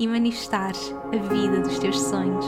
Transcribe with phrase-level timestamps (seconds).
[0.00, 2.46] e manifestares a vida dos teus sonhos.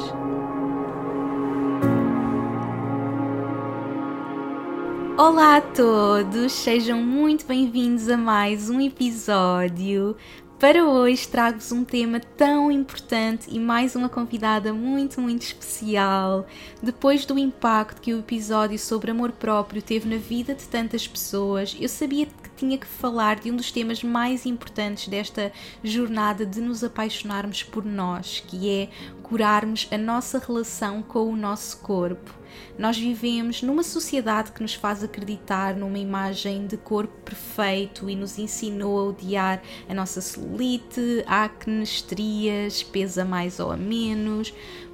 [5.18, 10.16] Olá a todos, sejam muito bem-vindos a mais um episódio.
[10.58, 16.46] Para hoje trago-vos um tema tão importante e mais uma convidada muito, muito especial.
[16.82, 21.76] Depois do impacto que o episódio sobre amor próprio teve na vida de tantas pessoas,
[21.78, 25.52] eu sabia tinha que falar de um dos temas mais importantes desta
[25.82, 28.88] jornada de nos apaixonarmos por nós, que é
[29.22, 32.42] curarmos a nossa relação com o nosso corpo.
[32.78, 38.38] Nós vivemos numa sociedade que nos faz acreditar numa imagem de corpo perfeito e nos
[38.38, 44.52] ensinou a odiar a nossa celulite, acne, estrias, pesa mais ou a menos.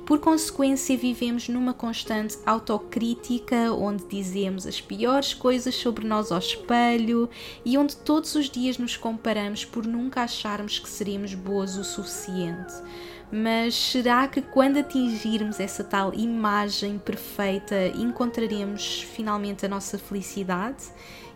[0.09, 7.29] Por consequência, vivemos numa constante autocrítica, onde dizemos as piores coisas sobre nós ao espelho
[7.63, 12.73] e onde todos os dias nos comparamos por nunca acharmos que seremos boas o suficiente.
[13.31, 20.85] Mas será que quando atingirmos essa tal imagem perfeita encontraremos finalmente a nossa felicidade?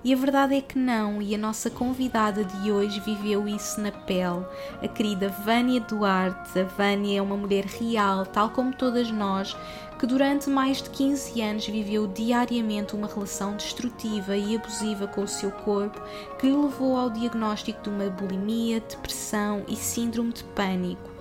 [0.05, 3.93] E a verdade é que não, e a nossa convidada de hoje viveu isso na
[3.93, 4.45] pele.
[4.83, 6.59] A querida Vânia Duarte.
[6.59, 9.57] A Vânia é uma mulher real, tal como todas nós,
[10.01, 15.29] que durante mais de 15 anos viveu diariamente uma relação destrutiva e abusiva com o
[15.29, 16.03] seu corpo,
[16.41, 21.12] que levou ao diagnóstico de uma bulimia, depressão e síndrome de pânico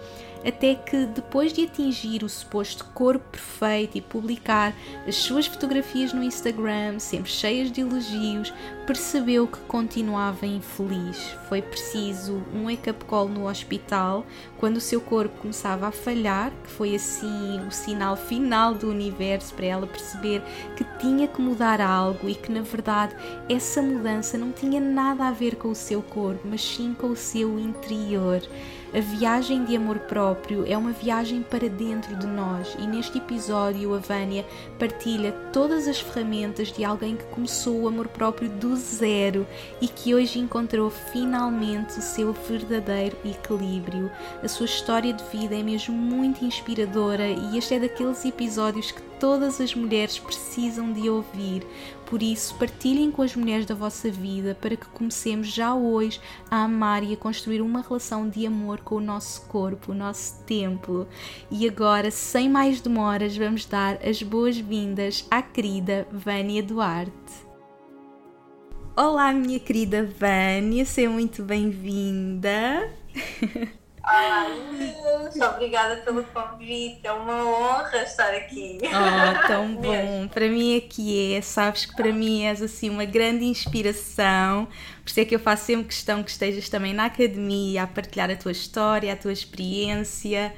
[0.46, 4.74] até que depois de atingir o suposto corpo perfeito e publicar
[5.08, 8.54] as suas fotografias no Instagram, sempre cheias de elogios,
[8.86, 11.18] percebeu que continuava infeliz.
[11.48, 14.26] Foi preciso um wake-up call no hospital
[14.58, 19.54] quando o seu corpo começava a falhar, que foi assim o sinal final do universo
[19.54, 20.42] para ela perceber
[20.76, 23.16] que tinha que mudar algo e que na verdade
[23.50, 27.16] essa mudança não tinha nada a ver com o seu corpo, mas sim com o
[27.16, 28.42] seu interior.
[28.94, 33.96] A viagem de amor próprio é uma viagem para dentro de nós e neste episódio
[33.96, 34.46] a Vânia
[34.78, 39.48] partilha todas as ferramentas de alguém que começou o amor próprio do zero
[39.80, 44.12] e que hoje encontrou finalmente o seu verdadeiro equilíbrio.
[44.44, 49.11] A sua história de vida é mesmo muito inspiradora e este é daqueles episódios que
[49.22, 51.62] todas as mulheres precisam de ouvir.
[52.08, 56.64] Por isso, partilhem com as mulheres da vossa vida para que comecemos já hoje a
[56.64, 61.08] amar e a construir uma relação de amor com o nosso corpo, o nosso templo.
[61.52, 67.12] E agora, sem mais demoras, vamos dar as boas-vindas à querida Vânia Duarte.
[68.98, 72.92] Olá, minha querida Vânia, seja muito bem-vinda.
[74.04, 74.48] Olá,
[75.54, 78.80] obrigada pelo convite, é uma honra estar aqui.
[78.84, 83.06] Oh, tão bom, para mim é que é, sabes que para mim és assim uma
[83.06, 84.66] grande inspiração,
[85.04, 88.32] por isso é que eu faço sempre questão que estejas também na academia a partilhar
[88.32, 90.52] a tua história, a tua experiência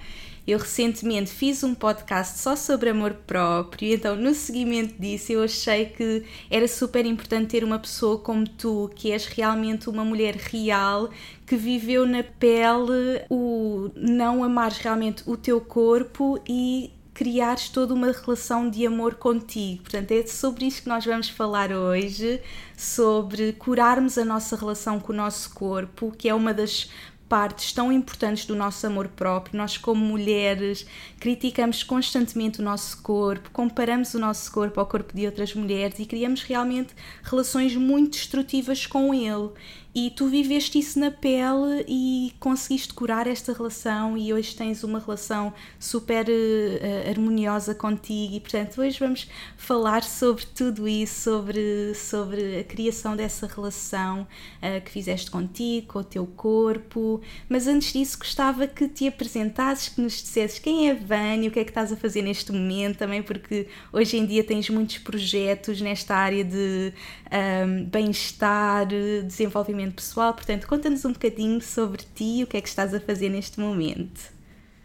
[0.45, 5.85] eu recentemente fiz um podcast só sobre amor próprio, então no seguimento disso eu achei
[5.85, 11.09] que era super importante ter uma pessoa como tu, que és realmente uma mulher real,
[11.45, 18.11] que viveu na pele o não amares realmente o teu corpo e criares toda uma
[18.11, 19.83] relação de amor contigo.
[19.83, 22.41] Portanto, é sobre isso que nós vamos falar hoje,
[22.75, 26.89] sobre curarmos a nossa relação com o nosso corpo, que é uma das
[27.33, 29.57] partes tão importantes do nosso amor próprio.
[29.57, 30.85] Nós, como mulheres,
[31.19, 36.05] criticamos constantemente o nosso corpo, comparamos o nosso corpo ao corpo de outras mulheres e
[36.05, 36.93] criamos realmente
[37.23, 39.49] relações muito destrutivas com ele
[39.95, 44.97] e tu viveste isso na pele e conseguiste curar esta relação e hoje tens uma
[44.97, 52.59] relação super uh, harmoniosa contigo e portanto hoje vamos falar sobre tudo isso, sobre, sobre
[52.59, 58.17] a criação dessa relação uh, que fizeste contigo, com o teu corpo, mas antes disso
[58.17, 61.91] gostava que te apresentasses, que nos dissesses quem é Vânia, o que é que estás
[61.91, 66.93] a fazer neste momento também porque hoje em dia tens muitos projetos nesta área de
[67.31, 70.33] um, bem-estar, desenvolvimento pessoal.
[70.33, 73.59] Portanto, conta-nos um bocadinho sobre ti e o que é que estás a fazer neste
[73.59, 74.33] momento.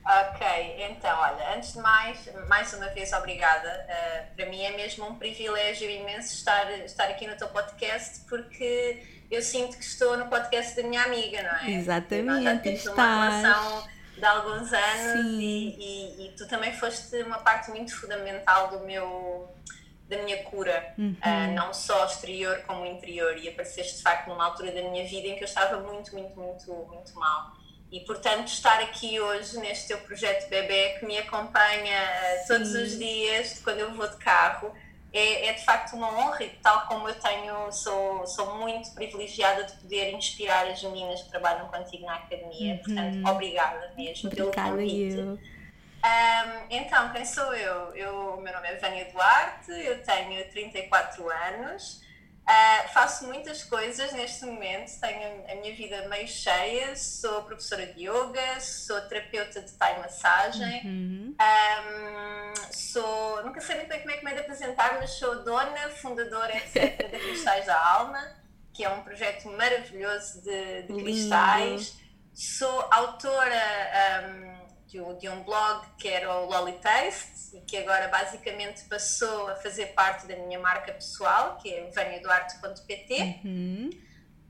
[0.04, 0.46] Ok,
[0.90, 3.86] então, olha, antes de mais, mais uma vez obrigada.
[3.86, 9.02] Uh, para mim é mesmo um privilégio imenso estar, estar aqui no teu podcast porque
[9.30, 11.70] eu sinto que estou no podcast da minha amiga, não é?
[11.72, 12.62] Exatamente.
[12.62, 17.94] Temos uma relação de alguns anos e, e, e, tu também foste uma parte muito
[17.94, 19.48] fundamental do meu
[20.08, 21.14] da minha cura, uhum.
[21.14, 25.28] uh, não só exterior como interior e apareceste de facto numa altura da minha vida
[25.28, 27.52] em que eu estava muito, muito, muito, muito mal
[27.90, 32.98] e portanto estar aqui hoje neste teu projeto bebê que me acompanha uh, todos os
[32.98, 34.74] dias quando eu vou de carro
[35.12, 39.64] é, é, de facto uma honra e tal como eu tenho, sou, sou muito privilegiada
[39.64, 42.74] de poder inspirar as meninas que trabalham contigo na academia.
[42.74, 42.78] Uhum.
[42.82, 45.16] Portanto, obrigada mesmo obrigada pelo convite.
[45.16, 45.57] Eu.
[46.04, 47.94] Um, então, quem sou eu?
[47.94, 48.34] eu?
[48.34, 52.00] O meu nome é Vânia Duarte, eu tenho 34 anos.
[52.48, 58.08] Uh, faço muitas coisas neste momento, tenho a minha vida meio cheia, sou professora de
[58.08, 61.36] yoga, sou terapeuta de Thai massagem, uhum.
[61.38, 65.44] um, sou, nunca sei muito bem como é que me é de apresentar, mas sou
[65.44, 68.38] dona, fundadora, etc., da Cristais da Alma,
[68.72, 71.98] que é um projeto maravilhoso de, de cristais.
[72.32, 74.57] Sou autora um,
[74.88, 79.48] de, um, de um blog que era o Lolly Taste e que agora basicamente passou
[79.48, 83.40] a fazer parte da minha marca pessoal, que é vaniaduarte.pt.
[83.44, 83.90] Uhum.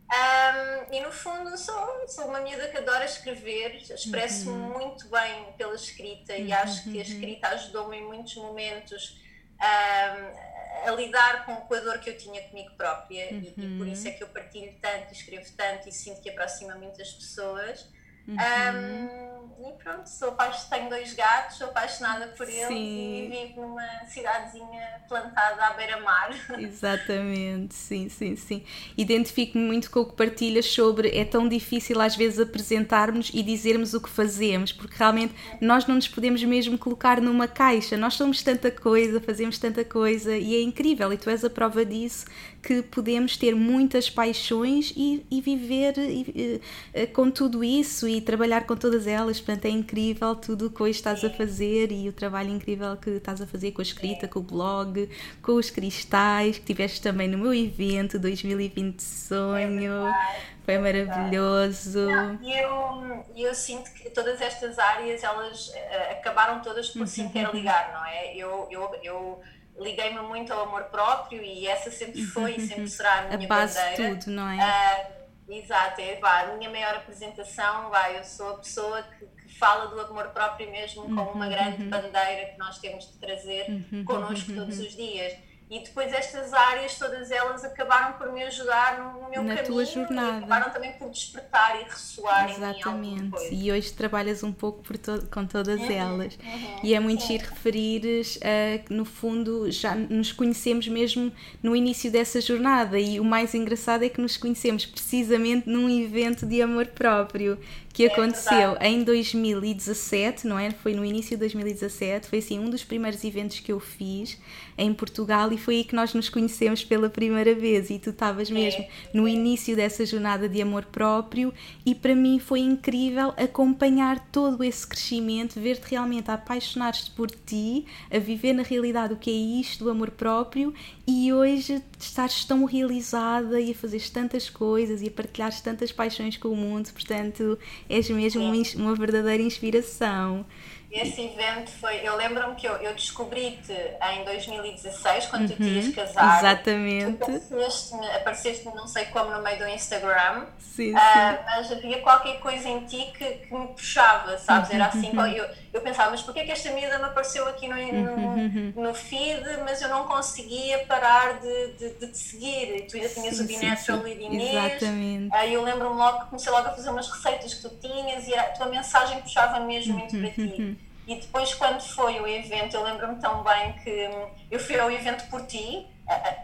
[0.08, 4.78] Um, e no fundo sou, sou uma miúda que adora escrever, expresso-me uhum.
[4.78, 6.46] muito bem pela escrita uhum.
[6.46, 7.00] e acho que a uhum.
[7.00, 9.20] escrita ajudou-me em muitos momentos
[9.60, 13.86] um, a lidar com, com a dor que eu tinha comigo própria e, e, por
[13.86, 17.86] isso é que eu partilho tanto, escrevo tanto e sinto que aproxima muitas pessoas.
[18.26, 19.37] Um, uhum.
[19.58, 20.36] E pronto, sou
[20.70, 23.24] tenho dois gatos, sou apaixonada por eles sim.
[23.24, 26.30] e vivo numa cidadezinha plantada à beira-mar.
[26.58, 28.64] Exatamente, sim, sim, sim.
[28.96, 33.94] Identifico-me muito com o que partilhas sobre é tão difícil às vezes apresentarmos e dizermos
[33.94, 38.42] o que fazemos, porque realmente nós não nos podemos mesmo colocar numa caixa, nós somos
[38.42, 42.26] tanta coisa, fazemos tanta coisa e é incrível, e tu és a prova disso
[42.62, 46.60] que podemos ter muitas paixões e, e viver e,
[46.92, 49.37] e, com tudo isso e trabalhar com todas elas.
[49.40, 53.10] Portanto, é incrível tudo o que hoje estás a fazer e o trabalho incrível que
[53.10, 55.08] estás a fazer com a escrita, com o blog,
[55.42, 60.06] com os cristais, que tiveste também no meu evento 2020 Sonho.
[60.06, 62.08] É Foi maravilhoso.
[62.42, 67.92] E eu, eu sinto que todas estas áreas elas uh, acabaram todas por se interligar,
[67.92, 68.36] não é?
[68.36, 69.42] Eu, eu, eu
[69.78, 73.48] liguei-me muito ao amor próprio e essa sempre foi e sempre será a minha a
[73.48, 74.14] base bandeira.
[74.14, 74.56] De tudo, não é?
[74.56, 75.17] Uh,
[75.48, 80.00] exato, é, a minha maior apresentação, vai, eu sou a pessoa que, que fala do
[80.00, 81.90] amor próprio mesmo como uma uhum, grande uhum.
[81.90, 85.36] bandeira que nós temos de trazer uhum, connosco todos os dias.
[85.70, 89.84] E depois estas áreas, todas elas acabaram por me ajudar no meu Na caminho tua
[89.84, 90.34] jornada.
[90.34, 92.88] e acabaram também por despertar e ressoar Exatamente.
[92.88, 96.36] em mim E hoje trabalhas um pouco to com todas uhum, elas.
[96.36, 97.38] Uhum, e é muito sim.
[97.38, 101.30] giro referires uh, que no fundo já nos conhecemos mesmo
[101.62, 106.46] no início dessa jornada e o mais engraçado é que nos conhecemos precisamente num evento
[106.46, 107.58] de amor próprio
[107.98, 110.70] que é aconteceu em 2017, não é?
[110.70, 114.38] Foi no início de 2017, foi assim um dos primeiros eventos que eu fiz
[114.78, 118.48] em Portugal e foi aí que nós nos conhecemos pela primeira vez e tu estavas
[118.48, 118.88] mesmo é.
[119.12, 121.52] no início dessa jornada de amor próprio
[121.84, 127.84] e para mim foi incrível acompanhar todo esse crescimento, ver-te realmente a apaixonar-te por ti,
[128.08, 130.72] a viver na realidade o que é isto do amor próprio
[131.04, 136.36] e hoje estás tão realizada e a fazer tantas coisas e a partilhar tantas paixões
[136.36, 137.58] com o mundo, portanto
[137.88, 140.44] és mesmo uma, verdadeira inspiração.
[140.90, 142.00] Esse evento foi.
[142.02, 146.38] Eu lembro-me que eu, eu descobri-te em 2016, quando uhum, tu tinhas casado.
[146.38, 147.22] Exatamente.
[147.22, 150.46] Apareceste-me, apareceste não sei como, no meio do Instagram.
[150.58, 151.38] Sim, uh, sim.
[151.44, 154.70] Mas havia qualquer coisa em ti que, que me puxava, sabes?
[154.70, 155.10] Era assim.
[155.10, 155.26] Uhum.
[155.26, 158.72] Eu, eu pensava, mas porquê que esta miúda me apareceu aqui no, no, uhum.
[158.74, 162.76] no feed, mas eu não conseguia parar de, de, de te seguir?
[162.76, 164.82] E tu ainda tinhas sim, o Be Natural e Inês.
[164.82, 165.36] Exatamente.
[165.36, 168.34] Uh, eu lembro-me logo que comecei logo a fazer umas receitas que tu tinhas e
[168.34, 170.77] a tua mensagem puxava mesmo muito para ti.
[171.08, 174.90] E depois, quando foi o evento, eu lembro-me tão bem que hum, eu fui ao
[174.90, 175.86] evento por ti.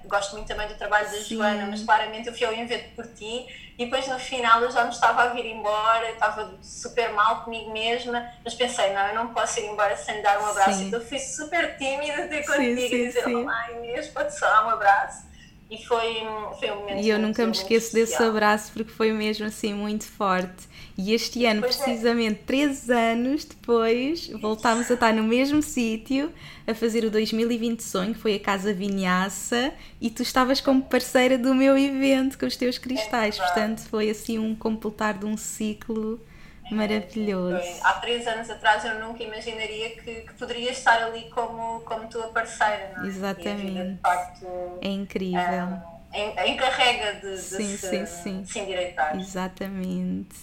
[0.07, 1.37] Gosto muito também do trabalho da Sim.
[1.37, 3.47] Joana, mas claramente eu fui ao evento por ti.
[3.79, 7.71] E depois, no final, eu já me estava a vir embora, estava super mal comigo
[7.75, 8.27] mesma.
[8.43, 10.79] Mas pensei, não, eu não posso ir embora sem dar um abraço.
[10.79, 10.87] Sim.
[10.87, 14.71] Então, fui super tímida de contigo sim, e dizer: Olá, Inês, pode só dar um
[14.71, 15.27] abraço.
[15.71, 16.23] E foi,
[16.59, 20.05] foi um momento E eu nunca me esqueço desse abraço porque foi mesmo assim muito
[20.05, 20.69] forte.
[20.97, 21.85] E este ano, pois é.
[21.85, 22.45] precisamente é.
[22.47, 26.33] três anos depois, voltámos a estar no mesmo sítio
[26.67, 31.53] a fazer o 2020 Sonho, foi a Casa Vinhaça, e tu estavas como parceira do
[31.55, 33.39] meu evento com os teus cristais.
[33.39, 36.21] É Portanto, foi assim um completar de um ciclo
[36.71, 37.59] maravilhoso.
[37.59, 37.81] Foi.
[37.83, 42.29] Há três anos atrás eu nunca imaginaria que, que poderia estar ali como, como tua
[42.29, 43.09] parceira, não é?
[43.09, 43.67] Exatamente.
[43.67, 44.47] Vida, de facto,
[44.81, 45.95] é incrível.
[46.15, 48.45] Um, encarrega de, de sim, se, sim, sim.
[48.45, 49.19] se endireitar.
[49.19, 50.37] Exatamente.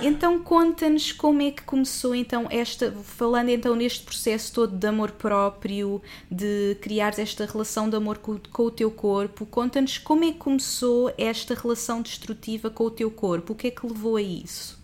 [0.00, 5.12] Então conta-nos como é que começou então esta, falando então neste processo todo de amor
[5.12, 10.28] próprio, de criar esta relação de amor com, com o teu corpo, conta-nos como é
[10.28, 14.22] que começou esta relação destrutiva com o teu corpo, o que é que levou a
[14.22, 14.80] isso?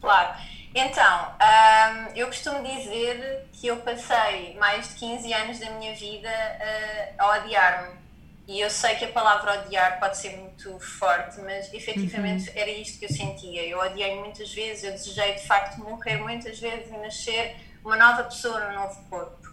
[0.00, 0.34] Claro,
[0.74, 6.28] então, hum, eu costumo dizer que eu passei mais de 15 anos da minha vida
[6.28, 8.03] uh, a odiar-me
[8.46, 12.56] e eu sei que a palavra odiar pode ser muito forte, mas efetivamente uhum.
[12.56, 13.66] era isto que eu sentia.
[13.66, 18.24] Eu odiei muitas vezes, eu desejei de facto morrer muitas vezes e nascer uma nova
[18.24, 19.48] pessoa num novo corpo.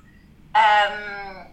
[0.54, 1.52] Um,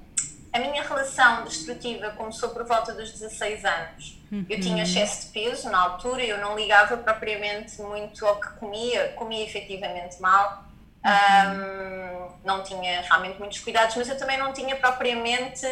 [0.53, 4.21] a minha relação destrutiva começou por volta dos 16 anos.
[4.33, 4.45] Uhum.
[4.49, 9.13] Eu tinha excesso de peso na altura, eu não ligava propriamente muito ao que comia,
[9.15, 10.65] comia efetivamente mal.
[11.05, 12.33] Uhum.
[12.35, 15.67] Um, não tinha realmente muitos cuidados, mas eu também não tinha propriamente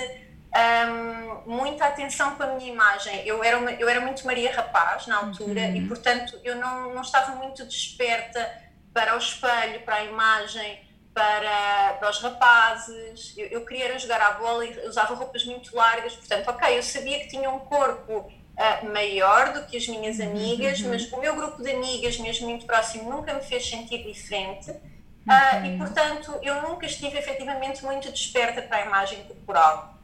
[0.56, 3.26] um, muita atenção com a minha imagem.
[3.26, 5.76] Eu era, uma, eu era muito Maria Rapaz na altura uhum.
[5.76, 8.50] e, portanto, eu não, não estava muito desperta
[8.92, 10.80] para o espelho, para a imagem,
[11.12, 13.34] para, para os rapazes.
[13.36, 17.18] Eu, eu queria jogar à bola e usava roupas muito largas, portanto, ok, eu sabia
[17.20, 20.90] que tinha um corpo uh, maior do que as minhas uhum, amigas, uhum.
[20.90, 24.70] mas o meu grupo de amigas, mesmo muito próximo, nunca me fez sentir diferente.
[24.70, 29.95] Uh, e, portanto, eu nunca estive efetivamente muito desperta para a imagem corporal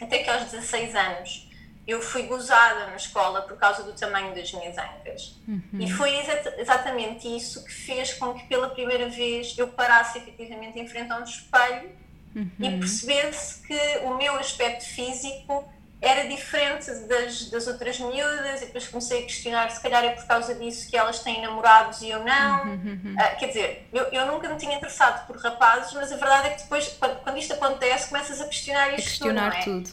[0.00, 1.48] até que aos 16 anos
[1.86, 5.40] eu fui gozada na escola por causa do tamanho das minhas ancas.
[5.48, 5.62] Uhum.
[5.80, 6.10] E foi
[6.58, 11.18] exatamente isso que fez com que pela primeira vez eu parasse efetivamente em frente a
[11.18, 11.90] um espelho
[12.36, 12.50] uhum.
[12.60, 15.66] e percebesse que o meu aspecto físico
[16.00, 20.24] era diferente das, das outras miúdas e depois comecei a questionar se calhar é por
[20.26, 22.66] causa disso que elas têm namorados e eu não.
[22.66, 23.14] Uhum.
[23.14, 26.50] Uh, quer dizer, eu, eu nunca me tinha interessado por rapazes, mas a verdade é
[26.50, 29.80] que depois, quando, quando isto acontece, começas a questionar isto a questionar tudo.
[29.80, 29.82] É?
[29.82, 29.90] tudo.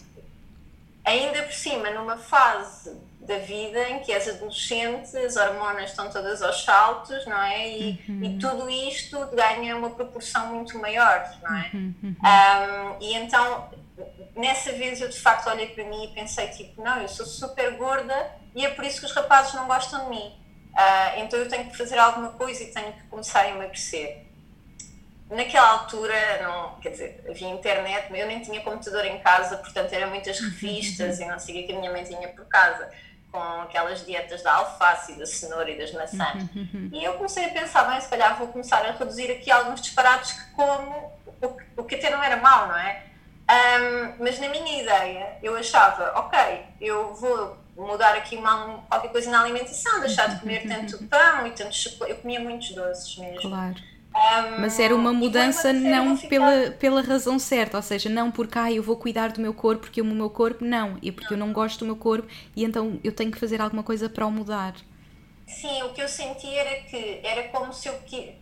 [1.05, 6.43] Ainda por cima, numa fase da vida em que és adolescente, as hormonas estão todas
[6.43, 7.67] aos saltos, não é?
[7.67, 8.23] E, uhum.
[8.23, 11.71] e tudo isto ganha uma proporção muito maior, não é?
[11.73, 13.69] Um, e então
[14.35, 17.75] nessa vez eu de facto olhei para mim e pensei tipo, não, eu sou super
[17.77, 20.45] gorda e é por isso que os rapazes não gostam de mim.
[20.73, 24.25] Uh, então eu tenho que fazer alguma coisa e tenho que começar a emagrecer.
[25.29, 26.13] Naquela altura,
[26.43, 31.17] não, quer dizer, havia internet, eu nem tinha computador em casa, portanto eram muitas revistas
[31.21, 32.91] e não sei o que a minha mãe tinha por casa,
[33.31, 36.43] com aquelas dietas da alface e da cenoura e das maçãs.
[36.91, 40.33] E eu comecei a pensar, bem, se calhar vou começar a reduzir aqui alguns disparates
[40.33, 41.11] que como,
[41.41, 43.14] o, o que até não era mau, não é?
[43.47, 46.39] Um, mas na minha ideia, eu achava, ok,
[46.81, 51.51] eu vou mudar aqui uma, qualquer coisa na alimentação, deixar de comer tanto pão e
[51.51, 52.11] tanto chocolate.
[52.11, 53.41] Eu comia muitos doces mesmo.
[53.41, 53.75] Claro.
[54.15, 58.71] Um, mas era uma mudança não pela, pela razão certa, ou seja, não porque ah,
[58.71, 61.41] eu vou cuidar do meu corpo porque o meu corpo, não, é porque não.
[61.41, 62.25] eu não gosto do meu corpo
[62.55, 64.73] e então eu tenho que fazer alguma coisa para o mudar.
[65.45, 67.93] Sim, o que eu senti era que era como se eu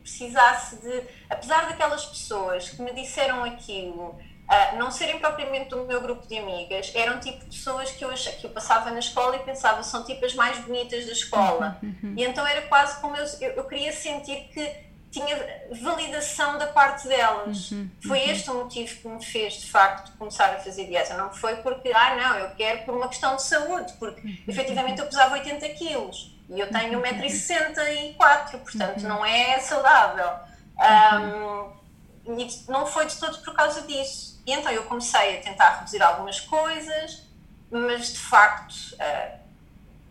[0.02, 4.16] precisasse de, apesar daquelas pessoas que me disseram aquilo,
[4.54, 8.36] Uh, não serem propriamente do meu grupo de amigas, eram tipo pessoas que eu, achava,
[8.38, 11.80] que eu passava na escola e pensava são tipo as mais bonitas da escola.
[11.82, 12.14] Uhum, uhum.
[12.16, 14.72] E então era quase como eu, eu, eu, queria sentir que
[15.10, 15.36] tinha
[15.82, 17.72] validação da parte delas.
[17.72, 18.30] Uhum, foi uhum.
[18.30, 21.16] este o motivo que me fez de facto começar a fazer dieta.
[21.16, 24.38] Não foi porque, ah, não, eu quero por uma questão de saúde, porque uhum.
[24.48, 29.10] efetivamente eu pesava 80 quilos e eu tenho 1,64m, portanto uhum.
[29.10, 30.32] não é saudável.
[30.78, 35.78] Um, e não foi de todo por causa disso e então eu comecei a tentar
[35.80, 37.24] reduzir algumas coisas,
[37.72, 39.40] mas de facto uh,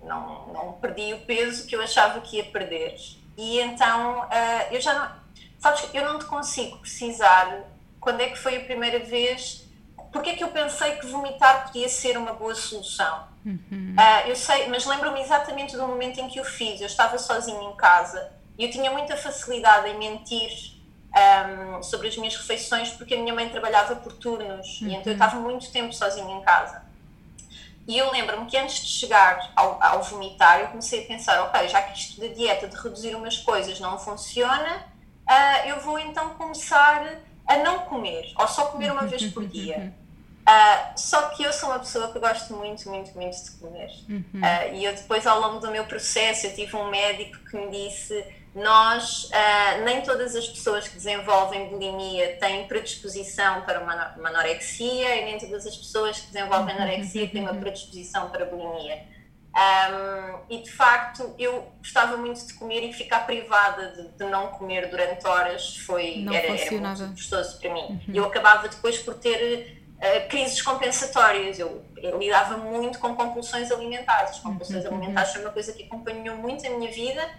[0.02, 2.96] não, não perdi o peso que eu achava que ia perder.
[3.36, 5.22] E então uh, eu já não.
[5.58, 7.62] Sabes, eu não te consigo precisar
[8.00, 9.62] quando é que foi a primeira vez.
[10.10, 13.28] Porque é que eu pensei que vomitar podia ser uma boa solução?
[13.46, 13.96] Uhum.
[13.98, 16.80] Uh, eu sei, mas lembro-me exatamente do momento em que o fiz.
[16.82, 20.71] Eu estava sozinha em casa e eu tinha muita facilidade em mentir
[21.14, 24.88] um, sobre as minhas refeições, porque a minha mãe trabalhava por turnos uhum.
[24.88, 26.82] e então eu estava muito tempo sozinha em casa.
[27.86, 31.68] E eu lembro-me que antes de chegar ao, ao, vomitar, eu comecei a pensar: ok,
[31.68, 34.86] já que isto da dieta de reduzir umas coisas não funciona,
[35.28, 39.92] uh, eu vou então começar a não comer, ou só comer uma vez por dia.
[40.42, 43.90] Uh, só que eu sou uma pessoa que gosto muito, muito, muito de comer.
[44.08, 44.24] Uhum.
[44.34, 47.70] Uh, e eu depois, ao longo do meu processo, eu tive um médico que me
[47.70, 54.28] disse nós, uh, nem todas as pessoas que desenvolvem bulimia têm predisposição para uma, uma
[54.28, 59.10] anorexia e nem todas as pessoas que desenvolvem anorexia têm uma predisposição para bulimia.
[59.54, 64.48] Um, e de facto, eu gostava muito de comer e ficar privada de, de não
[64.48, 68.00] comer durante horas foi, era, era, muito gostoso para mim.
[68.06, 68.14] Uhum.
[68.14, 71.58] Eu acabava depois por ter uh, crises compensatórias.
[71.58, 74.30] Eu, eu, lidava muito com compulsões alimentares.
[74.30, 74.96] As compulsões uhum.
[74.96, 77.30] alimentares foi uma coisa que acompanhou muito a minha vida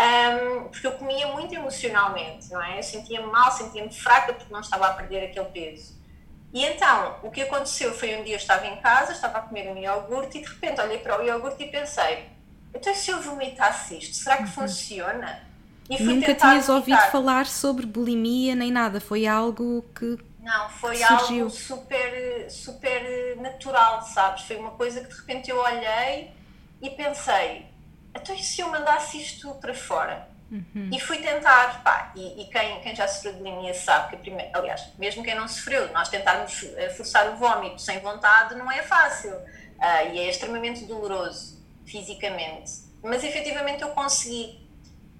[0.00, 2.78] um, porque eu comia muito emocionalmente, não é?
[2.78, 5.98] Eu sentia-me mal, sentia-me fraca porque não estava a perder aquele peso.
[6.52, 9.68] E então, o que aconteceu foi um dia eu estava em casa, estava a comer
[9.68, 12.28] um iogurte e de repente olhei para o iogurte e pensei:
[12.74, 14.48] então se eu vomitasse isto, será que uhum.
[14.48, 15.48] funciona?
[15.88, 16.76] E Nunca tinhas vomitar.
[16.76, 20.18] ouvido falar sobre bulimia nem nada, foi algo que.
[20.40, 21.44] Não, foi surgiu.
[21.44, 24.42] algo super, super natural, sabes?
[24.44, 26.32] Foi uma coisa que de repente eu olhei
[26.80, 27.66] e pensei:
[28.14, 30.28] então e se eu mandasse isto para fora?
[30.50, 30.90] Uhum.
[30.92, 34.50] E fui tentar, pá, e, e, quem, quem já sofreu de bulimia sabe que, primeiro,
[34.52, 38.82] aliás, mesmo quem não sofreu, nós tentarmos eh, forçar o vômito sem vontade não é
[38.82, 42.72] fácil uh, e é extremamente doloroso fisicamente.
[43.02, 44.68] Mas efetivamente eu consegui.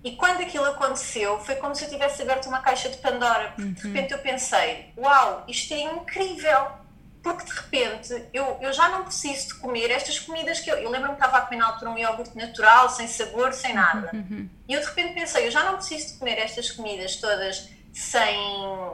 [0.02, 3.62] E quando aquilo aconteceu, foi como se eu tivesse aberto uma caixa de Pandora, porque
[3.62, 3.72] uhum.
[3.72, 6.80] de repente eu pensei: uau, isto é incrível!
[7.22, 10.90] Porque de repente eu, eu já não preciso de comer estas comidas que eu, eu
[10.90, 14.10] lembro-me que estava a comer na altura um iogurte natural, sem sabor, sem nada.
[14.12, 14.48] Uhum.
[14.66, 18.38] E eu de repente pensei, eu já não preciso de comer estas comidas todas sem,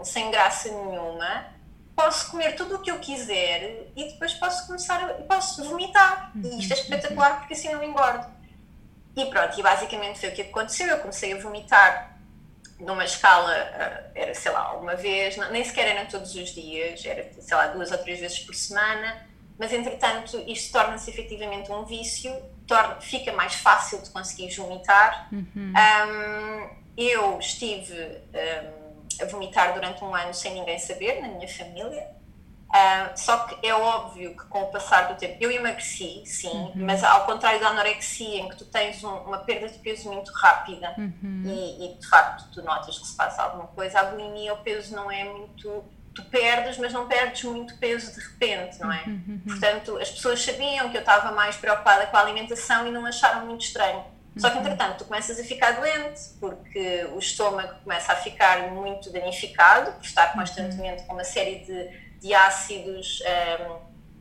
[0.03, 1.47] sem graça nenhuma,
[1.95, 6.33] posso comer tudo o que eu quiser e depois posso começar, a, posso vomitar.
[6.35, 6.43] Uhum.
[6.43, 8.27] E isto é espetacular porque assim não engordo.
[9.17, 12.16] E pronto, e basicamente foi o que aconteceu, eu comecei a vomitar
[12.79, 17.31] numa escala, eh, era sei lá, uma vez, nem sequer eram todos os dias, era
[17.39, 19.27] sei lá, duas ou três vezes por semana,
[19.59, 22.31] mas entretanto isto torna-se efetivamente um vício,
[22.67, 25.29] torna, fica mais fácil de conseguir vomitar.
[25.33, 25.73] Uhum.
[25.73, 32.16] Um, eu estive um, a vomitar durante um ano sem ninguém saber, na minha família.
[32.67, 36.73] Uh, só que é óbvio que com o passar do tempo, eu emagreci, sim, uhum.
[36.75, 40.33] mas ao contrário da anorexia, em que tu tens um, uma perda de peso muito
[40.33, 41.43] rápida uhum.
[41.47, 44.95] e, e, de facto tu notas que se passa alguma coisa, a bulimia, o peso
[44.95, 45.85] não é muito.
[46.13, 49.05] Tu perdes, mas não perdes muito peso de repente, não é?
[49.07, 49.23] Uhum.
[49.29, 49.43] uhum.
[49.47, 53.47] Portanto, as pessoas sabiam que eu estava mais preocupada com a alimentação e não acharam
[53.47, 54.03] muito estranho.
[54.37, 54.63] Só que, uhum.
[54.63, 60.05] entretanto, tu começas a ficar doente, porque o estômago começa a ficar muito danificado, por
[60.05, 60.41] estar uhum.
[60.41, 63.23] constantemente com uma série de de ácidos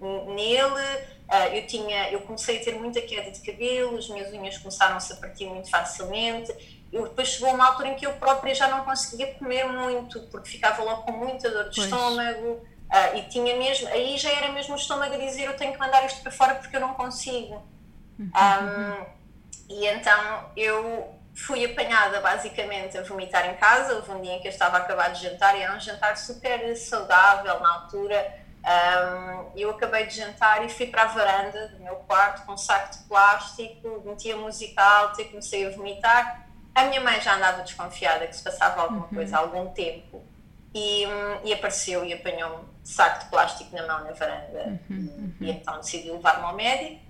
[0.02, 1.16] um, nele.
[1.26, 5.12] Uh, eu, tinha, eu comecei a ter muita queda de cabelo, as minhas unhas começaram-se
[5.14, 6.54] a partir muito facilmente.
[6.94, 10.50] Eu, depois chegou uma altura em que eu própria já não conseguia comer muito, porque
[10.50, 11.88] ficava logo com muita dor de pois.
[11.88, 12.66] estômago.
[12.86, 15.80] Uh, e tinha mesmo, aí já era mesmo o estômago a dizer eu tenho que
[15.80, 17.66] mandar isto para fora porque eu não consigo.
[18.20, 18.30] Uhum.
[18.30, 19.06] Um,
[19.68, 23.96] e então eu fui apanhada basicamente a vomitar em casa.
[23.96, 26.18] Houve um dia em que eu estava a acabar de jantar e era um jantar
[26.18, 28.46] super saudável na altura.
[28.66, 32.58] Um, eu acabei de jantar e fui para a varanda do meu quarto com um
[32.58, 36.48] saco de plástico, meti a música alta e comecei a vomitar.
[36.74, 39.14] A minha mãe já andava desconfiada que se passava alguma uhum.
[39.14, 40.24] coisa há algum tempo
[40.74, 41.04] e,
[41.44, 44.86] e apareceu e apanhou um saco de plástico na mão na varanda uhum.
[44.90, 45.34] uhum.
[45.40, 47.05] e então decidi levar-me ao médico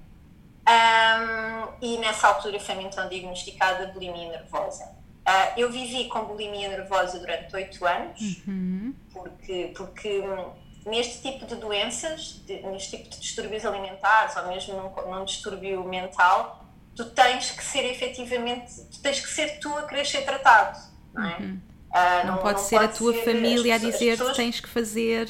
[0.67, 4.83] um, e nessa altura foi-me então diagnosticada bulimia nervosa.
[5.27, 8.93] Uh, eu vivi com bulimia nervosa durante oito anos, uhum.
[9.11, 10.51] porque, porque hum,
[10.85, 15.83] neste tipo de doenças, de, neste tipo de distúrbios alimentares ou mesmo num, num distúrbio
[15.83, 20.79] mental, tu tens que ser efetivamente, tu tens que ser tu a querer ser tratado,
[21.13, 21.37] não é?
[21.37, 21.59] Uhum.
[21.89, 24.35] Uh, não, não, pode não, ser pode a tua ser família a dizer pessoas...
[24.35, 25.29] tens que fazer,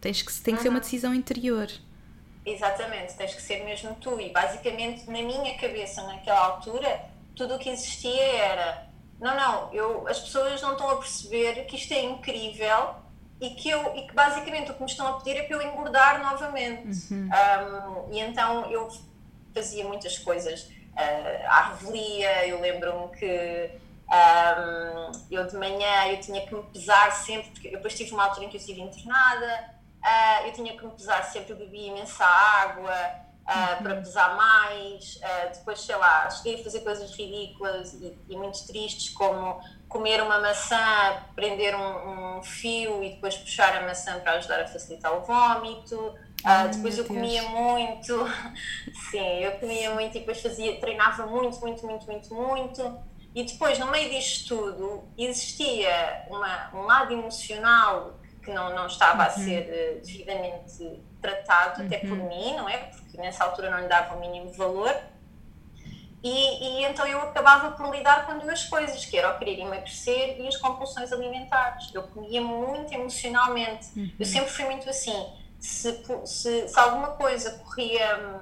[0.00, 0.62] tens que, tem que uhum.
[0.62, 0.80] ser uma uhum.
[0.80, 1.68] decisão interior.
[2.46, 4.20] Exatamente, tens que ser mesmo tu.
[4.20, 7.04] E basicamente, na minha cabeça, naquela altura,
[7.34, 8.86] tudo o que existia era:
[9.20, 12.94] não, não, eu, as pessoas não estão a perceber que isto é incrível
[13.40, 15.62] e que, eu, e que basicamente o que me estão a pedir é para eu
[15.62, 17.12] engordar novamente.
[17.12, 17.28] Uhum.
[17.28, 18.88] Um, e então eu
[19.52, 20.62] fazia muitas coisas.
[20.62, 23.70] Uh, à revelia, eu lembro-me que
[24.08, 28.24] um, eu de manhã eu tinha que me pesar sempre, porque eu depois tive uma
[28.26, 29.75] altura em que eu estive internada
[30.46, 33.82] eu tinha que me pesar sempre, eu bebia imensa água uh, uhum.
[33.82, 35.16] para pesar mais.
[35.16, 40.22] Uh, depois, sei lá, cheguei a fazer coisas ridículas e, e muito tristes, como comer
[40.22, 45.12] uma maçã, prender um, um, fio e depois puxar a maçã para ajudar a facilitar
[45.16, 45.96] o vômito.
[45.96, 47.52] Uh, depois eu comia Deus.
[47.52, 48.26] muito,
[49.10, 52.98] sim, eu comia muito e depois fazia, treinava muito, muito, muito, muito, muito.
[53.34, 59.24] E depois, no meio disto tudo, existia uma, um lado emocional que não, não estava
[59.24, 59.28] uhum.
[59.28, 61.86] a ser uh, devidamente tratado, uhum.
[61.86, 62.28] até por uhum.
[62.28, 62.78] mim, não é?
[62.78, 64.94] Porque nessa altura não lhe dava o mínimo valor.
[66.22, 70.40] E, e, então eu acabava por lidar com duas coisas, que era o querer emagrecer
[70.40, 71.92] e as compulsões alimentares.
[71.92, 73.88] Eu comia muito emocionalmente.
[73.96, 74.10] Uhum.
[74.18, 75.26] Eu sempre fui muito assim.
[75.58, 78.40] Se, se, se, alguma coisa corria...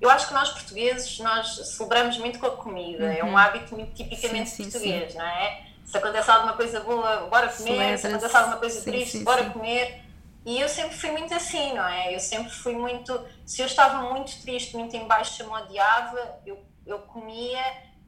[0.00, 3.12] Eu acho que nós portugueses, nós celebramos muito com a comida.
[3.12, 3.38] É um uhum.
[3.38, 5.18] hábito muito tipicamente sim, sim, português, sim.
[5.18, 5.65] não é?
[5.86, 9.44] Se acontece alguma coisa boa, bora comer, se acontece alguma coisa sim, triste, sim, bora
[9.44, 9.50] sim.
[9.50, 10.02] comer.
[10.44, 12.14] E eu sempre fui muito assim, não é?
[12.14, 13.18] Eu sempre fui muito.
[13.44, 17.62] Se eu estava muito triste, muito em baixo, me odiava, eu, eu comia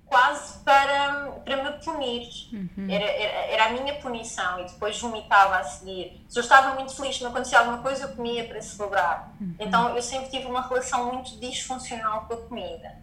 [0.06, 2.28] quase para, para me punir.
[2.52, 2.90] Uhum.
[2.90, 6.24] Era, era, era, a minha punição e depois vomitava a seguir.
[6.28, 9.32] Se eu estava muito feliz, se me acontecia alguma coisa, eu comia para celebrar.
[9.40, 9.54] Uhum.
[9.58, 12.96] Então eu sempre tive uma relação muito disfuncional com a comida.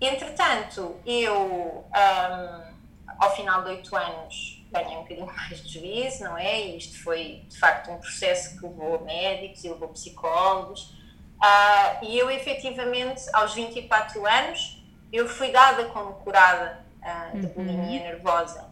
[0.00, 2.74] Entretanto, eu, um,
[3.18, 6.60] ao final de oito anos, ganhei um bocadinho mais de juízo, não é?
[6.60, 10.94] E isto foi, de facto, um processo que levou médicos e levou psicólogos.
[11.40, 18.00] Uh, e eu, efetivamente, aos 24 anos, eu fui dada como curada uh, de bulimia
[18.00, 18.06] uhum.
[18.06, 18.64] nervosa,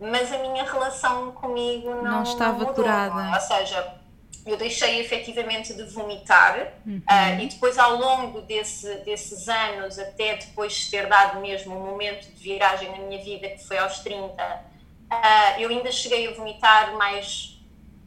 [0.00, 3.34] mas a minha relação comigo não, não estava não mudou, curada.
[3.34, 4.01] Ou seja,
[4.44, 6.98] eu deixei efetivamente de vomitar uhum.
[6.98, 11.90] uh, e depois ao longo desse, desses anos, até depois de ter dado mesmo um
[11.90, 16.32] momento de viragem na minha vida, que foi aos 30, uh, eu ainda cheguei a
[16.32, 17.60] vomitar mais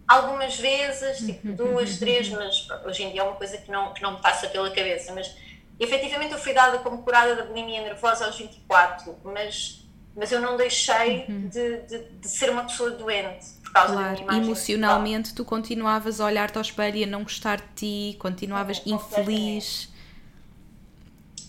[0.08, 1.56] algumas vezes, tipo uhum.
[1.56, 4.48] duas, três, mas hoje em dia é uma coisa que não, que não me passa
[4.48, 5.36] pela cabeça, mas
[5.80, 10.58] efetivamente eu fui dada como curada da bulimia nervosa aos 24, mas, mas eu não
[10.58, 11.48] deixei uhum.
[11.48, 14.16] de, de, de, ser uma pessoa doente causa claro.
[14.16, 18.18] da minha Emocionalmente tu continuavas a olhar-te ao espelho e a não gostar de ti,
[18.18, 19.94] continuavas infeliz.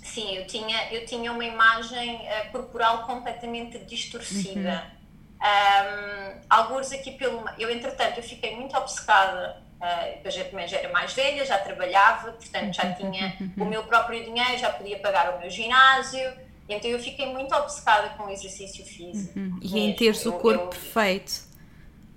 [0.03, 4.91] Sim, eu tinha, eu tinha uma imagem uh, corporal completamente distorcida.
[4.91, 4.97] Uhum.
[5.37, 7.45] Um, alguns aqui pelo.
[7.59, 11.59] Eu, entretanto, eu fiquei muito obcecada Uh, eu já, também já era mais velha, já
[11.59, 16.33] trabalhava, portanto já tinha o meu próprio dinheiro, já podia pagar o meu ginásio,
[16.67, 19.39] então eu fiquei muito obcecada com o exercício físico.
[19.39, 19.59] Uhum.
[19.61, 21.45] E em teres o corpo eu, perfeito.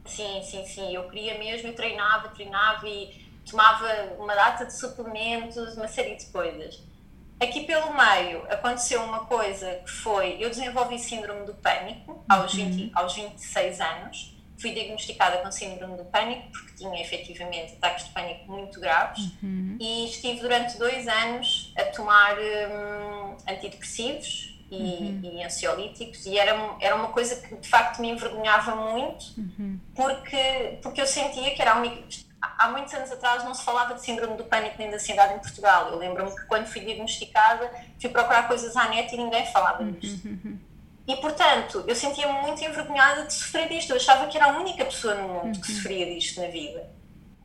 [0.10, 5.76] Sim, sim, sim, eu queria mesmo, eu treinava, treinava e tomava uma data de suplementos,
[5.78, 6.82] uma série de coisas.
[7.42, 12.82] Aqui pelo meio aconteceu uma coisa que foi, eu desenvolvi síndrome do pânico aos, 20,
[12.82, 12.92] uhum.
[12.96, 18.52] aos 26 anos, fui diagnosticada com síndrome do pânico, porque tinha efetivamente ataques de pânico
[18.52, 19.78] muito graves, uhum.
[19.80, 25.22] e estive durante dois anos a tomar um, antidepressivos e, uhum.
[25.24, 29.80] e, ansiolíticos, e era, era uma coisa que de facto me envergonhava muito, uhum.
[29.96, 32.04] porque, porque eu sentia que era a única.
[32.42, 35.40] Há muitos anos atrás não se falava de síndrome do pânico nem da ansiedade em
[35.40, 35.90] Portugal.
[35.90, 40.26] Eu lembro-me que quando fui diagnosticada fui procurar coisas à net e ninguém falava disto.
[40.26, 40.58] Uhum.
[41.06, 43.90] E, portanto, eu sentia-me muito envergonhada de sofrer disto.
[43.90, 45.62] Eu achava que era a única pessoa no mundo uhum.
[45.62, 46.90] que sofria disto na vida.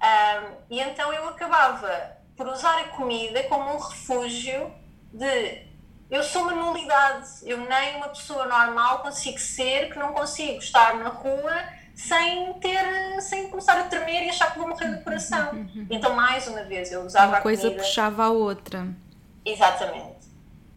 [0.04, 4.70] Um, e então eu acabava por usar a comida como um refúgio
[5.12, 5.73] de
[6.14, 10.94] eu sou uma nulidade, eu nem uma pessoa normal consigo ser, que não consigo estar
[10.96, 11.52] na rua
[11.94, 15.68] sem ter, sem começar a tremer e achar que vou morrer do coração.
[15.90, 17.82] Então, mais uma vez, eu usava uma a coisa comida.
[17.82, 18.86] puxava a outra.
[19.44, 20.24] Exatamente.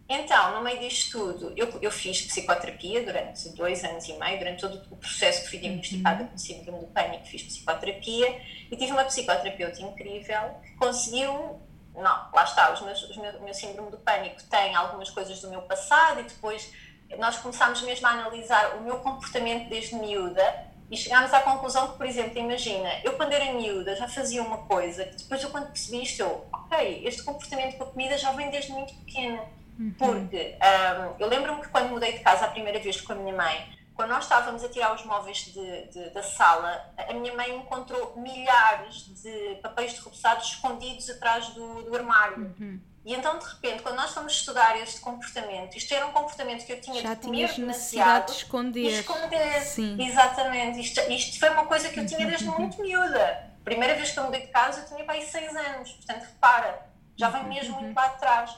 [0.10, 4.62] Então, no meio disto tudo, eu, eu fiz psicoterapia durante dois anos e meio, durante
[4.62, 6.30] todo o processo que fui diagnosticada uhum.
[6.30, 11.62] com síndrome do pânico, fiz psicoterapia e tive uma psicoterapeuta incrível que conseguiu.
[11.98, 15.42] Não, lá está, os meus, os meus, o meu síndrome do pânico tem algumas coisas
[15.42, 16.72] do meu passado e depois
[17.18, 21.98] nós começámos mesmo a analisar o meu comportamento desde miúda e chegámos à conclusão que,
[21.98, 25.68] por exemplo, imagina, eu quando era miúda já fazia uma coisa que depois eu quando
[25.68, 29.42] percebi isto, eu, ok, este comportamento com a comida já vem desde muito pequena
[29.80, 29.94] Uhum.
[29.98, 33.36] Porque um, eu lembro-me que quando mudei de casa a primeira vez com a minha
[33.36, 37.58] mãe, quando nós estávamos a tirar os móveis de, de, da sala, a minha mãe
[37.58, 42.56] encontrou milhares de papéis derrubados escondidos atrás do, do armário.
[42.60, 42.80] Uhum.
[43.04, 46.74] E então, de repente, quando nós fomos estudar este comportamento, isto era um comportamento que
[46.74, 49.00] eu tinha Já de comer demasiado de esconder.
[49.00, 49.62] esconder.
[49.62, 49.98] Sim.
[50.00, 50.80] Exatamente.
[50.80, 52.60] Isto, isto foi uma coisa que eu tinha desde uhum.
[52.60, 53.52] muito miúda.
[53.64, 55.92] Primeira vez que eu mudei de casa, eu tinha para aí seis anos.
[55.94, 58.56] Portanto, repara, já vem mesmo muito lá de trás.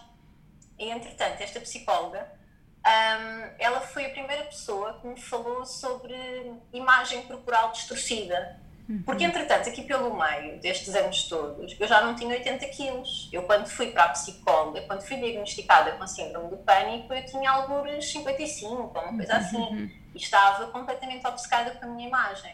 [0.78, 2.39] E, entretanto, esta psicóloga,
[2.90, 6.16] um, ela foi a primeira pessoa que me falou sobre
[6.74, 8.60] imagem corporal distorcida.
[8.88, 9.04] Uhum.
[9.04, 13.30] Porque, entretanto, aqui pelo meio destes anos todos, eu já não tinha 80 quilos.
[13.32, 17.52] Eu, quando fui para a psicóloga, quando fui diagnosticada com síndrome do pânico, eu tinha
[17.52, 19.58] alguns 55, uma coisa assim.
[19.58, 19.92] Uhum.
[20.16, 22.52] E estava completamente obcecada com a minha imagem.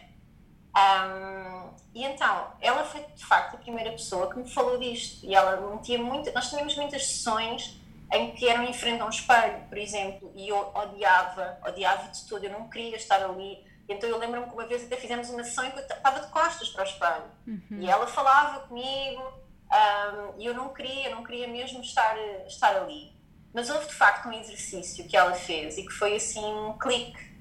[0.76, 5.24] Um, e então, ela foi de facto a primeira pessoa que me falou disto.
[5.24, 6.30] E ela metia muito.
[6.34, 7.80] Nós tínhamos muitas sessões
[8.12, 12.24] em que eram em frente a um espelho, por exemplo, e eu odiava, odiava de
[12.26, 13.64] tudo, eu não queria estar ali.
[13.88, 16.28] Então eu lembro-me que uma vez até fizemos uma sessão em que eu estava de
[16.28, 17.80] costas para o espelho uhum.
[17.80, 22.16] e ela falava comigo um, e eu não queria, não queria mesmo estar,
[22.46, 23.12] estar ali.
[23.52, 27.34] Mas houve de facto um exercício que ela fez e que foi assim um clique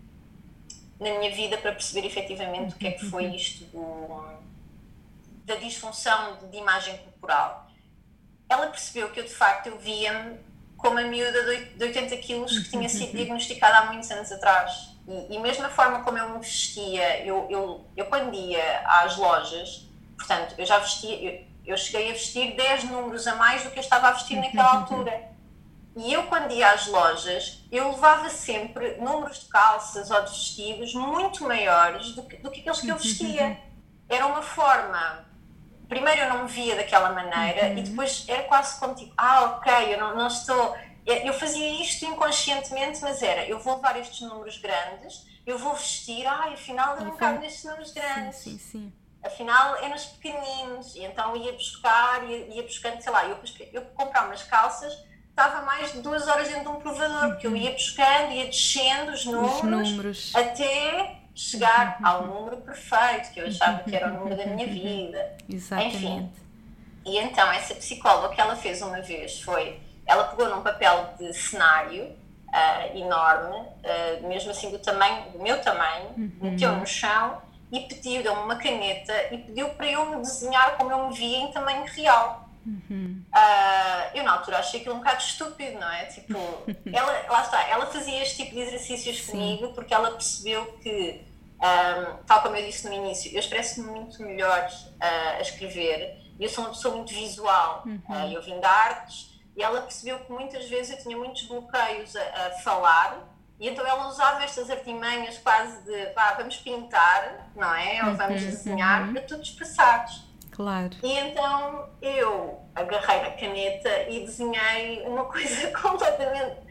[1.00, 2.70] na minha vida para perceber efetivamente uhum.
[2.70, 3.36] o que é que foi uhum.
[3.36, 4.24] isto do,
[5.46, 7.68] da disfunção de, de imagem corporal.
[8.48, 10.40] Ela percebeu que eu de facto eu via-me
[10.78, 11.44] como a miúda
[11.76, 14.96] de 80 quilos que tinha sido diagnosticada há muitos anos atrás.
[15.08, 19.18] E, e mesmo a forma como eu me vestia, eu, eu, eu quando ia às
[19.18, 23.72] lojas, portanto, eu já vestia, eu, eu cheguei a vestir 10 números a mais do
[23.72, 25.36] que eu estava a vestir naquela altura.
[25.96, 30.94] E eu, quando ia às lojas, eu levava sempre números de calças ou de vestidos
[30.94, 33.58] muito maiores do que, do que aqueles que eu vestia.
[34.10, 35.25] Era uma forma.
[35.88, 37.78] Primeiro, eu não me via daquela maneira uhum.
[37.78, 40.76] e depois era quase como tipo: ah, ok, eu não, não estou.
[41.06, 46.26] Eu fazia isto inconscientemente, mas era: eu vou levar estes números grandes, eu vou vestir,
[46.26, 48.38] ai, afinal, eu não cabe nestes números grandes.
[48.38, 48.94] Sim, sim, sim
[49.26, 53.38] afinal é nos pequeninos, e então ia buscar, ia, ia buscando, sei lá, eu,
[53.74, 54.94] eu comprar umas calças
[55.30, 59.12] estava mais de duas horas dentro de um provador, porque eu ia buscando, ia descendo
[59.12, 60.32] os números, os números.
[60.34, 65.36] até chegar ao número perfeito, que eu achava que era o número da minha vida.
[65.50, 65.98] Exatamente.
[65.98, 66.32] Enfim.
[67.06, 71.14] E então, essa psicóloga, o que ela fez uma vez foi, ela pegou num papel
[71.20, 76.32] de cenário uh, enorme, uh, mesmo assim do tamanho, do meu tamanho, uhum.
[76.42, 80.92] meteu no chão e pediu, deu-me uma caneta e pediu para eu me desenhar como
[80.92, 82.45] eu me via em tamanho real.
[82.66, 83.24] Uhum.
[83.34, 86.06] Uh, eu na altura achei aquilo um bocado estúpido, não é?
[86.06, 86.38] Tipo,
[86.92, 89.32] ela, lá está, ela fazia este tipo de exercícios Sim.
[89.32, 91.22] comigo porque ela percebeu que,
[91.56, 96.44] um, tal como eu disse no início, eu expresso-me muito melhor uh, a escrever e
[96.44, 97.84] eu sou uma pessoa muito visual.
[97.86, 98.02] Uhum.
[98.10, 102.16] Uh, eu vim de artes e ela percebeu que muitas vezes eu tinha muitos bloqueios
[102.16, 107.74] a, a falar e então ela usava estas artimanhas quase de vá, vamos pintar, não
[107.74, 108.06] é?
[108.06, 108.50] Ou vamos uhum.
[108.50, 109.14] desenhar uhum.
[109.14, 110.24] para tu te expressares.
[110.56, 110.96] Claro.
[111.04, 116.66] E então eu agarrei na caneta e desenhei uma coisa completamente.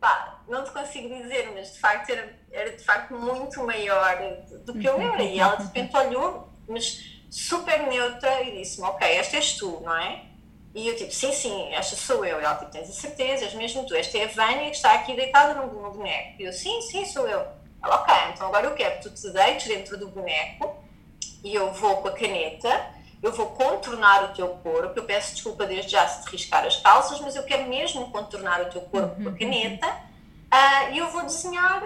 [0.00, 4.16] Pá, não te consigo dizer, mas de facto era, era de facto muito maior
[4.64, 5.22] do que eu era.
[5.22, 9.94] E ela de repente olhou, mas super neutra, e disse-me: Ok, esta és tu, não
[9.96, 10.22] é?
[10.74, 12.40] E eu tipo: Sim, sim, esta sou eu.
[12.40, 13.94] E ela tipo: Tens a certeza, és mesmo tu.
[13.94, 16.40] Esta é a Vânia que está aqui deitada no boneco.
[16.40, 17.46] E eu: Sim, sim, sou eu.
[17.82, 20.82] Ela: Ok, então agora eu quero que tu te deites dentro do boneco
[21.44, 24.92] e eu vou com a caneta eu vou contornar o teu corpo.
[24.94, 28.62] Eu peço desculpa desde já se te riscar as calças, mas eu quero mesmo contornar
[28.62, 29.38] o teu corpo com a uhum.
[29.38, 31.82] caneta uh, e eu vou desenhar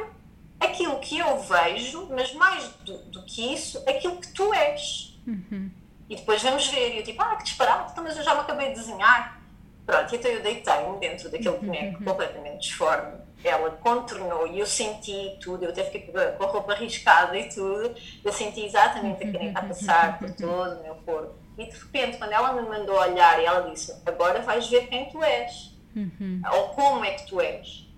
[0.59, 5.19] aquilo que eu vejo, mas mais do, do que isso, aquilo que tu és.
[5.27, 5.71] Uhum.
[6.09, 6.95] E depois vamos ver.
[6.95, 9.41] E eu tipo, ah, que disparate, então, mas eu já me acabei de desenhar.
[9.87, 11.61] Pronto, então eu deitei-me dentro daquele uhum.
[11.61, 16.75] boneco completamente disforme ela contornou e eu senti tudo, eu até fiquei com a roupa
[16.75, 21.35] riscada e tudo, eu senti exatamente a caneta a passar por todo o meu corpo.
[21.59, 25.11] E de repente, quando ela me mandou olhar e ela disse: Agora vais ver quem
[25.11, 26.41] tu és, uhum.
[26.53, 27.89] ou como é que tu és.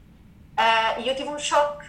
[0.58, 1.86] Uh, e eu tive um choque,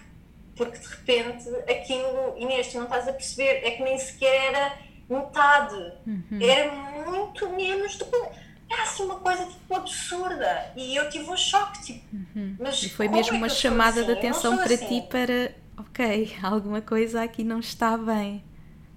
[0.55, 4.77] porque de repente aquilo, Inês, tu não estás a perceber, é que nem sequer era
[5.09, 6.39] metade, uhum.
[6.41, 8.42] era muito menos do que
[8.73, 10.71] era assim uma coisa tipo absurda.
[10.75, 12.55] E eu tive um choque, tipo, uhum.
[12.59, 14.05] mas e foi mesmo é uma chamada assim?
[14.05, 15.01] de atenção para assim?
[15.01, 18.43] ti para, ok, alguma coisa aqui não está bem.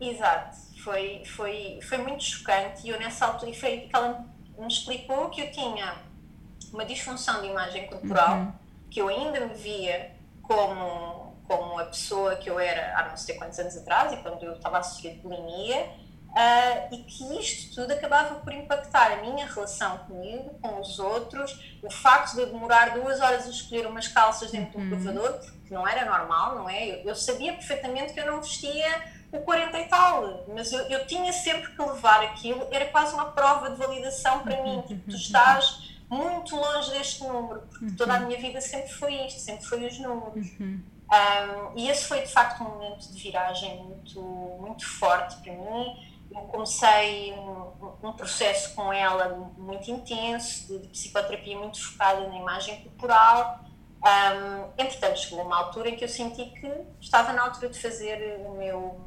[0.01, 4.27] Exato, foi, foi, foi muito chocante e eu nessa altura, e foi que ela
[4.59, 5.97] me explicou que eu tinha
[6.73, 8.53] uma disfunção de imagem corporal, uhum.
[8.91, 10.13] que eu ainda me via
[10.43, 14.43] como, como a pessoa que eu era há não sei quantos anos atrás, e quando
[14.43, 15.91] eu estava a sofrer bulimia,
[16.37, 21.79] Uh, e que isto tudo acabava por impactar a minha relação comigo, com os outros,
[21.83, 24.91] o facto de eu demorar duas horas a escolher umas calças dentro uhum.
[24.91, 26.89] do provador, que não era normal, não é?
[26.91, 31.07] Eu, eu, sabia perfeitamente que eu não vestia o 40 e tal, mas eu, eu
[31.07, 35.17] tinha sempre que levar aquilo, era quase uma prova de validação para mim, tipo, tu
[35.17, 39.87] estás muito longe deste número, porque toda a minha vida sempre foi isto, sempre foi
[39.87, 40.49] os números.
[40.61, 44.21] Um, e esse foi de facto um momento de viragem muito,
[44.61, 50.89] muito forte para mim eu comecei um, um, processo com ela muito intenso, de, de,
[50.89, 53.61] psicoterapia muito focada na imagem corporal.
[54.03, 58.41] Um, entretanto, chegou uma altura em que eu senti que estava na altura de fazer
[58.47, 59.06] o meu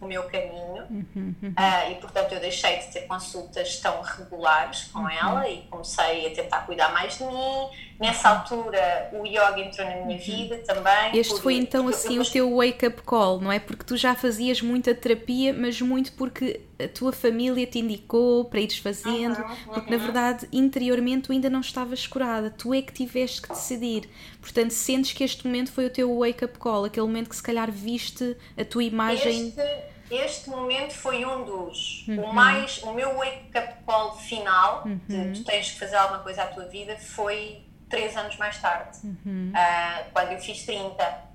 [0.00, 1.34] o meu caminho uhum, uhum.
[1.42, 5.10] Uh, e portanto eu deixei de ter consultas tão regulares com uhum.
[5.10, 9.96] ela e comecei a tentar cuidar mais de mim nessa altura o yoga entrou na
[10.04, 10.24] minha uhum.
[10.24, 13.84] vida também este foi então assim eu, o teu wake up call não é porque
[13.84, 18.78] tu já fazias muita terapia mas muito porque a tua família te indicou para ires
[18.78, 20.02] fazendo uhum, porque na uhum.
[20.02, 24.08] verdade interiormente tu ainda não estavas curada tu é que tiveste que decidir
[24.40, 27.42] portanto sentes que este momento foi o teu wake up call aquele momento que se
[27.42, 32.06] calhar viste a tua imagem este este momento foi um dos.
[32.06, 32.22] Uhum.
[32.22, 35.00] O mais, o meu wake-up call final uhum.
[35.08, 38.98] de tu tens que fazer alguma coisa à tua vida foi três anos mais tarde,
[39.04, 39.52] uhum.
[39.52, 41.26] uh, quando eu fiz 30.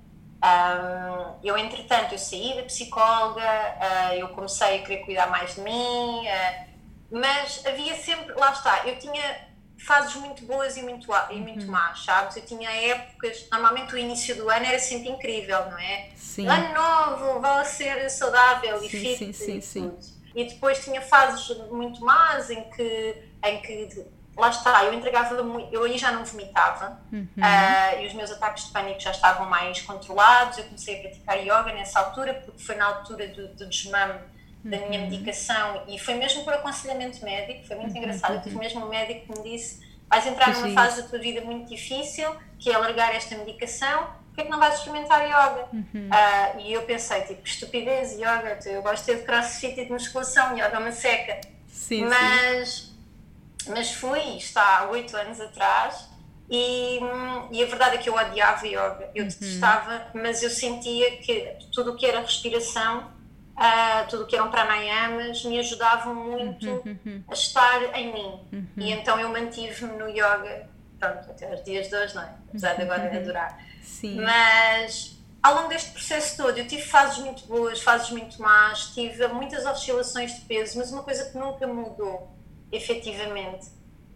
[0.42, 5.60] Um, eu, entretanto, eu saí da psicóloga, uh, eu comecei a querer cuidar mais de
[5.60, 6.72] mim, uh,
[7.12, 11.72] mas havia sempre, lá está, eu tinha fases muito boas e muito, e muito uhum.
[11.72, 12.36] más, sabes?
[12.36, 16.10] Eu tinha épocas, normalmente o início do ano era sempre incrível, não é?
[16.16, 16.46] Sim.
[16.48, 19.98] Ano novo, vou ser saudável sim, e fit sim, sim, e sim.
[20.34, 25.72] E depois tinha fases muito más em que, em que lá está, eu entregava muito,
[25.72, 27.26] eu aí já não vomitava uhum.
[27.36, 30.58] uh, e os meus ataques de pânico já estavam mais controlados.
[30.58, 34.18] Eu comecei a praticar yoga nessa altura, porque foi na altura do, do desmame
[34.64, 35.10] da minha uhum.
[35.10, 37.66] medicação e foi mesmo por aconselhamento médico.
[37.66, 37.98] Foi muito uhum.
[37.98, 38.34] engraçado.
[38.34, 41.40] Eu tive mesmo um médico que me disse: vais entrar numa fase da tua vida
[41.42, 44.22] muito difícil, que é alargar esta medicação.
[44.28, 45.68] Por que, é que não vais experimentar yoga?
[45.74, 46.08] Uhum.
[46.08, 49.92] Uh, e eu pensei, tipo, estupidez, yoga, eu gosto de ter de crossfit e de
[49.92, 51.38] musculação, yoga é uma seca.
[51.68, 52.91] Sim, mas sim
[53.68, 56.08] mas fui, está há oito anos atrás,
[56.50, 56.98] e,
[57.50, 59.28] e, a verdade é que eu odiava yoga, eu uhum.
[59.28, 63.10] detestava, mas eu sentia que tudo o que era respiração,
[63.56, 66.98] uh, tudo o que eram pranayamas, me ajudavam muito uhum.
[67.06, 67.24] uhum.
[67.26, 68.40] a estar em mim.
[68.52, 68.66] Uhum.
[68.76, 72.34] E então eu mantive-me no yoga, pronto, até os dias de hoje, não é?
[72.48, 73.16] Apesar de agora uhum.
[73.16, 73.58] adorar.
[73.80, 74.20] Sim.
[74.20, 79.26] Mas ao longo deste processo todo, eu tive fases muito boas, fases muito más, tive
[79.28, 82.30] muitas oscilações de peso, mas uma coisa que nunca mudou
[82.72, 83.66] efetivamente,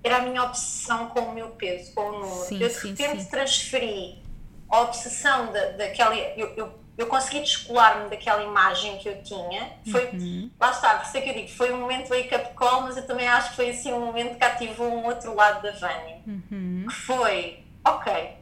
[0.03, 2.45] era a minha obsessão com o meu peso, com o número.
[2.47, 3.31] Sim, eu de sim, repente sim.
[3.31, 4.23] transferi
[4.69, 6.15] a obsessão da, daquela.
[6.17, 9.73] Eu, eu, eu consegui descolar-me daquela imagem que eu tinha.
[9.91, 10.51] Foi, uhum.
[10.59, 13.07] Lá está, por isso é que eu digo, foi um momento wake-up call, mas eu
[13.07, 16.23] também acho que foi assim um momento que ativou um outro lado da Vânia.
[16.27, 16.87] Uhum.
[16.89, 18.37] Que foi, ok,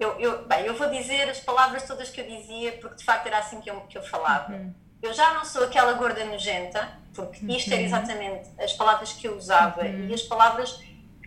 [0.00, 3.26] eu, eu, bem, eu vou dizer as palavras todas que eu dizia, porque de facto
[3.26, 4.54] era assim que eu, que eu falava.
[4.54, 4.72] Uhum.
[5.02, 7.50] Eu já não sou aquela gorda nojenta, porque uhum.
[7.50, 10.06] isto era exatamente as palavras que eu usava uhum.
[10.08, 10.80] e as palavras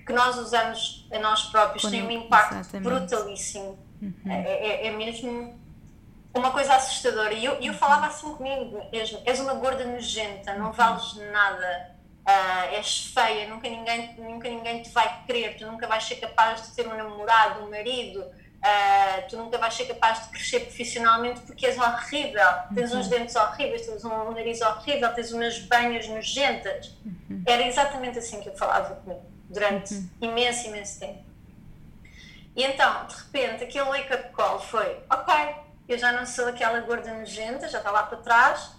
[0.05, 2.89] que nós usamos a nós próprios têm um impacto exatamente.
[2.89, 3.79] brutalíssimo.
[4.01, 4.13] Uhum.
[4.27, 5.57] É, é, é, mesmo
[6.33, 7.33] uma coisa assustadora.
[7.33, 10.71] E eu, eu falava assim comigo mesmo: és uma gorda nojenta, não uhum.
[10.71, 11.93] vales nada.
[12.25, 16.69] Uh, és feia, nunca ninguém, nunca ninguém te vai querer, tu nunca vais ser capaz
[16.69, 18.25] de ter um namorado, um marido,
[18.63, 22.99] Uh, tu nunca vais ser capaz de crescer profissionalmente porque és horrível, tens uhum.
[22.99, 26.95] uns dentes horríveis, tens um nariz horrível, tens umas banhas nojentas.
[27.05, 27.43] Uhum.
[27.45, 30.09] Era exatamente assim que eu falava comigo durante uhum.
[30.21, 31.25] imenso, imenso tempo.
[32.55, 35.55] E então, de repente, aquele wake-up call foi: ok,
[35.89, 38.71] eu já não sou aquela gorda nojenta, já está lá para trás,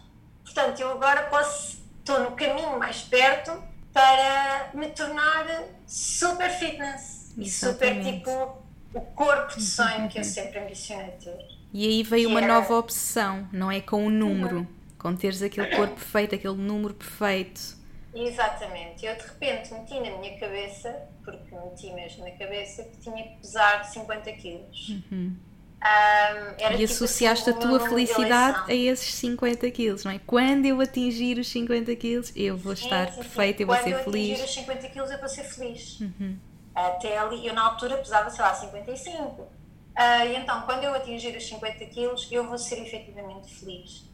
[0.43, 5.47] portanto, eu agora posso, estou no caminho mais perto para me tornar
[5.87, 8.64] super fitness e super tipo
[8.95, 11.37] o corpo de sonho que eu sempre ambicionei ter.
[11.73, 12.55] E aí veio uma era...
[12.55, 13.81] nova obsessão, não é?
[13.81, 14.67] Com o número, uhum.
[14.97, 17.77] com teres aquele corpo perfeito, aquele número perfeito.
[18.15, 19.05] Exatamente.
[19.05, 23.37] Eu de repente meti na minha cabeça, porque meti mesmo na cabeça, que tinha que
[23.39, 24.89] pesar 50 quilos.
[24.89, 25.37] Uhum.
[25.85, 30.21] Um, e tipo associaste assim, a tua felicidade a esses 50 quilos, não é?
[30.25, 34.05] Quando eu atingir os 50 quilos, eu vou estar sim, perfeita, eu vou ser feliz.
[34.05, 36.01] Quando eu atingir os 50 quilos, eu vou ser feliz.
[36.01, 36.39] Uhum.
[36.75, 39.43] Até ali, eu na altura pesava, sei lá, 55.
[39.43, 39.49] Uh,
[39.95, 44.05] ah, e então, quando eu atingir os 50 quilos, eu vou ser efetivamente feliz.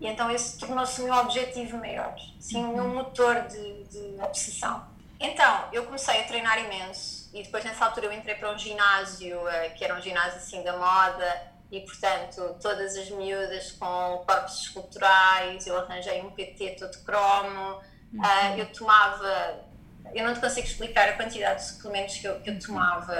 [0.00, 2.94] E então esse tornou-se o meu objetivo maior, sim, o meu uhum.
[2.94, 4.88] motor de, de obsessão.
[5.20, 9.38] Então, eu comecei a treinar imenso e depois nessa altura eu entrei para um ginásio,
[9.42, 14.62] uh, que era um ginásio assim da moda, e portanto todas as miúdas com corpos
[14.62, 19.68] esculturais, eu arranjei um PT todo cromo, uh, eu tomava
[20.14, 23.14] eu não te consigo explicar a quantidade de suplementos que eu, que eu tomava,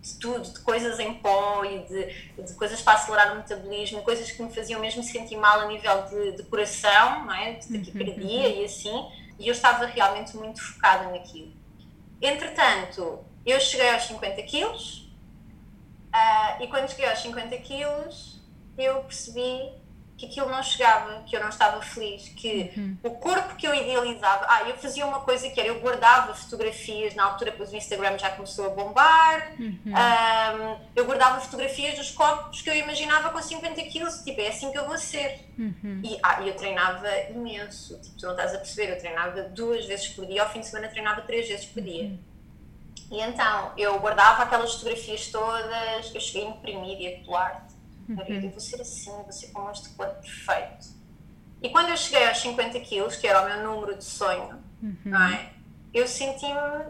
[0.00, 4.30] de tudo, de coisas em pó e de, de, coisas para acelerar o metabolismo, coisas
[4.30, 7.54] que me faziam mesmo sentir mal a nível de, de coração, não é?
[7.54, 8.60] de taquicardia uhum.
[8.60, 11.52] e assim, e eu estava realmente muito focada naquilo.
[12.20, 15.10] Entretanto, eu cheguei aos 50 quilos,
[16.14, 18.40] uh, e quando cheguei aos 50 quilos,
[18.76, 19.79] eu percebi
[20.20, 22.96] que aquilo não chegava, que eu não estava feliz, que uhum.
[23.02, 24.44] o corpo que eu idealizava.
[24.50, 28.18] Ah, eu fazia uma coisa que era, eu guardava fotografias, na altura, depois o Instagram
[28.18, 29.80] já começou a bombar, uhum.
[29.86, 34.70] um, eu guardava fotografias dos corpos que eu imaginava com 50 quilos, tipo, é assim
[34.70, 35.40] que eu vou ser.
[35.58, 36.02] Uhum.
[36.04, 40.08] E ah, eu treinava imenso, tipo, tu não estás a perceber, eu treinava duas vezes
[40.08, 42.04] por dia, ao fim de semana treinava três vezes por dia.
[42.04, 42.18] Uhum.
[43.10, 47.69] E então, eu guardava aquelas fotografias todas, eu cheguei a imprimir e a colar
[48.14, 51.00] marido, eu vou ser assim, vou ser como este corpo perfeito.
[51.62, 54.96] E quando eu cheguei aos 50 quilos, que era o meu número de sonho, uhum.
[55.04, 55.52] não é?
[55.92, 56.86] Eu senti-me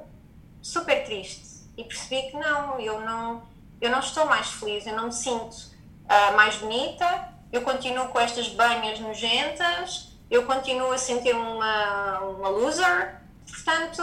[0.63, 3.43] super triste e percebi que não, eu não,
[3.81, 8.21] eu não estou mais feliz, eu não me sinto uh, mais bonita, eu continuo com
[8.21, 14.03] estas banhas nojentas, eu continuo a sentir uma, uma loser, portanto,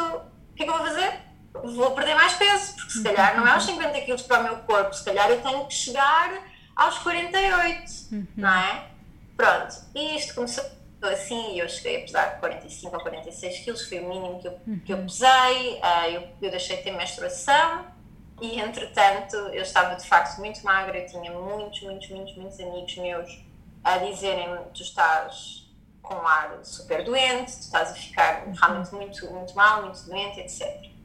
[0.51, 1.19] o que é que eu vou fazer?
[1.53, 4.57] Vou perder mais peso, porque se calhar não é aos 50 quilos para o meu
[4.57, 6.43] corpo, se calhar eu tenho que chegar
[6.77, 8.27] aos 48, uhum.
[8.37, 8.87] não é?
[9.35, 10.63] Pronto, e isto começou
[11.01, 14.59] assim e eu cheguei a pesar 45 ou 46 quilos, foi o mínimo que eu,
[14.65, 14.79] uhum.
[14.85, 17.85] que eu pesei, uh, eu, eu deixei de ter menstruação
[18.41, 22.97] e entretanto eu estava de facto muito magra, eu tinha muitos, muitos, muitos, muitos amigos
[22.97, 23.43] meus
[23.83, 25.67] a dizerem-me tu estás
[26.01, 30.39] com um ar super doente, tu estás a ficar realmente muito, muito mal, muito doente,
[30.39, 30.96] etc.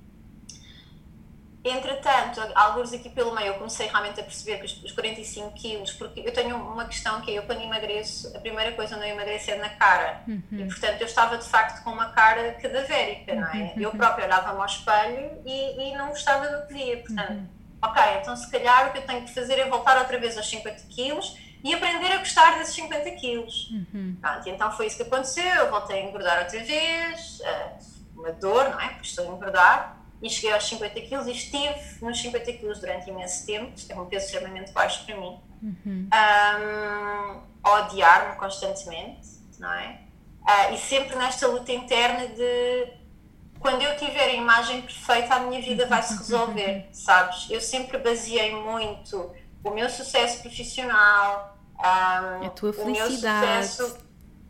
[1.64, 6.20] Entretanto, alguns aqui pelo meio, eu comecei realmente a perceber que os 45 quilos, porque
[6.20, 9.52] eu tenho uma questão que é, eu quando emagreço, a primeira coisa onde eu emagreço
[9.52, 10.22] é na cara.
[10.26, 10.42] Uhum.
[10.50, 13.58] E, portanto, eu estava de facto com uma cara cadavérica, não é?
[13.58, 13.72] Uhum.
[13.76, 16.96] Eu própria olhava-me ao espelho e, e, não gostava do que via.
[16.96, 17.46] Portanto, uhum.
[17.80, 20.50] ok, então se calhar o que eu tenho que fazer é voltar outra vez aos
[20.50, 23.70] 50 quilos e aprender a gostar desses 50 quilos.
[23.70, 24.16] Uhum.
[24.20, 28.68] Pronto, então foi isso que aconteceu, eu voltei a engordar outra vez, uh, uma dor,
[28.68, 28.88] não é?
[28.88, 33.10] Porque estou a engordar e cheguei aos 50 quilos e estive nos 50 quilos durante
[33.10, 36.08] imenso tempo, é um peso extremamente baixo para mim, uhum.
[36.08, 40.00] um, odiar-me constantemente, não é?
[40.42, 42.92] Uh, e sempre nesta luta interna de
[43.58, 47.48] quando eu tiver a imagem perfeita, a minha vida vai se resolver, sabes?
[47.50, 49.32] Eu sempre baseei muito
[49.64, 53.98] o meu sucesso profissional, um, a tua felicidade, sucesso,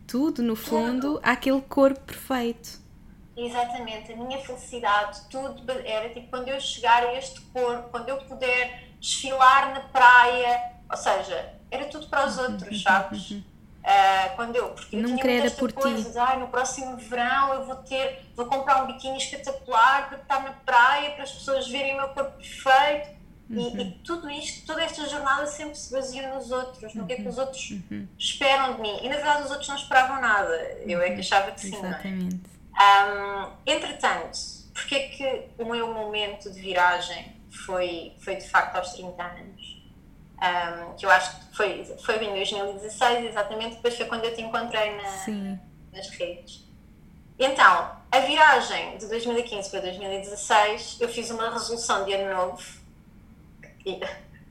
[0.07, 1.21] tudo no fundo, tudo.
[1.23, 2.82] aquele corpo perfeito.
[3.37, 8.19] Exatamente, a minha felicidade, tudo era tipo quando eu chegar a este corpo, quando eu
[8.19, 13.31] puder desfilar na praia, ou seja, era tudo para os outros, sabes?
[13.31, 16.23] Uh, quando eu, porque eu Nunca tinha por coisa.
[16.23, 20.53] Ai, no próximo verão eu vou ter, vou comprar um biquíni espetacular para estar na
[20.53, 23.23] praia, para as pessoas verem o meu corpo perfeito.
[23.51, 23.59] Uhum.
[23.59, 27.17] E, e, tudo isto, toda esta jornada sempre se baseia nos outros, no que é
[27.17, 27.43] que os uhum.
[27.43, 28.07] outros uhum.
[28.17, 28.99] esperam de mim.
[29.03, 30.55] E na verdade os outros não esperavam nada,
[30.87, 31.75] eu é que achava que sim.
[31.85, 32.43] É?
[32.73, 34.39] Um, entretanto,
[34.73, 39.83] porque é que o meu momento de viragem foi, foi de facto aos 30 anos?
[40.39, 44.43] Um, que eu acho que foi, foi em 2016, exatamente, depois foi quando eu te
[44.43, 45.59] encontrei na,
[45.93, 46.65] nas redes.
[47.39, 52.63] Então, a viragem de 2015 para 2016, eu fiz uma resolução de ano novo
[53.87, 54.01] e,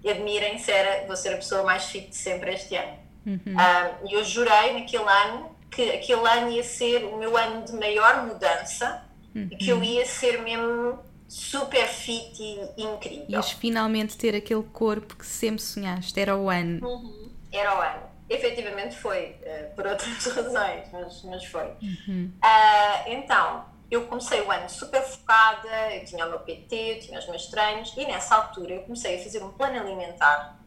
[0.04, 2.98] e admirem-se, era vou ser a pessoa mais fit de sempre este ano.
[3.26, 3.40] Uhum.
[3.46, 7.72] Um, e eu jurei naquele ano que aquele ano ia ser o meu ano de
[7.74, 9.04] maior mudança
[9.34, 9.48] uhum.
[9.50, 9.84] e que eu uhum.
[9.84, 13.26] ia ser mesmo super fit e incrível.
[13.30, 16.86] Ias finalmente ter aquele corpo que sempre sonhaste, era o ano.
[16.86, 17.32] Uhum.
[17.52, 18.12] Era o ano.
[18.30, 21.68] Efetivamente foi, uh, por outras razões, mas, mas foi.
[21.82, 22.32] Uhum.
[22.44, 27.20] Uh, então, eu comecei o ano super focada, eu tinha o meu PT, eu tinha
[27.20, 30.61] os meus treinos e nessa altura eu comecei a fazer um plano alimentar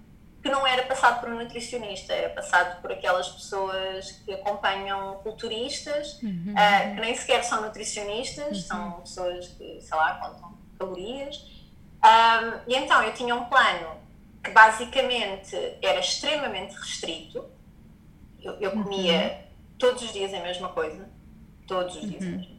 [0.44, 6.20] que não era passado por um nutricionista, era passado por aquelas pessoas que acompanham culturistas,
[6.22, 6.52] uhum.
[6.52, 8.62] uh, que nem sequer são nutricionistas, uhum.
[8.62, 11.36] são pessoas que, sei lá, contam calorias.
[12.04, 13.96] Um, e então eu tinha um plano
[14.42, 17.42] que basicamente era extremamente restrito.
[18.42, 19.68] Eu, eu comia uhum.
[19.78, 21.08] todos os dias a mesma coisa,
[21.66, 22.36] todos os dias a uhum.
[22.36, 22.54] mesma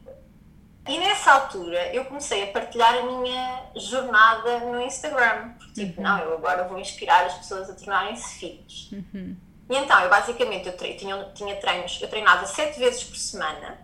[0.88, 5.50] e nessa altura eu comecei a partilhar a minha jornada no Instagram.
[5.76, 6.06] Tipo, uhum.
[6.06, 8.92] não, eu agora vou inspirar as pessoas a tornarem-se fits.
[8.92, 9.36] Uhum.
[9.68, 13.78] E então, eu basicamente eu tinha, tinha treinos, eu treinava sete vezes por semana,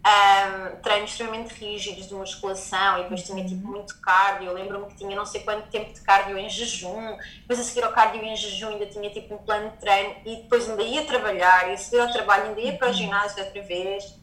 [0.00, 3.72] um, treinos extremamente rígidos de musculação e depois tinha tipo uhum.
[3.72, 4.48] muito cardio.
[4.48, 7.84] Eu lembro-me que tinha não sei quanto tempo de cardio em jejum, depois a seguir
[7.84, 11.04] ao cardio em jejum ainda tinha tipo um plano de treino e depois ainda ia
[11.04, 12.96] trabalhar e a seguir ao trabalho ainda ia para o uhum.
[12.96, 14.18] ginásio outra vez.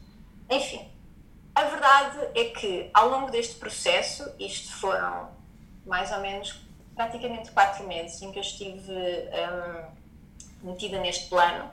[0.50, 0.90] Enfim,
[1.54, 5.30] a verdade é que ao longo deste processo, isto foram
[5.86, 6.67] mais ou menos
[6.98, 11.70] praticamente quatro meses em que eu estive um, metida neste plano,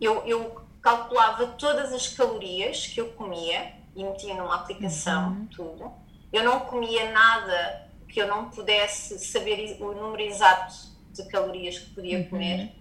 [0.00, 5.46] eu, eu, calculava todas as calorias que eu comia e metia numa aplicação, uhum.
[5.46, 5.92] tudo.
[6.32, 10.74] Eu não comia nada que eu não pudesse saber o número exato
[11.12, 12.30] de calorias que podia uhum.
[12.30, 12.72] comer.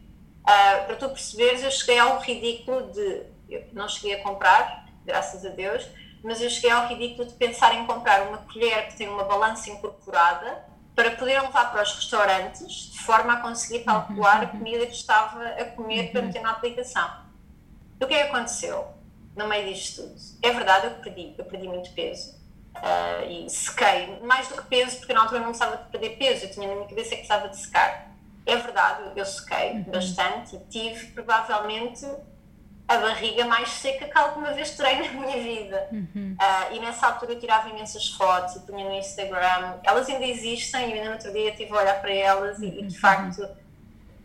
[0.44, 3.24] Uh, para tu perceberes, eu cheguei ao ridículo de.
[3.50, 5.86] Eu não cheguei a comprar, graças a Deus,
[6.24, 9.70] mas eu cheguei ao ridículo de pensar em comprar uma colher que tem uma balança
[9.70, 10.69] incorporada
[11.00, 14.48] para poder levar para os restaurantes de forma a conseguir calcular a uhum.
[14.48, 17.10] comida que estava a comer para meter na aplicação.
[17.98, 18.86] E o que é que aconteceu
[19.34, 20.16] no meio disto tudo?
[20.44, 22.38] É verdade, eu perdi, eu perdi muito peso.
[22.76, 26.18] Uh, e sequei, mais do que peso, porque na altura eu não precisava de perder
[26.18, 28.12] peso, eu tinha na minha cabeça que precisava de secar.
[28.46, 29.84] É verdade, eu sequei uhum.
[29.84, 32.06] bastante e tive provavelmente
[32.90, 35.88] a barriga mais seca que alguma vez terei na minha vida.
[35.92, 36.36] Uhum.
[36.42, 39.76] Uh, e nessa altura eu tirava imensas fotos e punha no Instagram.
[39.84, 42.88] Elas ainda existem e ainda no outro dia estive a olhar para elas e, e
[42.88, 43.00] de uhum.
[43.00, 43.48] facto,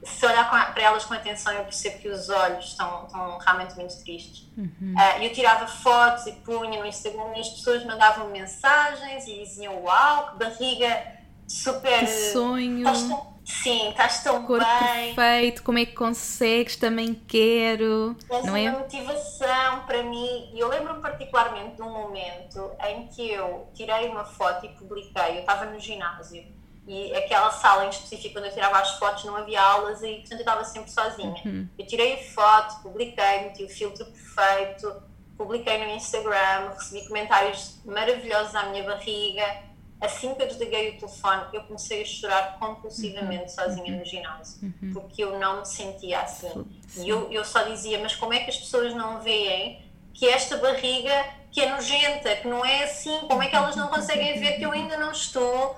[0.03, 4.03] se olhar para elas com atenção, eu percebo que os olhos estão, estão realmente muito
[4.03, 4.49] tristes.
[4.57, 4.95] Uhum.
[4.97, 9.85] Uh, eu tirava fotos e punha no Instagram e as pessoas mandavam mensagens e diziam:
[9.85, 11.07] Uau, que barriga
[11.47, 11.99] super.
[12.01, 13.34] Que sonho!
[13.45, 15.15] Sim, estás tão Corpo bem.
[15.15, 16.77] perfeito, como é que consegues?
[16.77, 18.17] Também quero.
[18.31, 18.71] És não é?
[18.71, 20.51] uma motivação para mim.
[20.55, 25.37] E eu lembro-me particularmente de um momento em que eu tirei uma foto e publiquei.
[25.37, 26.45] Eu estava no ginásio
[26.87, 30.33] e aquela sala em específico, quando eu tirava as fotos, não havia aulas e, portanto,
[30.33, 31.35] eu estava sempre sozinha.
[31.45, 31.69] Uhum.
[31.79, 35.03] Eu tirei a foto, publiquei, meti o filtro perfeito,
[35.37, 39.74] publiquei no Instagram, recebi comentários maravilhosos à minha barriga
[40.05, 43.49] assim que eu desliguei o telefone, eu comecei a chorar compulsivamente uhum.
[43.49, 44.93] sozinha no ginásio, uhum.
[44.93, 46.67] porque eu não me sentia assim.
[46.89, 47.05] Sim.
[47.05, 49.83] E eu, eu só dizia, mas como é que as pessoas não veem
[50.13, 51.13] que esta barriga
[51.51, 54.63] que é nojenta, que não é assim, como é que elas não conseguem ver que
[54.65, 55.77] eu ainda não estou?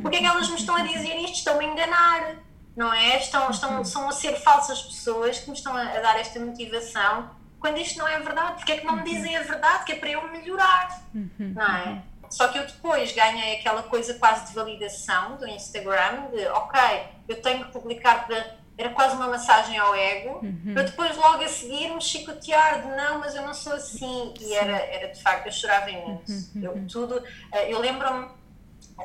[0.00, 1.38] Porque é que elas me estão a dizer isto?
[1.38, 2.36] Estão-me a enganar,
[2.76, 3.16] não é?
[3.18, 7.30] Estão, estão, estão a ser falsas pessoas que me estão a, a dar esta motivação
[7.58, 8.56] quando isto não é verdade.
[8.56, 9.84] Porque é que não me dizem a verdade?
[9.84, 11.02] Que é para eu melhorar,
[11.38, 12.02] não é?
[12.30, 16.80] Só que eu depois ganhei aquela coisa quase de validação do Instagram, de ok,
[17.28, 18.62] eu tenho que publicar para.
[18.76, 20.72] Era quase uma massagem ao ego, uhum.
[20.74, 24.34] para depois logo a seguir me chicotear de não, mas eu não sou assim.
[24.40, 26.50] E era, era de facto, eu chorava imenso.
[26.56, 26.62] Uhum.
[26.62, 27.22] Eu, tudo.
[27.52, 28.28] Eh, eu lembro-me,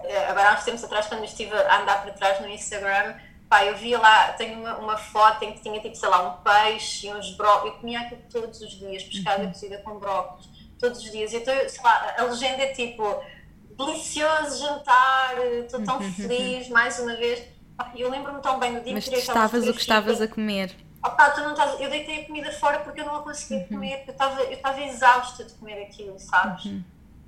[0.06, 3.14] eh, agora há uns tempos atrás, quando estive a andar para trás no Instagram,
[3.48, 6.42] pá, eu via lá, tenho uma, uma, foto em que tinha tipo, sei lá, um
[6.42, 7.76] peixe e uns brócolis.
[7.76, 9.52] Eu comia aquilo todos os dias, pescada uhum.
[9.52, 11.34] cozida com brócolis todos os dias.
[11.34, 13.22] Então, sei lá, a legenda é tipo
[13.78, 16.14] delicioso jantar, estou tão uhum.
[16.14, 17.44] feliz, mais uma vez.
[17.96, 20.76] Eu lembro-me tão bem do dia Mas que estavas o que estavas a comer.
[21.04, 23.68] Opa, tu não estás, eu deitei a comida fora porque eu não a conseguia uhum.
[23.68, 26.66] comer, porque eu estava eu exausta de comer aquilo, sabes?
[26.66, 26.84] Uhum.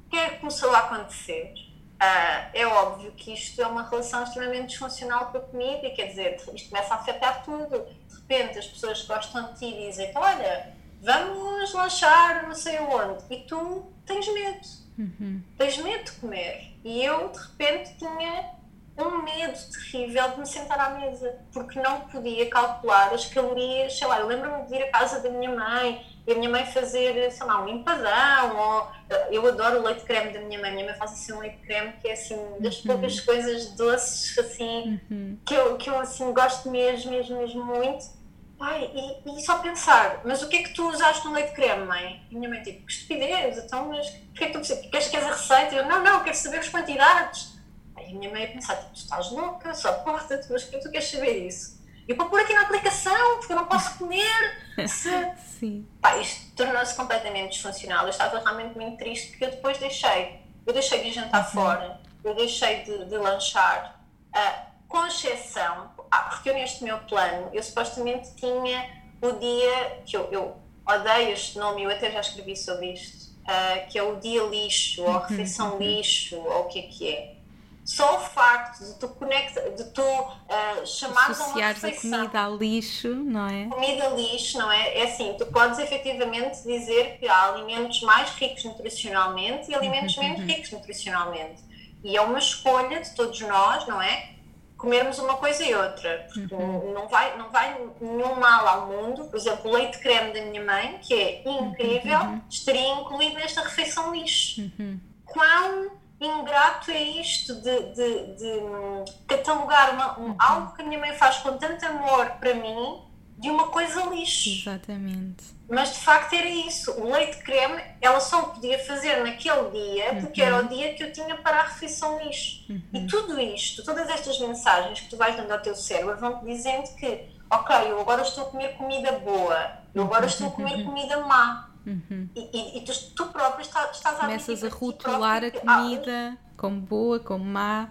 [0.05, 1.53] O que é que começou a acontecer?
[2.01, 6.07] Uh, é óbvio que isto é uma relação extremamente disfuncional com a comida, e quer
[6.07, 7.85] dizer, isto começa a afetar tudo.
[8.09, 13.23] De repente, as pessoas gostam de ti e dizem: Olha, vamos lanchar não sei onde.
[13.29, 14.59] E tu tens medo.
[14.97, 15.41] Uhum.
[15.57, 16.77] Tens medo de comer.
[16.83, 18.51] E eu, de repente, tinha
[18.97, 23.97] um medo terrível de me sentar à mesa, porque não podia calcular as calorias.
[23.97, 26.65] Sei lá, eu lembro-me de ir à casa da minha mãe e a minha mãe
[26.67, 28.57] fazer, sei lá, um empadão.
[28.57, 30.71] Ou, eh, eu adoro o leite creme da minha mãe.
[30.71, 32.87] Minha mãe faz assim um leite creme que é assim das uhum.
[32.87, 35.37] poucas coisas doces assim uhum.
[35.45, 38.20] que, eu, que eu assim gosto mesmo, mesmo, mesmo muito
[38.61, 41.83] Pai, e, e, só pensar, mas o que é que tu usaste no leite creme,
[41.83, 42.23] mãe?
[42.29, 44.85] E a minha mãe, tipo, que estupidez, então, mas o que é que tu precisas?
[44.85, 45.75] Queres, queres a receita?
[45.75, 47.57] Eu, não, não, quero saber as quantidades.
[47.95, 50.91] Aí a minha mãe a pensar, tipo, tu estás louca, só porta-te, mas que tu
[50.91, 51.81] queres saber isso?
[52.07, 54.61] E para pôr aqui na aplicação, porque eu não posso comer.
[54.87, 55.09] Se...
[55.59, 55.87] Sim.
[55.99, 58.03] Pá, isto tornou-se completamente disfuncional.
[58.03, 60.39] Eu estava realmente muito triste porque eu depois deixei.
[60.67, 61.51] Eu deixei de jantar uhum.
[61.51, 63.99] fora, eu deixei de, de lanchar.
[64.35, 70.17] Uh, com exceção, ah, porque eu neste meu plano, eu supostamente tinha o dia, que
[70.17, 74.17] eu, eu odeio este nome, eu até já escrevi sobre isto, uh, que é o
[74.17, 75.79] dia lixo, ou a uhum, refeição uhum.
[75.79, 77.35] lixo, ou o que é que é.
[77.83, 82.13] Só o facto de tu conecta, de tu uh, chamares a uma refeição.
[82.13, 83.65] a comida a lixo, não é?
[83.65, 84.99] Comida lixo, não é?
[84.99, 90.23] É assim, tu podes efetivamente dizer que há alimentos mais ricos nutricionalmente e alimentos uhum,
[90.23, 91.61] menos ricos nutricionalmente.
[92.03, 94.35] E é uma escolha de todos nós, não é?
[94.81, 96.25] Comermos uma coisa e outra.
[96.33, 96.91] Porque uhum.
[96.93, 99.25] não, vai, não vai nenhum mal ao mundo.
[99.25, 102.41] Por exemplo, o leite creme da minha mãe, que é incrível, uhum.
[102.49, 104.61] estaria incluído nesta refeição lixo.
[104.61, 104.99] Uhum.
[105.25, 110.35] Quão ingrato é isto de, de, de catalogar uma, um, uhum.
[110.39, 113.10] algo que a minha mãe faz com tanto amor para mim
[113.41, 114.49] de uma coisa lixo.
[114.49, 115.43] Exatamente.
[115.67, 116.91] Mas de facto era isso.
[116.91, 120.47] O leite creme ela só podia fazer naquele dia porque uhum.
[120.47, 122.65] era o dia que eu tinha para a refeição lixo.
[122.69, 122.81] Uhum.
[122.93, 126.87] E tudo isto, todas estas mensagens que tu vais dando ao teu cérebro vão-te dizendo
[126.95, 130.85] que, ok, eu agora estou a comer comida boa, eu agora estou a comer uhum.
[130.85, 131.69] comida má.
[131.85, 132.29] Uhum.
[132.35, 136.79] E, e, e tu, tu próprio estás, estás a Começas a rotular a comida como
[136.79, 137.89] boa, como má.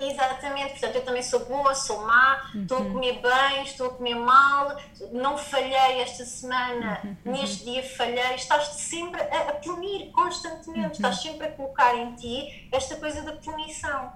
[0.00, 2.62] Exatamente, portanto, eu também sou boa, sou má, uhum.
[2.62, 4.74] estou a comer bem, estou a comer mal,
[5.12, 7.16] não falhei esta semana, uhum.
[7.26, 7.32] uhum.
[7.32, 8.34] neste dia falhei.
[8.34, 10.92] Estás sempre a, a punir constantemente, uhum.
[10.92, 14.10] estás sempre a colocar em ti esta coisa da punição.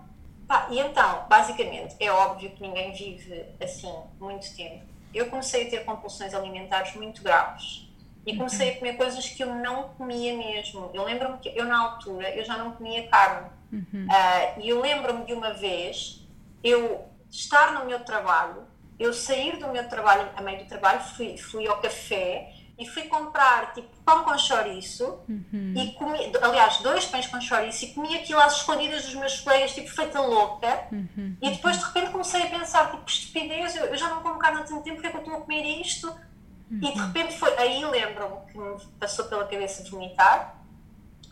[0.49, 4.85] Pá, e então, basicamente, é óbvio que ninguém vive assim muito tempo.
[5.12, 7.87] Eu comecei a ter compulsões alimentares muito graves
[8.26, 10.91] e comecei a comer coisas que eu não comia mesmo.
[10.95, 14.06] Eu lembro-me que eu, na altura, eu já não comia carne Uhum.
[14.06, 16.26] Uh, e eu lembro-me de uma vez
[16.62, 18.62] eu estar no meu trabalho,
[18.98, 23.04] eu sair do meu trabalho, a meio do trabalho, fui, fui ao café e fui
[23.04, 25.74] comprar tipo pão com chouriço uhum.
[25.76, 29.74] e comi, aliás, dois pães com chouriço e comi aquilo às escondidas dos meus colegas,
[29.74, 30.88] tipo feita louca.
[30.90, 31.36] Uhum.
[31.40, 34.38] E depois de repente comecei a pensar, tipo, que estupidez, eu, eu já não como
[34.38, 36.08] carne há tanto tempo, porque é que eu estou a comer isto?
[36.08, 36.78] Uhum.
[36.78, 37.06] E de uhum.
[37.06, 40.63] repente foi, aí lembro-me que me passou pela cabeça vomitar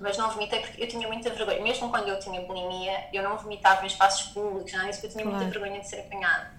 [0.02, 1.62] mas não vomitei porque eu tinha muita vergonha.
[1.62, 5.12] Mesmo quando eu tinha bulimia, eu não vomitava em espaços públicos, nada disso, porque eu
[5.12, 5.38] tinha claro.
[5.38, 6.52] muita vergonha de ser apanhada.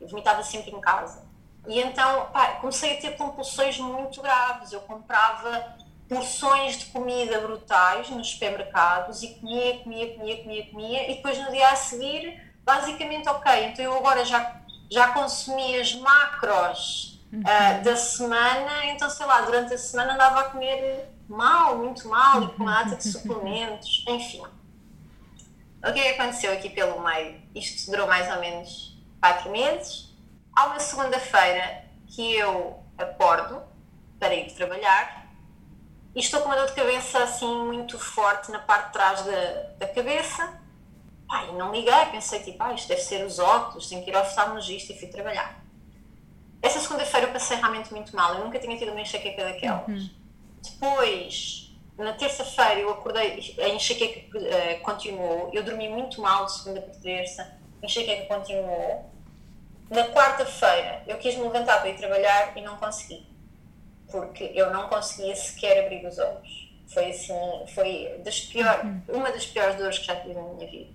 [0.00, 1.22] Eu vomitava sempre em casa.
[1.66, 4.72] E então, pá, comecei a ter compulsões muito graves.
[4.72, 5.76] Eu comprava
[6.10, 11.52] porções de comida brutais nos supermercados e comia, comia, comia, comia, comia, e depois no
[11.52, 17.38] dia a seguir, basicamente, ok, então eu agora já, já consumi as macros uhum.
[17.42, 22.42] uh, da semana, então sei lá, durante a semana andava a comer mal, muito mal,
[22.42, 24.42] e com nada de suplementos, enfim.
[25.82, 27.40] O que que aconteceu aqui pelo meio?
[27.54, 30.14] Isto durou mais ou menos quatro meses.
[30.54, 33.62] Há uma segunda-feira que eu acordo
[34.18, 35.20] para ir trabalhar
[36.14, 39.52] e estou com uma dor de cabeça assim muito forte na parte de trás da,
[39.78, 40.60] da cabeça.
[41.28, 44.22] Pai, não liguei, pensei tipo, ah, isto deve ser os óculos, tenho que ir ao
[44.22, 45.64] oftalmologista e fui trabalhar.
[46.60, 49.88] Essa segunda-feira eu passei realmente muito mal, eu nunca tinha tido uma enxaqueca daquelas.
[49.88, 50.19] Uhum.
[50.62, 56.80] Depois, na terça-feira, eu acordei, a enxaqueca uh, continuou, eu dormi muito mal de segunda
[56.80, 59.10] para terça, a enxaqueca continuou.
[59.90, 63.30] Na quarta-feira, eu quis me levantar para ir trabalhar e não consegui
[64.10, 66.70] porque eu não conseguia sequer abrir os olhos.
[66.88, 67.34] Foi assim,
[67.74, 69.02] foi das pior, uhum.
[69.08, 70.90] uma das piores dores que já tive na minha vida.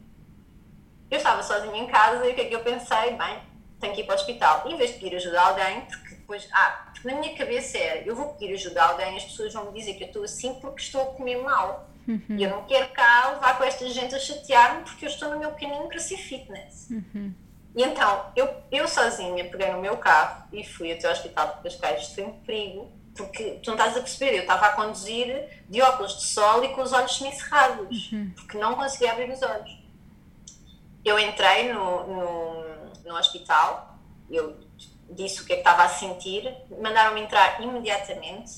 [1.09, 3.11] Eu estava sozinha em casa e o que é que eu pensei?
[3.11, 3.39] Bem,
[3.79, 4.63] tenho que ir para o hospital.
[4.67, 8.15] Em vez de pedir ajuda a alguém, porque depois, ah, na minha cabeça era, eu
[8.15, 10.81] vou pedir ajuda a alguém, as pessoas vão me dizer que eu estou assim porque
[10.81, 11.87] estou a comer mal.
[12.07, 12.21] Uhum.
[12.29, 15.39] E eu não quero cá levar com esta gente a chatear-me porque eu estou no
[15.39, 16.89] meu caminho para ser fitness.
[16.89, 17.33] Uhum.
[17.75, 21.63] E então, eu, eu sozinha peguei no meu carro e fui até ao hospital de
[21.63, 22.01] Cascais.
[22.03, 25.81] Isto foi um perigo porque tu não estás a perceber, eu estava a conduzir de
[25.81, 28.31] óculos de sol e com os olhos semicerrados, uhum.
[28.35, 29.77] porque não conseguia abrir os olhos.
[31.03, 32.65] Eu entrei no, no,
[33.05, 33.97] no hospital,
[34.29, 34.64] eu
[35.09, 36.51] disse o que é que estava a sentir,
[36.81, 38.51] mandaram-me entrar imediatamente,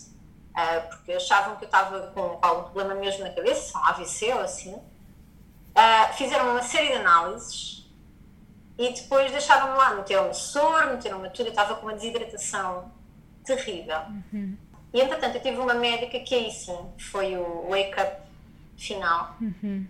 [0.52, 4.42] uh, porque achavam que eu estava com algum problema mesmo na cabeça, um AVC ou
[4.42, 4.74] assim.
[4.74, 7.86] Uh, fizeram uma série de análises
[8.78, 12.92] e depois deixaram-me lá, meteram-me soro, meteram-me tudo, eu estava com uma desidratação
[13.44, 14.00] terrível.
[14.34, 14.58] Uhum.
[14.94, 18.22] E entretanto eu tive uma médica que aí sim foi o wake-up
[18.78, 19.86] final, uhum.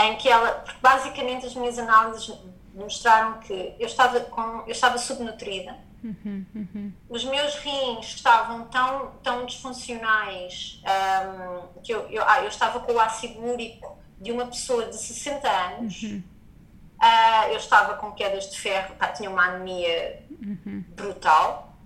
[0.00, 2.36] em que ela, porque basicamente as minhas análises
[2.74, 6.92] mostraram que eu estava, com, eu estava subnutrida, uhum, uhum.
[7.08, 12.92] os meus rins estavam tão, tão disfuncionais um, que eu, eu, ah, eu estava com
[12.92, 16.02] o ácido úrico de uma pessoa de 60 anos.
[16.02, 20.84] Uh, eu estava com quedas de ferro, tá, tinha uma anemia uhum.
[20.90, 21.76] brutal.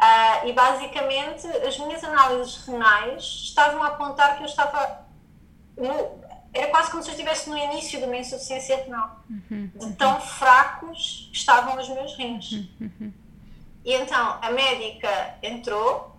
[0.00, 5.04] Uh, e basicamente as minhas análises renais estavam a apontar que eu estava.
[5.76, 6.22] No,
[6.54, 9.24] era quase como se eu estivesse no início de uma insuficiência renal.
[9.28, 9.92] Uhum, de uhum.
[9.94, 12.68] tão fracos estavam os meus rins.
[13.84, 16.16] E então a médica entrou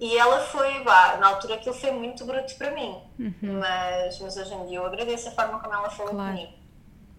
[0.00, 3.00] e ela foi, bah, na altura aquilo foi muito bruto para mim.
[3.18, 3.60] Uhum.
[3.60, 6.30] Mas, mas hoje em dia eu agradeço a forma como ela falou claro.
[6.30, 6.52] comigo.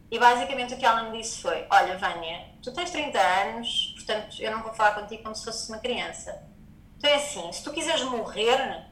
[0.09, 4.41] E basicamente o que ela me disse foi: Olha, Vânia, tu tens 30 anos, portanto
[4.41, 6.43] eu não vou falar contigo como se fosse uma criança.
[6.97, 8.85] Então é assim: se tu quiseres morrer,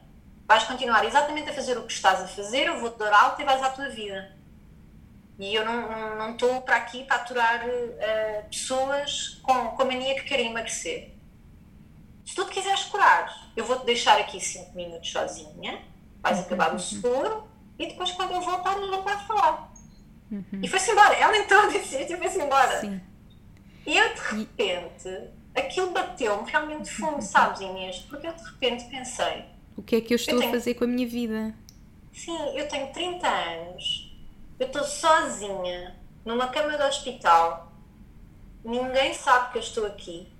[0.46, 3.44] vais continuar exatamente a fazer o que estás a fazer, eu vou-te dar alta e
[3.44, 4.39] vais à tua vida.
[5.40, 10.14] E eu não estou não, para aqui para aturar uh, pessoas com, com a mania
[10.14, 11.14] que querem emagrecer.
[12.26, 15.82] Se tu te quiseres curar, eu vou-te deixar aqui 5 minutos sozinha,
[16.22, 19.72] vais uhum, acabar o seguro e depois, quando eu voltar, gente vai falar.
[20.30, 20.60] Uhum.
[20.62, 21.14] E foi-se embora.
[21.14, 22.78] Ela entrou nesse sítio e foi-se embora.
[22.78, 23.00] Sim.
[23.86, 25.58] E eu, de repente, e...
[25.58, 28.00] aquilo bateu-me realmente fundo, sabes, Inês?
[28.00, 29.46] Porque eu, de repente, pensei...
[29.74, 30.50] O que é que eu estou eu tenho...
[30.50, 31.54] a fazer com a minha vida?
[32.12, 34.09] Sim, eu tenho 30 anos,
[34.60, 37.72] eu estou sozinha, numa cama de hospital,
[38.64, 40.32] ninguém sabe que eu estou aqui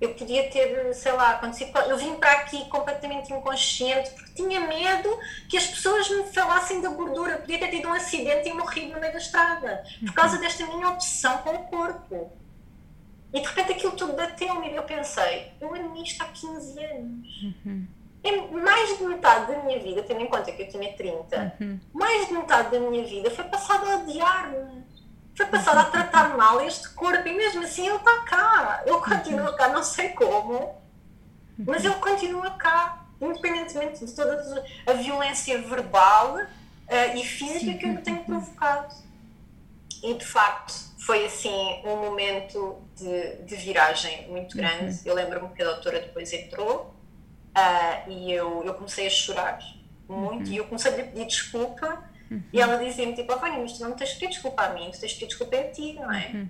[0.00, 1.76] eu podia ter, sei lá, acontecido.
[1.78, 5.08] Eu vim para aqui completamente inconsciente porque tinha medo
[5.48, 7.32] que as pessoas me falassem da gordura.
[7.32, 10.66] Eu podia ter tido um acidente e morrido no meio da estrada por causa desta
[10.66, 12.30] minha obsessão com o corpo.
[13.32, 17.42] E de repente aquilo tudo bateu-me e eu pensei: eu ando nisto há 15 anos.
[17.42, 17.86] Uhum.
[18.26, 21.80] É mais de metade da minha vida, tendo em conta que eu tinha 30, uhum.
[21.92, 24.86] mais de metade da minha vida foi passada a odiar-me
[25.36, 28.82] foi passado a tratar mal este corpo e mesmo assim ele está cá.
[28.86, 30.74] Ele continua cá, não sei como,
[31.58, 38.02] mas ele continua cá, independentemente de toda a violência verbal uh, e física que eu
[38.02, 38.94] tenho provocado.
[40.02, 40.74] E de facto
[41.04, 44.84] foi assim um momento de, de viragem muito grande.
[44.84, 45.00] Uhum.
[45.04, 46.95] Eu lembro-me que a doutora depois entrou
[47.56, 49.58] uh, e eu, eu comecei a chorar
[50.08, 50.52] muito uhum.
[50.52, 52.42] e eu comecei a lhe pedir desculpa Uhum.
[52.52, 54.90] E ela dizia-me, tipo, oh, Vânia, mas tu não tens que pedir desculpa a mim,
[54.90, 56.30] tu tens que pedir desculpa a ti, não é?
[56.34, 56.48] Uhum.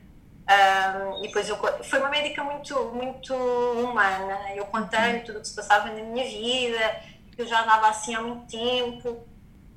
[0.48, 5.48] Um, e depois eu, foi uma médica muito, muito humana, eu contei-lhe tudo o que
[5.48, 7.00] se passava na minha vida,
[7.34, 9.26] que eu já andava assim há muito tempo,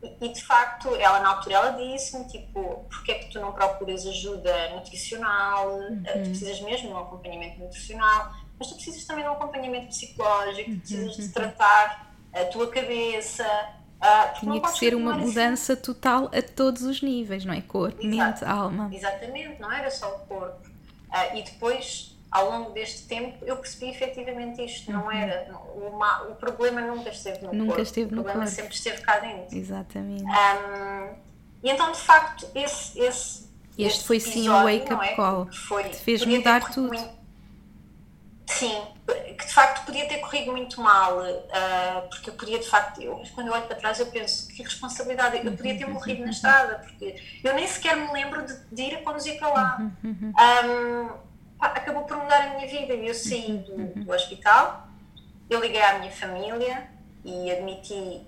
[0.03, 3.51] e, e de facto, ela na altura ela disse-me, tipo, porque é que tu não
[3.51, 6.03] procuras ajuda nutricional, uhum.
[6.03, 10.72] tu precisas mesmo de um acompanhamento nutricional, mas tu precisas também de um acompanhamento psicológico,
[10.72, 11.32] tu precisas de uhum.
[11.32, 13.45] tratar a tua cabeça,
[13.99, 15.82] Uh, Tinha que ser uma mudança assim.
[15.82, 17.60] total a todos os níveis, não é?
[17.60, 18.32] Corpo, Exato.
[18.32, 18.89] mente, alma.
[18.93, 20.70] Exatamente, não era só o corpo.
[21.10, 24.89] Uh, e depois, ao longo deste tempo, eu percebi efetivamente isto.
[24.89, 25.12] Não uhum.
[25.12, 25.53] era.
[25.53, 27.82] O, o, problema nunca esteve no nunca corpo.
[27.82, 28.55] Esteve no o problema corpo.
[28.55, 29.57] sempre esteve cá dentro.
[29.57, 30.24] Exatamente.
[30.24, 31.16] Um,
[31.62, 32.97] e então, de facto, esse.
[33.01, 35.16] esse este foi sim um wake-up é?
[35.16, 35.47] call.
[35.51, 36.88] Foi, Te fez mudar tudo.
[36.88, 37.18] Muito,
[38.51, 38.81] sim,
[39.37, 43.21] que de facto podia ter corrido muito mal, uh, porque eu podia de facto, eu,
[43.35, 46.79] quando eu olho para trás eu penso que responsabilidade, eu podia ter morrido na estrada,
[46.79, 49.91] porque eu nem sequer me lembro de, de ir a conduzir para lá.
[50.03, 51.07] Um,
[51.57, 52.93] pá, acabou por mudar a minha vida.
[52.93, 54.87] Eu saí do, do hospital,
[55.49, 56.89] eu liguei à minha família
[57.23, 58.25] e admiti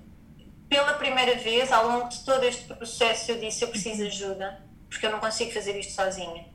[0.70, 4.62] pela primeira vez, ao longo de todo este processo, eu disse: Eu preciso de ajuda,
[4.90, 6.46] porque eu não consigo fazer isto sozinha.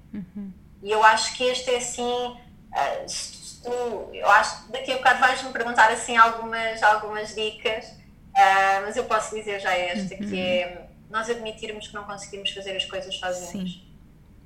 [0.83, 2.03] E eu acho que este é assim.
[2.03, 3.36] Uh, se
[3.73, 9.05] eu acho que daqui a bocado vais-me perguntar assim algumas, algumas dicas, uh, mas eu
[9.05, 10.21] posso dizer já esta, uhum.
[10.21, 13.85] que é nós admitirmos que não conseguimos fazer as coisas sozinhos.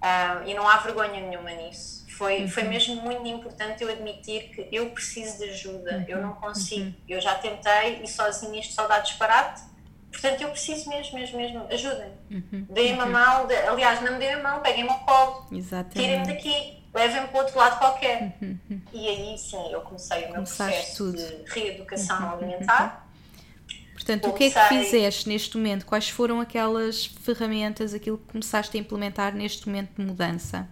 [0.03, 2.49] Uh, e não há vergonha nenhuma nisso foi, uhum.
[2.49, 6.05] foi mesmo muito importante eu admitir que eu preciso de ajuda, uhum.
[6.07, 6.95] eu não consigo, uhum.
[7.09, 9.63] eu já tentei e sozinha isto só dá disparate,
[10.13, 12.13] portanto eu preciso mesmo, mesmo, mesmo, ajudem.
[12.31, 12.67] Uhum.
[12.69, 13.13] Deem-me a uhum.
[13.13, 15.47] mão, de, aliás, não me deem a mão, peguem-me ao colo,
[15.95, 18.37] tirem-me daqui, levem-me para outro lado qualquer.
[18.41, 18.81] Uhum.
[18.93, 21.17] E aí sim eu comecei o meu Começaste processo tudo.
[21.17, 23.07] de reeducação alimentar.
[23.93, 25.85] Portanto, o que é que fizeste neste momento?
[25.85, 30.67] Quais foram aquelas ferramentas, aquilo que começaste a implementar neste momento de mudança?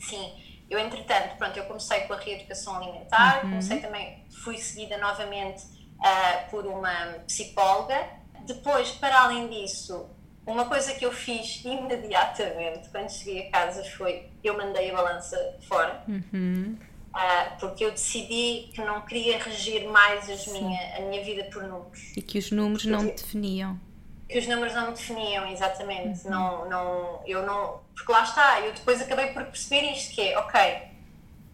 [0.00, 0.32] Sim,
[0.68, 3.50] eu, entretanto, pronto, eu comecei com a reeducação alimentar, uhum.
[3.50, 6.90] comecei também, fui seguida novamente uh, por uma
[7.26, 8.08] psicóloga.
[8.46, 10.08] Depois, para além disso,
[10.46, 15.36] uma coisa que eu fiz imediatamente quando cheguei a casa foi eu mandei a balança
[15.68, 16.02] fora.
[16.08, 16.76] Uhum.
[17.10, 22.12] Uh, porque eu decidi que não queria regir mais minha, a minha vida por números.
[22.16, 23.80] E que os números porque, não me definiam.
[24.28, 26.24] Que os números não me definiam, exatamente.
[26.24, 26.30] Uhum.
[26.30, 30.38] Não, não, eu não, porque lá está, eu depois acabei por perceber isto, que é,
[30.38, 30.60] ok,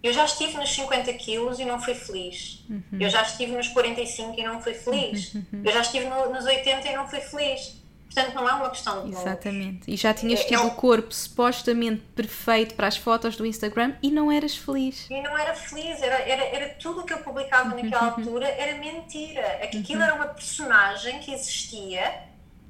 [0.03, 2.65] eu já estive nos 50 quilos e não fui feliz.
[2.69, 2.99] Uhum.
[3.01, 5.35] Eu já estive nos 45 e não fui feliz.
[5.35, 5.63] Uhum.
[5.65, 7.83] Eu já estive no, nos 80 e não fui feliz.
[8.17, 9.93] Portanto, não é uma questão de Exatamente.
[9.93, 13.93] E já tinhas é, tido é, o corpo supostamente perfeito para as fotos do Instagram
[14.03, 15.07] e não eras feliz.
[15.11, 16.01] E não era feliz.
[16.01, 19.61] Era, era, era tudo o que eu publicava naquela altura era mentira.
[19.63, 22.23] Aquilo era uma personagem que existia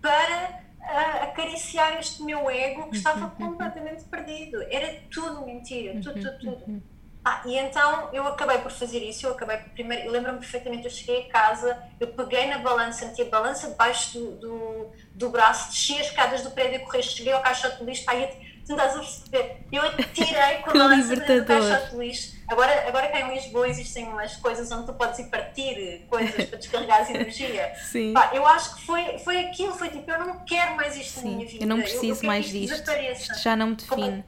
[0.03, 4.61] para a acariciar este meu ego que estava completamente perdido.
[4.69, 6.83] Era tudo mentira, tudo, tudo, tudo.
[7.29, 10.85] Ah, e então eu acabei por fazer isso, eu acabei por primeiro, eu lembro-me perfeitamente,
[10.85, 15.29] eu cheguei a casa, eu peguei na balança, meti a balança debaixo do, do, do
[15.31, 18.29] braço, desci as escadas do prédio e correr, cheguei ao caixote de lixo, pá, e
[18.65, 23.09] tu estás a perceber, eu atirei com a balança do caixote de lixo Agora, agora
[23.09, 27.75] cá em Lisboa existem umas coisas onde tu podes ir partir coisas para descarregar energia.
[27.83, 28.13] Sim.
[28.13, 31.31] Pá, eu acho que foi, foi aquilo, foi tipo, eu não quero mais isto Sim,
[31.31, 31.65] na minha vida.
[31.65, 32.73] Eu não preciso eu, eu mais disto.
[32.73, 34.25] Isto já não me define.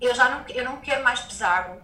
[0.00, 1.78] Eu já não, eu não quero mais pesar.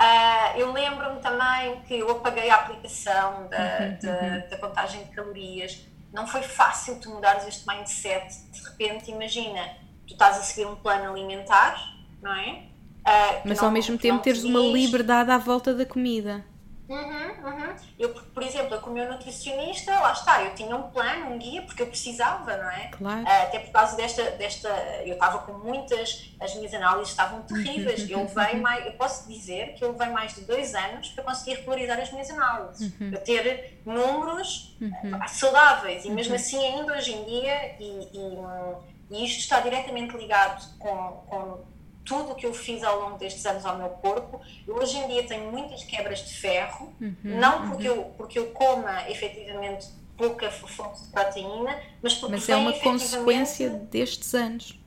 [0.00, 4.48] Uh, eu lembro-me também que eu apaguei a aplicação da, uhum, da, uhum.
[4.48, 5.86] da, contagem de calorias.
[6.10, 8.34] Não foi fácil tu mudares este mindset.
[8.50, 9.60] De repente, imagina,
[10.06, 11.76] tu estás a seguir um plano alimentar,
[12.22, 12.62] não é?
[13.00, 16.42] Uh, Mas não, ao mesmo tempo teres uma liberdade à volta da comida.
[16.90, 17.76] Uhum, uhum.
[17.96, 21.38] Eu, por exemplo, eu com o meu nutricionista, lá está, eu tinha um plano, um
[21.38, 22.88] guia, porque eu precisava, não é?
[22.88, 23.22] Claro.
[23.22, 24.68] Uh, até por causa desta, desta
[25.06, 28.10] eu estava com muitas, as minhas análises estavam terríveis.
[28.10, 31.58] eu levei mais, eu posso dizer que eu levei mais de dois anos para conseguir
[31.58, 33.10] regularizar as minhas análises, uhum.
[33.10, 35.28] para ter números uhum.
[35.28, 36.04] saudáveis.
[36.04, 36.40] E mesmo uhum.
[36.40, 41.64] assim, ainda hoje em dia, e, e, e isto está diretamente ligado com, com
[42.10, 44.40] tudo o que eu fiz ao longo destes anos ao meu corpo.
[44.66, 47.96] Eu hoje em dia tenho muitas quebras de ferro, uhum, não porque, uhum.
[47.96, 49.86] eu, porque eu coma efetivamente
[50.16, 54.79] pouca fonte de proteína, mas porque mas é uma consequência destes anos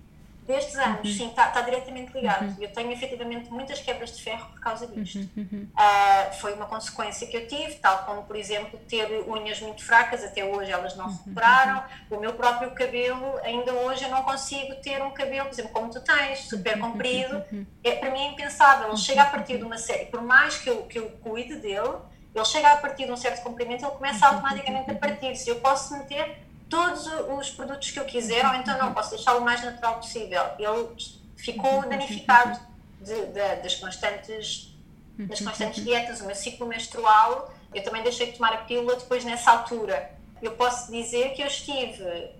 [0.46, 1.16] destes anos, uhum.
[1.16, 2.46] sim, está tá diretamente ligado.
[2.46, 2.56] Uhum.
[2.60, 5.30] Eu tenho efetivamente muitas quebras de ferro por causa disto.
[5.36, 5.68] Uhum.
[5.74, 10.24] Uh, foi uma consequência que eu tive, tal como, por exemplo, ter unhas muito fracas,
[10.24, 11.84] até hoje elas não se recuperaram.
[12.10, 15.90] O meu próprio cabelo, ainda hoje eu não consigo ter um cabelo, por exemplo, como
[15.90, 17.44] tu tens, super comprido.
[17.84, 18.90] É, para mim é impensável.
[18.90, 21.98] Ele chega a partir de uma série, por mais que eu, que eu cuide dele,
[22.36, 25.50] ele chega a partir de um certo comprimento, ele começa automaticamente a partir-se.
[25.50, 29.46] Eu posso meter todos os produtos que eu quiser, ou então não, posso deixá-lo o
[29.46, 30.44] mais natural possível.
[30.58, 30.90] Ele
[31.36, 32.60] ficou danificado
[33.02, 34.74] de, de, das constantes
[35.18, 39.24] das constantes dietas, o meu ciclo menstrual, eu também deixei de tomar a pílula depois
[39.24, 40.12] nessa altura.
[40.42, 42.32] Eu posso dizer que eu estive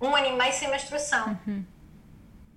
[0.00, 1.38] um ano e meio sem menstruação.
[1.46, 1.64] Uhum.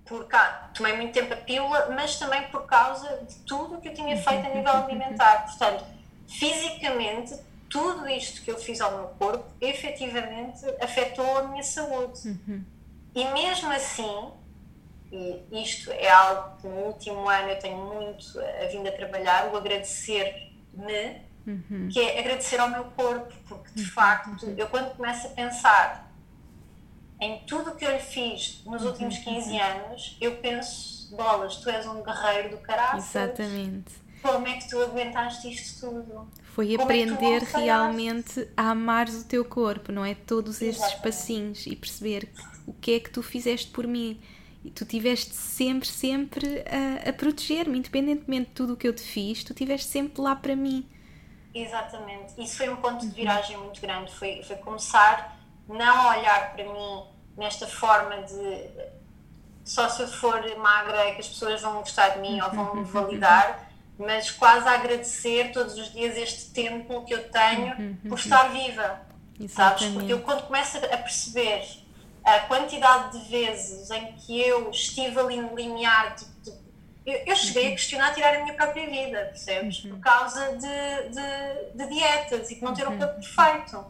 [0.04, 3.88] Por cá, tomei muito tempo a pílula, mas também por causa de tudo o que
[3.88, 5.46] eu tinha feito a nível alimentar.
[5.46, 5.84] Portanto,
[6.26, 7.34] fisicamente
[7.74, 12.20] tudo isto que eu fiz ao meu corpo efetivamente afetou a minha saúde.
[12.28, 12.64] Uhum.
[13.12, 14.30] E mesmo assim,
[15.10, 19.52] e isto é algo que no último ano eu tenho muito a vindo a trabalhar,
[19.52, 21.88] o agradecer-me, uhum.
[21.92, 23.88] que é agradecer ao meu corpo, porque de uhum.
[23.88, 26.12] facto eu quando começo a pensar
[27.20, 31.68] em tudo o que eu lhe fiz nos últimos 15 anos, eu penso, bolas, tu
[31.70, 32.98] és um guerreiro do caralho.
[32.98, 34.03] Exatamente.
[34.24, 36.28] Como é que tu aguentaste isto tudo?
[36.42, 37.56] Foi Como é aprender falhaste?
[37.60, 40.14] realmente a amares o teu corpo, não é?
[40.14, 41.02] Todos estes Exatamente.
[41.02, 42.28] passinhos e perceber
[42.66, 44.20] o que é que tu fizeste por mim.
[44.64, 49.02] E tu tiveste sempre, sempre a, a proteger-me, independentemente de tudo o que eu te
[49.02, 50.88] fiz, tu estiveste sempre lá para mim.
[51.54, 52.32] Exatamente.
[52.42, 54.10] Isso foi um ponto de viragem muito grande.
[54.14, 57.04] Foi, foi começar não a olhar para mim
[57.36, 58.70] nesta forma de
[59.64, 62.74] só se eu for magra é que as pessoas vão gostar de mim ou vão
[62.76, 68.18] me validar, mas quase a agradecer todos os dias este tempo que eu tenho por
[68.18, 69.00] estar viva.
[69.48, 69.86] Sabes?
[69.88, 70.22] Porque eu Exatamente.
[70.22, 71.64] quando começo a perceber
[72.24, 76.64] a quantidade de vezes em que eu estive ali no limiar de, de-
[77.04, 79.80] eu, eu cheguei a questionar tirar a minha própria vida, percebes?
[79.80, 83.84] Por causa de, de, de dietas e de não ter um corpo perfeito.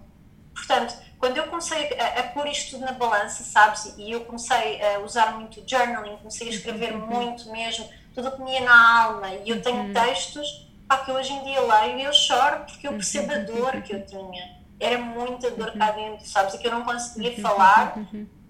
[0.53, 3.95] Portanto, quando eu comecei a, a pôr isto tudo na balança, sabes?
[3.97, 8.43] E eu comecei a usar muito journaling, comecei a escrever muito mesmo, tudo o que
[8.43, 9.35] me ia na alma.
[9.35, 12.93] E eu tenho textos pá, que hoje em dia leio e eu choro porque eu
[12.93, 14.65] percebo a dor que eu tinha.
[14.79, 16.55] Era muita dor cá dentro, sabes?
[16.55, 17.97] E que eu não conseguia falar.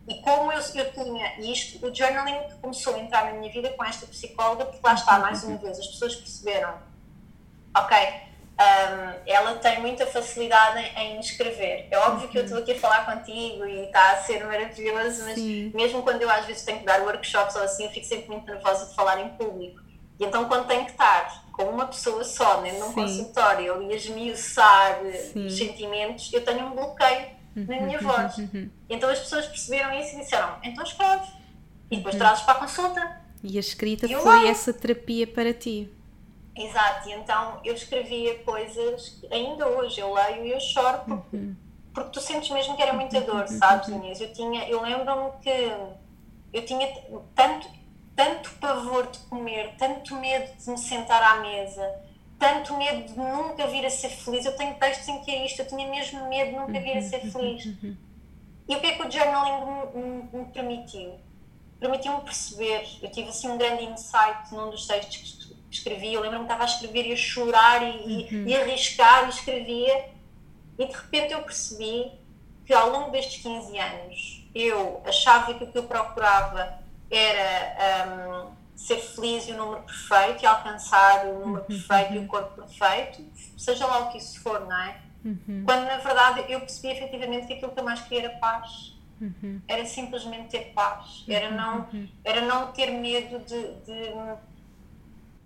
[0.07, 3.85] E como eu, eu tinha isto, o journaling começou a entrar na minha vida com
[3.85, 6.75] esta psicóloga, porque lá está, mais uma vez, as pessoas perceberam
[7.75, 7.97] ok,
[8.61, 11.89] hum, ela tem muita facilidade em, em escrever.
[11.91, 15.35] É óbvio que eu estou aqui a falar contigo e está a ser maravilhoso, mas
[15.35, 15.71] Sim.
[15.75, 18.47] mesmo quando eu às vezes tenho que dar workshops ou assim, eu fico sempre muito
[18.47, 19.81] nervosa de falar em público.
[20.19, 22.95] E então quando tenho que estar com uma pessoa só, né, num Sim.
[22.95, 25.01] consultório, a esmiuçar
[25.33, 25.47] Sim.
[25.47, 27.27] os sentimentos, eu tenho um bloqueio
[27.57, 28.35] na minha voz.
[28.89, 31.27] Então as pessoas perceberam isso e disseram, então escreve.
[31.91, 33.21] E depois trazes para a consulta.
[33.43, 34.47] E a escrita E foi amo.
[34.49, 35.89] essa terapia para ti.
[36.57, 41.37] Exato, e então eu escrevia coisas, que ainda hoje eu leio e eu choro porque,
[41.37, 41.57] Uhum.
[41.93, 44.21] porque tu sentes mesmo que era muita dor, sabes, Inês?
[44.21, 45.51] Eu, tinha, eu lembro-me que
[46.53, 46.87] eu tinha
[47.35, 47.69] tanto,
[48.15, 51.93] tanto pavor de comer, tanto medo de me sentar à mesa,
[52.39, 54.45] tanto medo de nunca vir a ser feliz.
[54.47, 57.03] Eu tenho textos em que é isto, eu tinha mesmo medo de nunca vir a
[57.03, 57.65] ser feliz.
[58.69, 61.15] E o que é que o journaling me, me- me permitiu?
[61.81, 62.87] Permitiu-me perceber.
[63.03, 65.43] Eu tive assim um grande insight num dos textos que
[65.75, 66.14] es- que escrevi.
[66.14, 69.29] Eu lembro-me que estava a escrever e a chorar e, e, e a arriscar e
[69.31, 70.09] escrevia.
[70.79, 72.11] E de repente eu percebi
[72.66, 76.79] que ao longo destes 15 anos eu achava que o que eu procurava
[77.11, 78.07] era
[78.49, 82.62] hum, ser feliz e o número perfeito e alcançar o número perfeito e o corpo
[82.62, 83.22] perfeito,
[83.57, 84.97] seja lá o que isso for, não é?
[85.64, 88.93] Quando na verdade eu percebi efetivamente que aquilo que eu mais queria era paz.
[89.68, 91.25] Era simplesmente ter paz.
[91.29, 91.87] Era não,
[92.25, 94.12] era não ter medo de, de,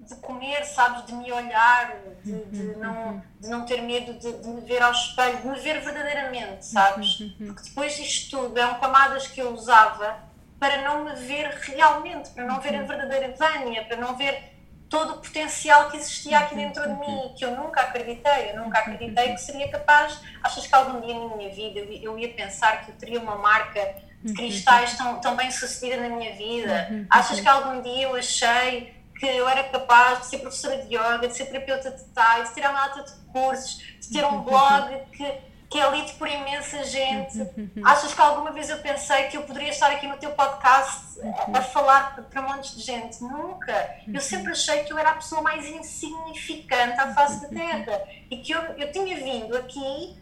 [0.09, 1.05] de comer, sabes?
[1.05, 1.95] De me olhar,
[2.25, 5.59] de, de não, de não ter medo de, de me ver ao espelho, de me
[5.61, 7.19] ver verdadeiramente, sabes?
[7.37, 10.17] Porque depois isto tudo eram camadas que eu usava
[10.59, 14.57] para não me ver realmente, para não ver a verdadeira Vânia, para não ver
[14.89, 18.79] todo o potencial que existia aqui dentro de mim, que eu nunca acreditei, eu nunca
[18.79, 20.19] acreditei que seria capaz.
[20.43, 23.37] Achas que algum dia na minha vida eu, eu ia pensar que eu teria uma
[23.37, 27.07] marca de cristais tão, tão bem sucedida na minha vida?
[27.11, 31.27] Achas que algum dia eu achei que eu era capaz de ser professora de yoga,
[31.29, 35.01] de ser terapeuta de Thai, de tirar uma data de cursos, de ter um blog
[35.13, 37.37] que que é lido por imensa gente.
[37.85, 41.21] Achas que alguma vez eu pensei que eu poderia estar aqui no teu podcast
[41.53, 43.21] a, falar para- para montes de gente?
[43.23, 43.97] Nunca.
[44.11, 48.39] Eu sempre achei que eu era a pessoa mais insignificante à face da Terra e
[48.39, 50.17] que eu, eu tinha vindo aqui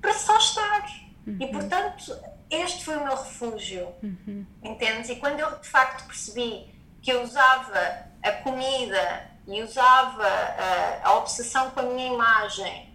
[0.00, 0.84] para só estar.
[1.26, 2.16] E portanto,
[2.48, 3.92] este foi o meu refúgio.
[4.62, 5.10] Entendes?
[5.10, 6.72] E quando eu de facto percebi
[7.02, 12.92] que eu usava a comida e usava a, a obsessão com a minha imagem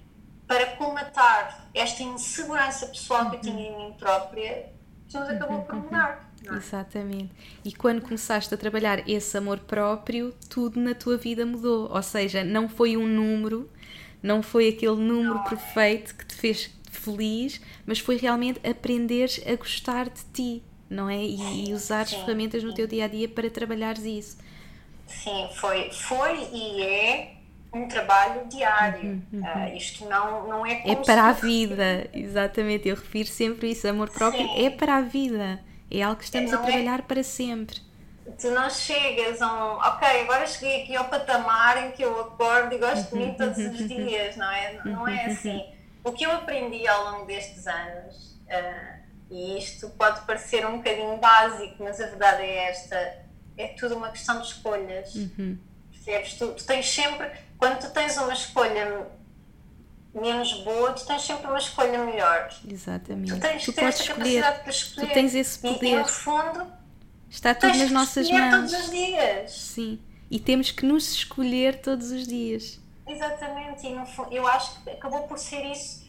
[0.48, 4.72] para colmatar esta insegurança pessoal que eu tinha em mim própria,
[5.12, 6.32] tudo acabou por mudar.
[6.46, 6.56] é?
[6.56, 7.32] Exatamente.
[7.66, 11.92] E quando começaste a trabalhar esse amor próprio, tudo na tua vida mudou.
[11.92, 13.70] Ou seja, não foi um número,
[14.24, 20.10] não foi aquele número perfeito que te fez feliz, mas foi realmente aprenderes a gostar
[20.10, 21.22] de ti, não é?
[21.24, 24.38] E, e usar Sim, ferramentas no teu dia a dia para trabalhares isso.
[25.08, 27.34] Sim, foi, foi e é
[27.74, 29.22] um trabalho diário.
[29.44, 32.88] Ah, isto não, não é É para a vida, exatamente.
[32.88, 33.88] Eu refiro sempre isso.
[33.88, 34.66] Amor próprio Sim.
[34.66, 35.60] é para a vida.
[35.90, 37.78] É algo que estamos a Não é- trabalhar para sempre.
[38.38, 39.78] tu não chegas a um.
[39.80, 43.58] Ok, agora cheguei aqui ao patamar em que eu acordo e gosto de mim todos
[43.58, 44.80] os dias, não é?
[44.84, 45.64] Não é assim.
[46.04, 48.98] O que eu aprendi ao longo destes anos, ah,
[49.32, 53.27] e isto pode parecer um bocadinho básico, mas a verdade é esta:
[53.58, 55.14] é tudo uma questão de escolhas.
[55.92, 56.34] Percebes?
[56.36, 57.32] Tu, tu tens sempre.
[57.58, 59.08] Quando tu tens uma escolha
[60.14, 62.50] menos boa, tu tens sempre uma escolha melhor.
[62.68, 63.34] Exatamente.
[63.34, 64.42] Tu tens tu podes essa escolher.
[64.42, 65.08] capacidade para escolher.
[65.08, 65.98] Tu tens esse E, e poder.
[66.00, 66.78] no fundo,
[67.30, 68.72] Está tudo nas nossas mãos.
[68.72, 69.52] todos os dias.
[69.52, 70.00] Sim.
[70.32, 72.80] E temos que nos escolher todos os dias.
[73.06, 76.06] Exatamente, e no fundo, eu acho que acabou por ser isso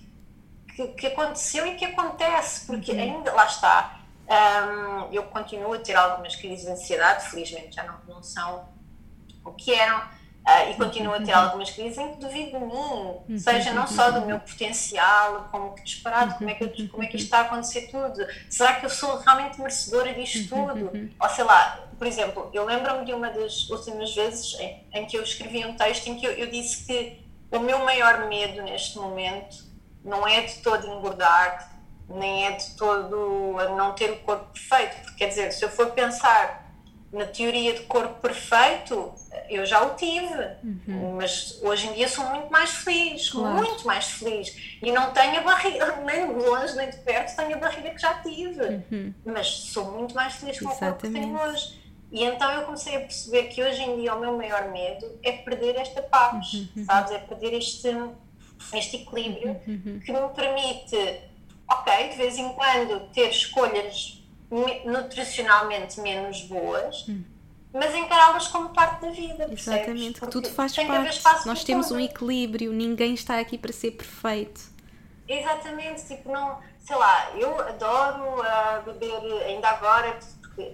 [0.74, 3.00] que, que aconteceu e que acontece, porque Uhum.
[3.00, 7.98] ainda, lá está, hum, eu continuo a ter algumas crises de ansiedade, felizmente já não,
[8.06, 8.68] não são
[9.44, 10.02] o que eram,
[10.44, 11.38] ah, e continuo a ter Uhum.
[11.38, 15.84] algumas crises em que duvido de mim, seja não só do meu potencial, como que
[15.84, 18.86] disparado, como é que, eu- como é que isto está a acontecer tudo, será que
[18.86, 20.92] eu sou realmente merecedora disto Uhum, tudo?
[21.20, 25.16] Ou sei lá, por exemplo, eu lembro-me de uma das últimas vezes em, em que
[25.18, 28.96] eu escrevi um texto em que eu, eu disse que o meu maior medo neste
[28.98, 29.56] momento
[30.04, 31.77] não é de todo engordar,
[32.08, 35.68] nem é de todo a não ter o corpo perfeito, porque quer dizer, se eu
[35.68, 36.66] for pensar
[37.12, 39.14] na teoria de corpo perfeito,
[39.48, 40.28] eu já o tive,
[41.16, 43.54] mas hoje em dia sou muito mais feliz, Claro.
[43.56, 44.78] muito mais feliz.
[44.82, 47.98] E não tenho a barriga, nem de longe nem de perto, tenho a barriga que
[48.00, 48.82] já tive.
[49.24, 51.78] Mas sou muito mais feliz com o corpo que tenho hoje.
[52.12, 55.32] E então eu comecei a perceber que hoje em dia o meu maior medo é
[55.32, 56.46] perder esta paz,
[56.86, 57.12] sabes?
[57.12, 57.88] É perder este,
[58.74, 59.58] este equilíbrio
[60.04, 61.20] que me permite,
[61.68, 67.06] ok, de vez em quando ter escolhas me- nutricionalmente menos boas,
[67.72, 69.48] mas encará-las como parte da vida.
[69.50, 71.46] Exatamente, que tudo faz parte.
[71.46, 72.00] Nós temos um tudo.
[72.04, 74.60] equilíbrio, ninguém está aqui para ser perfeito.
[75.28, 80.18] Exatamente, tipo, não, sei lá, eu adoro ah, beber, ainda agora,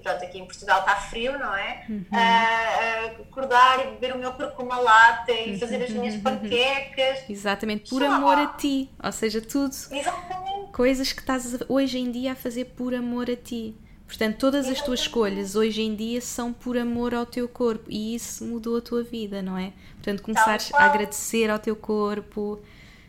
[0.03, 1.85] pronto, aqui em Portugal está frio, não é?
[1.89, 2.05] Uhum.
[2.13, 6.01] Ah, acordar e beber o meu curcuma latte e fazer as Uhum.
[6.01, 7.29] minhas panquecas.
[7.29, 8.91] Exatamente, por amor a ti.
[9.03, 10.73] Ou seja, tudo Exatamente.
[10.73, 13.77] coisas que estás hoje em dia a fazer por amor a ti.
[14.07, 18.15] Portanto, todas as tuas escolhas hoje em dia são por amor ao teu corpo e
[18.15, 19.73] isso mudou a tua vida, não é?
[19.95, 22.61] Portanto, começares a agradecer ao teu corpo,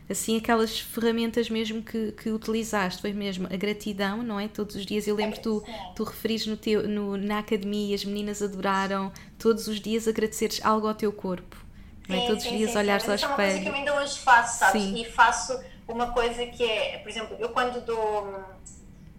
[0.08, 4.48] assim, aquelas ferramentas mesmo que, que utilizaste, foi mesmo a gratidão, não é?
[4.48, 8.42] Todos os dias, eu lembro tu, tu referires no teu, no, na academia, as meninas
[8.42, 11.56] adoraram todos os dias agradeceres algo ao teu corpo,
[12.08, 12.20] não é?
[12.20, 13.08] Sim, Todos os sim, dias sim, olhares sim.
[13.08, 13.74] ao Mas isso é uma coisa que eu espelho.
[13.74, 14.84] ainda hoje faço, sabes?
[14.84, 14.92] Sim.
[14.92, 18.44] E faço uma coisa que é, por exemplo, eu quando dou,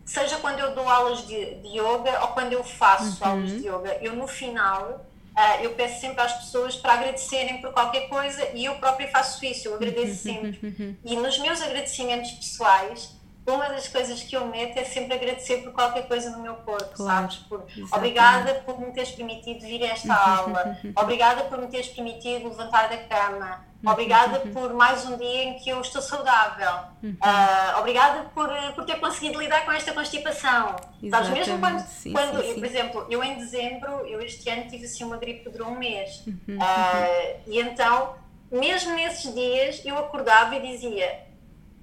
[0.05, 3.25] seja quando eu dou aulas de, de yoga ou quando eu faço Uhum.
[3.25, 5.05] aulas de yoga, eu no final
[5.37, 9.45] ah, eu peço sempre às pessoas para agradecerem por qualquer coisa e eu própria faço
[9.45, 10.97] isso, eu Uhum, agradeço sempre.
[11.05, 13.15] E nos meus agradecimentos pessoais,
[13.45, 16.89] uma das coisas que eu meto é sempre agradecer por qualquer coisa no meu corpo,
[16.95, 17.35] Claro, sabes?
[17.47, 17.93] Por, exatamente.
[17.95, 22.89] obrigada por me teres permitido vir a esta aula, obrigada por me teres permitido levantar
[22.89, 26.71] da cama, obrigada por mais um dia em que eu estou saudável,
[27.21, 30.75] Ah, obrigada por, por ter conseguido lidar com esta constipação.
[31.09, 34.67] Sabes, mesmo quando, sim, quando sim, eu, por exemplo, eu em dezembro, eu este ano
[34.69, 36.23] tive assim uma gripe que durou um mês.
[36.25, 37.07] Uhum, Ah,
[37.45, 38.15] e então,
[38.51, 41.27] mesmo nesses dias, eu acordava e dizia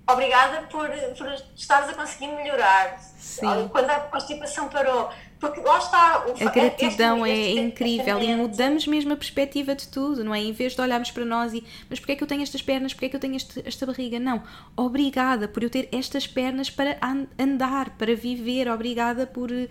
[0.06, 2.98] obrigada por, por estares a conseguir melhorar.
[2.98, 3.68] Sim.
[3.68, 5.10] Quando a constipação parou.
[5.52, 6.24] Porque lá está.
[6.26, 10.34] O, A gratidão é este- este incrível e mudamos mesmo a perspectiva de tudo, não
[10.34, 10.40] é?
[10.40, 12.92] Em vez de olharmos para nós e mas porquê é que eu tenho estas pernas,
[12.92, 14.18] porquê é que eu tenho este- esta barriga?
[14.18, 14.42] Não,
[14.76, 19.68] obrigada por eu ter estas pernas para an- andar, para viver, obrigada por eh,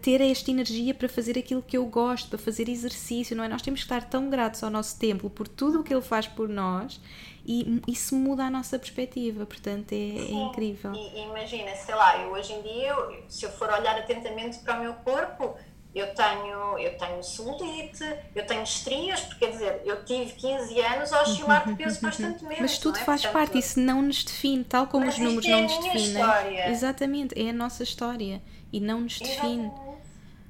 [0.00, 3.48] ter esta energia para fazer aquilo que eu gosto, para fazer exercício, não é?
[3.48, 6.26] Nós temos que estar tão gratos ao nosso templo por tudo o que ele faz
[6.26, 7.00] por nós
[7.48, 10.92] e isso muda a nossa perspectiva, portanto é, é incrível.
[10.94, 14.76] E, imagina, sei lá, eu hoje em dia, eu- se eu for olhar atentamente para
[14.78, 15.56] o meu corpo,
[15.94, 21.12] eu tenho, eu tenho celulite, eu tenho estrias, porque quer dizer, eu tive 15 anos
[21.12, 22.60] a oscilar de peso constantemente.
[22.60, 23.00] Mas tudo é?
[23.00, 26.22] faz Portanto, parte, isso não nos define, tal como os números é não nos definem.
[26.70, 29.64] Exatamente, é a nossa história e não nos define.
[29.64, 29.87] Exatamente.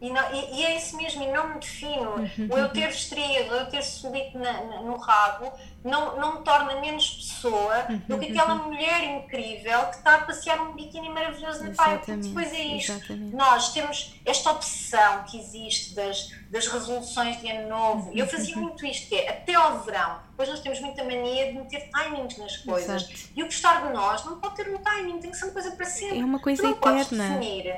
[0.00, 2.10] E, não- e- e é isso mesmo, e não me defino.
[2.12, 5.52] Uhum, O eu ter estrias, ou eu ter celulite na- na- no rabo,
[5.84, 10.18] não, não me torna menos pessoa do Uhum, que aquela mulher incrível que está a
[10.20, 12.00] passear um biquíni maravilhoso na praia.
[12.06, 12.92] Depois é isto.
[12.92, 13.34] exatamente.
[13.34, 18.12] Nós temos esta obsessão que existe das, das resoluções de ano novo.
[18.14, 18.62] E eu fazia Uhum.
[18.62, 20.20] muito isto, que é até ao verão.
[20.30, 23.02] Depois nós temos muita mania de meter timings nas coisas.
[23.02, 23.30] Exato.
[23.34, 25.72] E o gostar de nós não pode ter um timing, tem que ser uma coisa
[25.72, 26.20] para sempre.
[26.20, 27.28] É uma coisa tu não podes eterna.
[27.40, 27.74] definir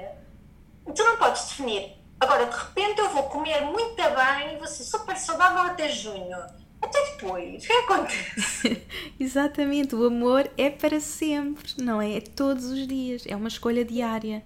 [0.95, 2.00] tu não podes definir.
[2.21, 6.37] Agora, de repente, eu vou comer muito bem e vou ser super saudável até junho.
[6.83, 7.64] Até depois.
[7.64, 8.87] O que acontece?
[9.18, 12.16] Exatamente, o amor é para sempre, não é?
[12.16, 14.43] É todos os dias, é uma escolha diária.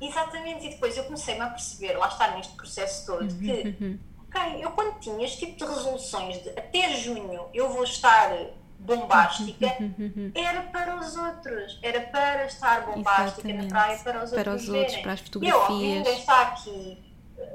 [0.00, 0.66] Exatamente.
[0.66, 3.98] E depois eu comecei-me a perceber, lá está neste processo todo, Uhum, que,
[4.28, 8.30] ok, eu quando tinha este tipo de resoluções de até junho eu vou estar
[8.78, 11.78] bombástica, Uhum, era para os outros.
[11.82, 13.68] Era para estar bombástica na Exatamente.
[13.68, 15.02] praia para os Para outros os outros, verem.
[15.02, 15.80] para as E eu, fotografias.
[15.80, 17.03] ninguém está aqui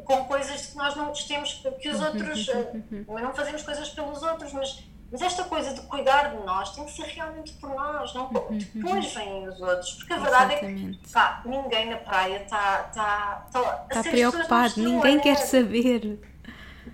[0.06, 2.50] com coisas que nós não gostemos que Uhum, os outros.
[2.50, 2.72] eh,
[3.08, 6.86] Mas não fazemos coisas pelos outros, mas Mas esta coisa de cuidar de nós tem
[6.86, 9.94] que ser realmente por nós, não Uhum, depois vêm os outros.
[9.94, 11.00] Porque a verdade Exatamente.
[11.02, 16.20] é que pá, ninguém na praia está tá, tá, Está ser preocupado, ninguém quer saber.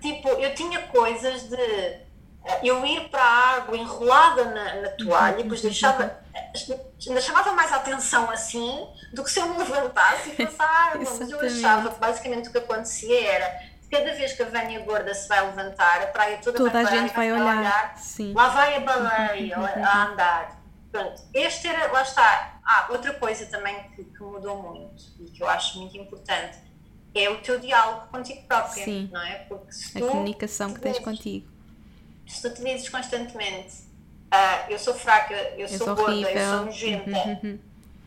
[0.00, 5.40] Tipo, eu tinha coisas de eh, eu ir para a água enrolada na, na toalha
[5.40, 6.16] e depois deixava,
[7.20, 10.98] chamava mais a atenção assim do que se eu me levantasse e água.
[11.18, 15.14] Mas eu achava que basicamente o que acontecia era cada vez que a Vânia Gorda
[15.14, 17.96] se vai levantar, a praia toda, Toda vai a gente vai a olhar.
[17.98, 18.32] Sim.
[18.34, 19.56] Lá vai a baleia
[19.86, 20.62] a andar.
[20.90, 22.58] Pronto, este era, lá está.
[22.64, 26.58] Ah, outra coisa também que, que mudou muito e que eu acho muito importante
[27.14, 29.08] é o teu diálogo contigo própria, Sim.
[29.12, 29.36] não é?
[29.48, 31.48] Porque se A tu comunicação que tens dizes- contigo.
[32.26, 33.85] se tu te dizes constantemente
[34.30, 37.58] ah, eu sou fraca, eu És sou gorda, eu sou nojenta, Uhum, uhum.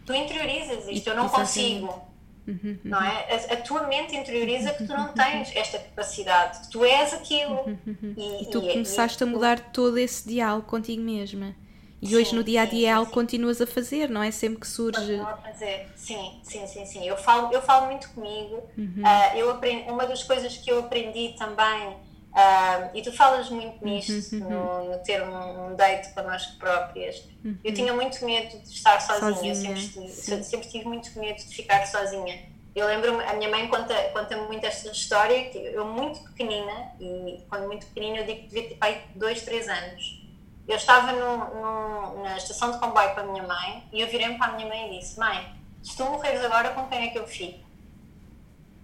[0.05, 1.82] tu interiorizas isto, E- eu não exatamente.
[1.82, 2.09] consigo.
[2.47, 3.28] Uhum, Não é?
[3.32, 7.78] A, a tua mente interioriza que tu não tens esta capacidade, que tu és aquilo.
[8.17, 11.55] E tu e- começaste a e- mudar todo esse diálogo contigo mesma.
[12.01, 13.11] E Sim, hoje no dia a sim, dia é algo sim.
[13.11, 14.32] que continuas a fazer, não é?
[14.32, 14.99] Sempre que surge.
[14.99, 15.88] Continuo a fazer.
[15.95, 17.05] Sim, sim, sim, sim.
[17.07, 18.63] Eu falo, eu falo muito comigo.
[18.78, 19.01] Uhum.
[19.03, 21.97] Ah, eu aprendi, uma das coisas que eu aprendi também,
[22.34, 27.23] ah, e tu falas muito nisto, Uhum, no, no ter um, um date connosco próprias.
[27.63, 29.51] Eu tinha muito medo de estar sozinha.
[29.51, 30.43] Eu Sozinha, sempre, sim.
[30.43, 32.47] sempre tive muito medo de ficar sozinha.
[32.75, 37.43] Eu lembro-me, a minha mãe conta, conta muito esta história, que eu muito pequenina, e
[37.49, 40.19] quando muito pequenina eu digo que devia ter pai dois, três anos.
[40.67, 44.38] Eu estava no, no- na estação de comboio com a minha mãe e eu virei-me
[44.38, 45.51] para a minha mãe e disse: Mãe,
[45.82, 47.67] se tu morreres agora, com quem é que eu fico?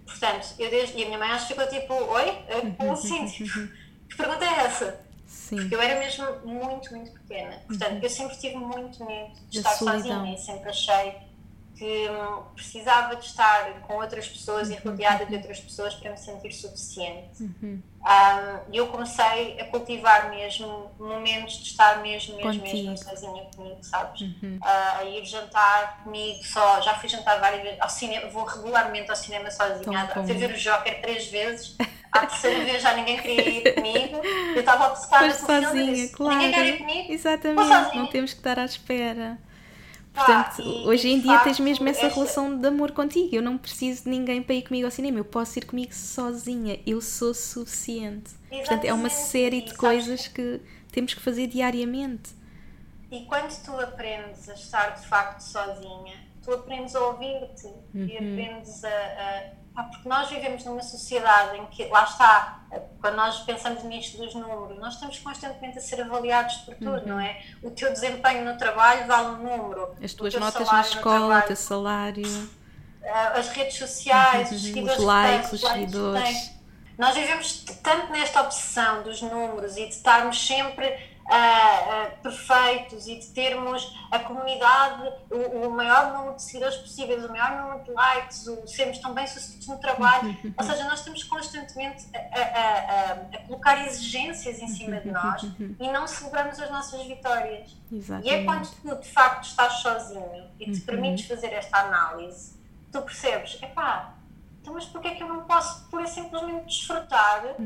[0.06, 2.38] Portanto, eu desde, e a minha mãe acho que ficou tipo: Oi?
[2.92, 3.26] Assim?
[3.26, 3.68] Tipo,
[4.08, 5.00] que pergunta é essa?
[5.26, 5.56] Sim.
[5.56, 7.60] Porque eu era mesmo muito, muito pequena.
[7.66, 9.62] Portanto, eu sempre tive muito medo de Uhum.
[9.64, 10.02] Da estar solidão.
[10.18, 11.14] sozinha e sempre achei
[11.76, 12.08] que
[12.54, 17.42] precisava de estar com outras pessoas e rodeada de outras pessoas para me sentir suficiente.
[17.42, 17.82] Uhum.
[18.06, 23.78] Um, E eu comecei a cultivar mesmo momentos de estar mesmo, mesmo, mesmo sozinha comigo,
[23.82, 24.22] sabes?
[24.22, 24.58] Uhum.
[24.62, 29.10] Ah, a ir jantar comigo só, já fui jantar várias vezes ao cinema, vou regularmente
[29.10, 31.76] ao cinema sozinha, fui ver o Joker três vezes,
[32.12, 34.20] à terceira vez já ninguém queria ir comigo,
[34.54, 36.38] eu estava obcecada com sozinha, disse, claro.
[36.38, 39.38] ninguém quer ir comigo, Exatamente, não temos que estar à espera.
[40.16, 43.28] Portanto, e- hoje e em dia tens facto, mesmo essa relação de amor contigo.
[43.34, 45.18] Eu não preciso de ninguém para ir comigo ao cinema.
[45.18, 46.78] Eu posso ir comigo sozinha.
[46.86, 48.30] Eu sou suficiente.
[48.48, 49.14] Portanto, é uma Exatamente.
[49.30, 50.60] série E de sabes- coisas que
[50.90, 52.30] temos que fazer diariamente.
[53.10, 58.32] E quando tu aprendes a estar de facto sozinha, tu aprendes a ouvir-te e Uhum.
[58.32, 59.42] aprendes a, a-
[59.84, 62.60] Porque nós vivemos numa sociedade em que, lá está,
[63.00, 67.06] quando nós pensamos nisto dos números, nós estamos constantemente a ser avaliados por tudo, Uhum.
[67.08, 67.42] não é?
[67.62, 69.94] O teu desempenho no trabalho vale um número.
[70.02, 72.50] As tuas notas na escola, o teu salário,
[73.04, 76.56] ah, as redes sociais, os Uhum, seguidores os likes, os seguidores.
[76.98, 83.16] Nós vivemos tanto nesta obsessão dos números e de estarmos sempre ah, ah, perfeitos e
[83.18, 87.90] de termos a comunidade, o, o maior número de seguidores possíveis, o maior número de
[87.90, 90.36] likes, o, sermos tão bem sucedidos no trabalho.
[90.56, 95.42] Ou seja, nós estamos constantemente a, a- a- a- colocar exigências em cima de nós
[95.80, 97.76] e não celebramos as nossas vitórias.
[98.24, 98.96] E é quando exatamente.
[98.96, 102.54] tu de facto estás sozinho e te permites fazer esta análise,
[102.92, 104.14] tu percebes, epá,
[104.66, 107.56] então mas porquê é que eu não posso pura simplesmente desfrutar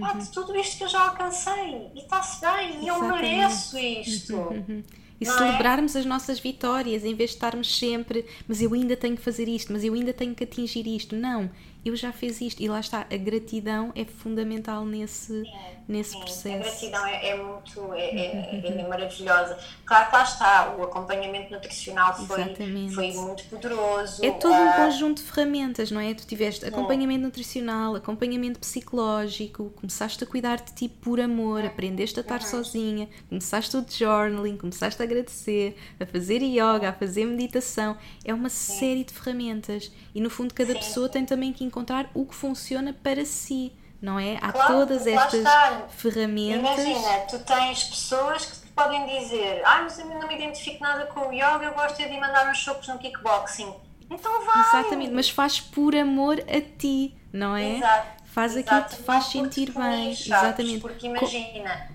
[0.00, 1.92] pá, de tudo isto que eu já alcancei?
[1.94, 4.34] E está-se bem, e eu mereço isto.
[4.34, 4.82] Uhum.
[5.20, 5.38] E Não é?
[5.38, 9.48] celebrarmos as nossas vitórias em vez de estarmos sempre, mas eu ainda tenho que fazer
[9.48, 11.14] isto, mas eu ainda tenho que atingir isto.
[11.14, 11.48] Não,
[11.84, 12.62] eu já fiz isto.
[12.62, 15.42] E lá está, a gratidão é fundamental nesse,
[15.86, 16.56] nesse Sim, processo.
[16.56, 19.58] A gratidão é, é muito é, é- é maravilhosa.
[19.84, 22.94] Claro que lá está, o acompanhamento nutricional foi, Exatamente.
[22.94, 24.24] foi muito poderoso.
[24.24, 26.12] É todo um ah, conjunto de ferramentas, não é?
[26.14, 32.22] Tu tiveste acompanhamento nutricional, acompanhamento psicológico, começaste a cuidar de ti por amor, aprendeste a
[32.22, 37.96] estar sozinha, começaste o journaling, começaste a agradecer, a fazer yoga, a fazer meditação.
[38.24, 42.10] É uma série de ferramentas e no fundo cada Sim, pessoa tem também que encontrar
[42.14, 43.72] o que funciona para si,
[44.02, 44.36] não é?
[44.42, 45.82] Há Claro, todas estas está.
[45.90, 46.78] ferramentas.
[46.84, 51.06] Imagina, tu tens pessoas que te podem dizer ah, mas eu não me identifico nada
[51.06, 53.72] com o yoga, eu gosto é de mandar uns socos no kickboxing.
[54.10, 54.60] Então vai!
[54.80, 57.76] Exatamente, mas faz por amor a ti, não é?
[57.76, 60.14] Exato, Faz aquilo que te faz sentir bem.
[60.14, 60.26] sabes?
[60.26, 60.80] Exatamente.
[60.80, 61.88] Porque imagina,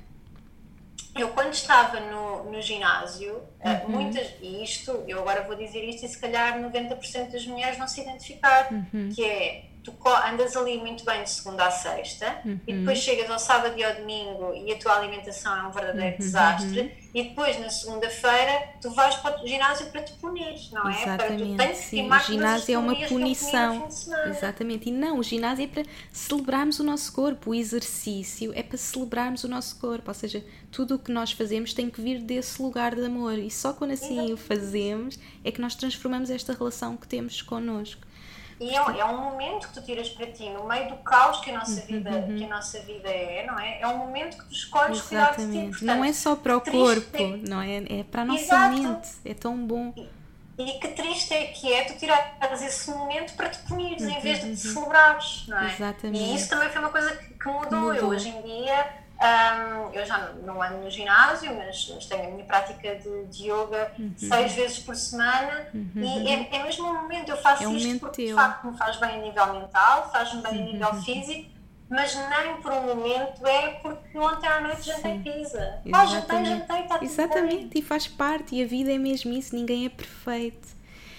[1.15, 3.90] eu quando estava no, no ginásio, eh, Uhum.
[3.91, 7.88] muitas, e isto, eu agora vou dizer isto e se calhar 90% das mulheres vão
[7.88, 9.10] se identificar, Uhum.
[9.14, 12.60] que é tu andas ali muito bem de segunda a sexta uhum.
[12.66, 16.14] e depois chegas ao sábado e ao domingo e a tua alimentação é um verdadeiro
[16.14, 16.18] uhum.
[16.18, 21.04] desastre e depois na segunda-feira tu vais para o ginásio para te punir, não é?
[21.04, 22.10] Exatamente, para, sim.
[22.10, 23.88] O ginásio é uma punição.
[24.26, 24.90] Exatamente.
[24.90, 29.44] E não, o ginásio é para celebrarmos o nosso corpo, o exercício é para celebrarmos
[29.44, 32.96] o nosso corpo, ou seja, tudo o que nós fazemos tem que vir desse lugar
[32.96, 34.34] de amor e só quando assim Exatamente.
[34.34, 38.02] o fazemos é que nós transformamos esta relação que temos connosco.
[38.60, 41.52] E é, é, um momento que tu tiras para ti, no meio do caos que
[41.52, 42.38] a nossa uhum, vida, uhum.
[42.38, 43.82] que a nossa vida é, não é?
[43.82, 45.36] É um momento que tu escolhes Exatamente.
[45.36, 45.70] cuidar de ti.
[45.70, 47.38] Portanto, não é só para o corpo, é...
[47.48, 47.78] não é?
[47.78, 48.82] É para a nossa Exato.
[48.82, 49.10] mente.
[49.26, 49.94] É tão bom.
[49.96, 54.10] E, e que triste é que é tu tirares esse momento para te punires uhum,
[54.10, 54.74] em vez de te uhum.
[54.74, 55.74] celebrares, não é?
[55.74, 56.24] Exatamente.
[56.24, 57.80] E isso também foi uma coisa que, que mudou.
[57.80, 57.94] mudou.
[57.94, 62.31] Eu hoje em dia um, eu já não ando no ginásio, mas, mas tenho a
[62.31, 64.14] minha prática de, de yoga uhum.
[64.18, 65.91] seis vezes por semana uhum.
[65.95, 67.30] e é, é mesmo um momento.
[67.30, 70.41] Eu faço é um isto porque de facto me faz bem a nível mental, faz-me
[70.41, 71.02] bem a nível uhum.
[71.03, 71.49] físico,
[71.90, 75.81] mas nem por um momento é porque ontem à noite jantei pizza.
[75.94, 77.72] Ah, jantei, jantei, está tudo Exatamente, bem.
[77.76, 80.73] e faz parte, e a vida é mesmo isso, ninguém é perfeito.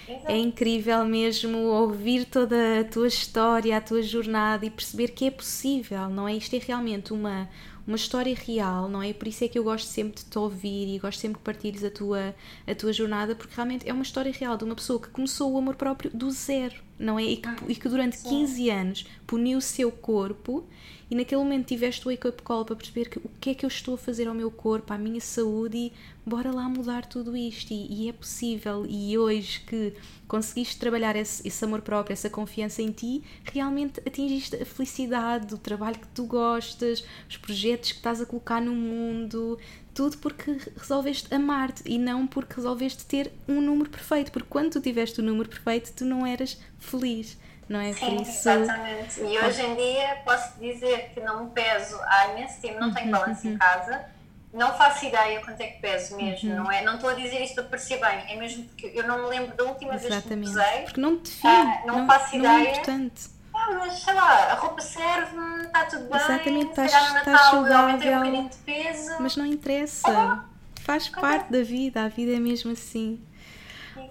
[0.07, 0.31] Exato.
[0.31, 5.31] É incrível mesmo ouvir toda a tua história, a tua jornada e perceber que é
[5.31, 6.35] possível, não é?
[6.35, 7.49] Isto é realmente uma,
[7.87, 9.13] uma história real, não é?
[9.13, 11.83] Por isso é que eu gosto sempre de te ouvir e gosto sempre que partilhes
[11.83, 12.35] a tua,
[12.65, 15.57] a tua jornada, porque realmente é uma história real de uma pessoa que começou o
[15.57, 17.23] amor próprio do zero, não é?
[17.23, 20.65] E que, e que durante 15 anos puniu o seu corpo
[21.09, 23.67] e naquele momento tiveste o wake-up call para perceber que, o que é que eu
[23.67, 25.93] estou a fazer ao meu corpo, à minha saúde e
[26.25, 27.71] bora lá mudar tudo isto.
[27.71, 28.85] E, e é possível.
[28.89, 29.93] E hoje que
[30.27, 35.59] conseguiste trabalhar esse, esse, amor próprio, essa confiança em ti, realmente atingiste a felicidade, o
[35.59, 39.59] trabalho que tu gostas, os projetos que estás a colocar no mundo,
[39.95, 44.81] tudo porque resolveste amar-te e não porque resolveste ter um número perfeito, porque quando tu
[44.81, 47.93] tiveste o número perfeito tu não eras feliz não é?
[47.93, 48.49] Sim, isso...
[48.49, 49.21] exatamente.
[49.21, 53.11] E hoje em dia posso dizer que não me peso há imenso tempo, não tenho
[53.11, 53.57] balanço em uhum.
[53.57, 54.05] casa,
[54.53, 56.63] não faço ideia quanto é que peso mesmo, uhum.
[56.63, 56.83] não é?
[56.83, 59.55] Não estou a dizer isto para parecer bem, é mesmo porque eu não me lembro
[59.55, 60.51] da última exatamente.
[60.51, 60.81] vez que pesei.
[60.83, 62.67] Porque não te define, ah, não, não, faço não ideia.
[62.67, 63.34] É importante.
[63.67, 66.17] Ah, mas sei lá, a roupa serve, está tudo bem.
[66.17, 68.19] Exatamente, estás, estás saudável.
[68.19, 69.11] Um de peso.
[69.19, 70.07] Mas não interessa.
[70.07, 70.45] Ah,
[70.85, 73.19] Faz parte da vida, a vida é mesmo assim.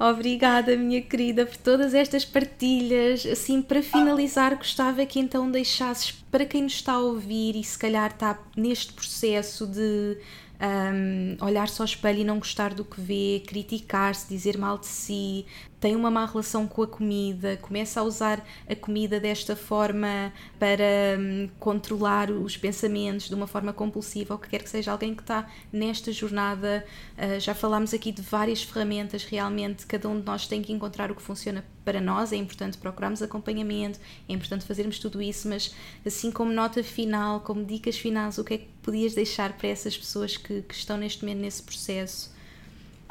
[0.01, 3.25] Obrigada, minha querida, por todas estas partilhas.
[3.25, 7.79] Assim, para finalizar, gostava que então deixasses para quem nos está a ouvir e se
[7.79, 10.19] calhar está neste processo de
[10.61, 15.47] um, olhar-se ao espelho e não gostar do que vê, criticar-se, dizer mal de si,
[15.85, 20.83] tem uma má relação com a comida, começa a usar a comida desta forma para
[21.19, 25.21] hum, controlar os pensamentos de uma forma compulsiva, ou que quer que seja alguém que
[25.21, 26.87] está nesta jornada.
[27.19, 31.11] Uh, já falámos aqui de várias ferramentas, realmente cada um de nós tem que encontrar
[31.11, 35.75] o que funciona para nós, é importante procurarmos acompanhamento, é importante fazermos tudo isso, mas
[36.07, 39.95] assim como nota final, como dicas finais, o que é que podias deixar para essas
[39.95, 42.33] pessoas que, que estão neste momento nesse processo?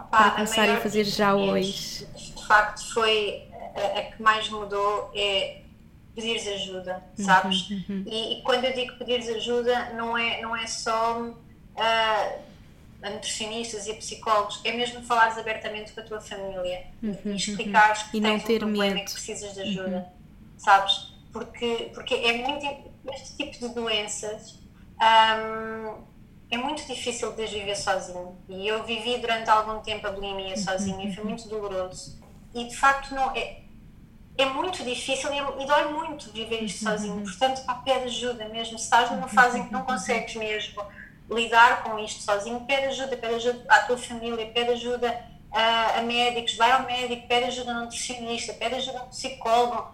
[0.09, 2.05] para começarem a fazer já hoje?
[2.43, 5.61] De facto, foi a, a, que mais mudou é
[6.13, 7.69] pedires ajuda, uhum, sabes?
[7.69, 8.03] Uhum, uhum.
[8.05, 11.33] E, e, quando eu digo pedires ajuda, não é, não é só uh,
[11.75, 17.29] a nutricionistas e a psicólogos, é mesmo falares abertamente com a tua família uhum, e
[17.29, 17.35] uhum.
[17.35, 18.97] explicares que tens um problema medo.
[18.97, 20.59] e que precisas de ajuda, uhum.
[20.59, 21.13] sabes?
[21.31, 22.93] Porque, porque é muito.
[23.11, 24.59] Este tipo de doenças.
[25.01, 26.13] Um,
[26.51, 28.37] é muito difícil de viver sozinho.
[28.47, 32.22] E eu vivi durante algum tempo a bulimia sozinha e foi muito doloroso.
[32.53, 33.61] E de facto não é,
[34.37, 37.21] é muito difícil e, e dói muito viver isto sozinho.
[37.23, 38.77] Portanto, pá, pede ajuda mesmo.
[38.77, 40.83] Se estás numa fase em que não consegues mesmo
[41.29, 46.01] lidar com isto sozinho, pede ajuda, pede ajuda à tua família, pede ajuda a, a
[46.01, 49.91] médicos, vai ao médico, pede ajuda a um nutricionista, pede ajuda a um psicólogo,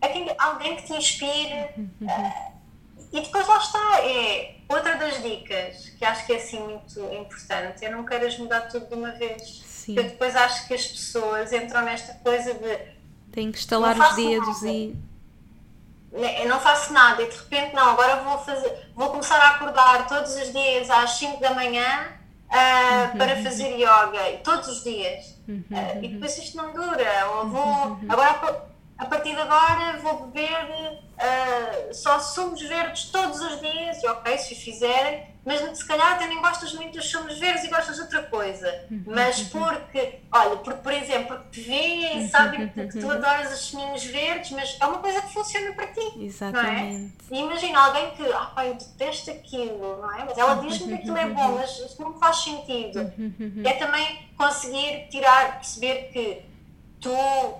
[0.00, 1.70] a alguém que te inspire.
[1.78, 2.52] Uh,
[3.12, 7.84] e depois lá está, é outra das dicas que acho que é assim muito importante,
[7.84, 9.71] é não queiras mudar tudo de uma vez.
[9.82, 9.96] Sim.
[9.96, 12.78] Eu depois acho que as pessoas entram nesta coisa de
[13.32, 14.72] tem que estalar os dedos nada.
[14.72, 14.96] e
[16.12, 19.50] né, eu não faço nada e de repente não, agora vou fazer, vou começar a
[19.56, 22.12] acordar todos os dias às 5 da manhã
[22.48, 23.18] uh, uhum.
[23.18, 25.36] para fazer yoga, todos os dias.
[25.48, 25.64] Uhum.
[25.70, 27.30] Uh, e depois isto não dura.
[27.36, 28.06] Ou vou, uhum.
[28.08, 28.68] agora
[28.98, 34.38] a partir de agora vou beber uh, só sumos verdes todos os dias, e ok,
[34.38, 38.02] se fizerem, mas se calhar até nem gostas muito dos sumos verdes e gostas de
[38.02, 38.84] outra coisa.
[38.90, 39.60] Uhum, mas uhum.
[39.60, 43.70] porque, olha, porque, por exemplo, porque te veem e uhum, sabem que, tu adoras os
[43.70, 46.12] seminhos verdes, mas é uma coisa que funciona para ti.
[46.16, 47.12] Exatamente.
[47.30, 47.40] Não é?
[47.40, 50.24] E imagina alguém que, ah pá, eu detesto aquilo, não é?
[50.24, 53.12] Mas ela diz-me que aquilo é bom, mas isso não faz sentido.
[53.64, 56.51] É também conseguir tirar, perceber que
[57.02, 57.10] tu,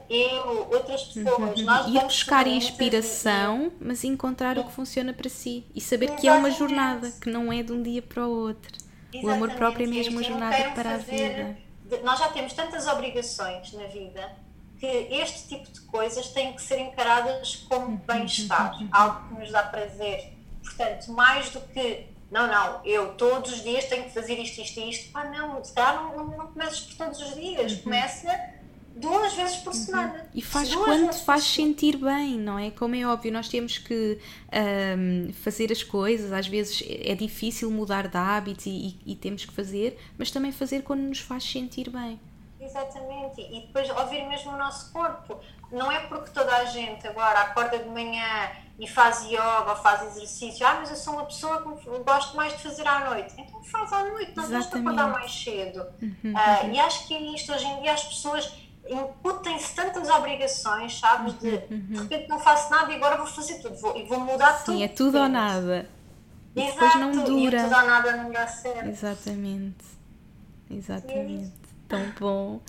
[0.09, 1.61] eu, outras pessoas.
[1.61, 1.95] Uhum.
[1.95, 6.49] Ir buscar inspiração, mas encontrar o que funciona para si e saber que é uma
[6.49, 6.59] Exatamente.
[6.59, 8.73] jornada, que não é de um dia para o outro.
[9.13, 11.57] vezes- O amor próprio é Exatamente, mesmo uma jornada para a vida.
[12.03, 14.33] Nós já temos tantas obrigações na vida
[14.81, 17.69] que este tipo de coisas têm que ser encaradas Uhum.
[17.69, 20.33] como bem-estar, algo que nos dá prazer.
[20.65, 24.81] Portanto, mais do que não, não, eu todos os dias tenho que fazer isto, isto
[24.81, 25.11] e isto.
[25.13, 28.33] Ah, não, se calhar não, não, não começas por todos os dias, começa
[28.97, 30.13] duas vezes por semana.
[30.15, 30.21] Uhum.
[30.35, 31.73] E faz Duas quando por faz semana.
[31.75, 32.71] sentir bem, não é?
[32.71, 34.19] Como é óbvio, nós temos que
[34.53, 39.45] ahm, fazer as coisas, às vezes é difícil mudar de hábitos e, e- e temos
[39.45, 42.19] que fazer, mas também fazer quando nos faz sentir bem.
[42.61, 45.41] Exatamente, e depois ouvir mesmo o nosso corpo.
[45.73, 50.03] Não é porque toda a gente agora acorda de manhã e faz yoga ou faz
[50.17, 53.35] exercício, ah, mas eu sou uma pessoa que gosto mais de fazer à noite.
[53.37, 55.85] Então faz à noite, não tens de acordar mais cedo.
[56.37, 58.53] Ah, e acho que é isto, hoje em dia as pessoas
[58.93, 61.35] incutem-se tantas obrigações, sabes?
[61.39, 64.65] De de repente não faço nada e agora vou fazer tudo, vou, e vou mudar
[64.65, 64.77] tudo.
[64.77, 65.89] Sim, é tudo ou nada.
[66.55, 67.63] E Exato, depois não e o dura.
[67.65, 68.87] tudo ou nada não dá certo.
[68.89, 69.85] Exatamente.
[70.71, 71.53] Exatamente.
[71.89, 72.61] Tão bom.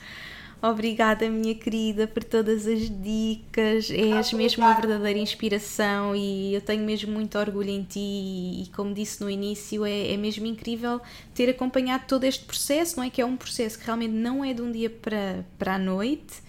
[0.65, 3.91] Obrigada, minha querida, por todas as dicas.
[3.91, 7.99] És mesmo uma verdadeira inspiração e eu tenho mesmo muito orgulho em ti.
[7.99, 11.01] E, como disse no início, é, é mesmo incrível
[11.35, 13.09] ter acompanhado todo este processo, não é?
[13.09, 16.41] Que é um processo que realmente não é de um dia para, para a noite.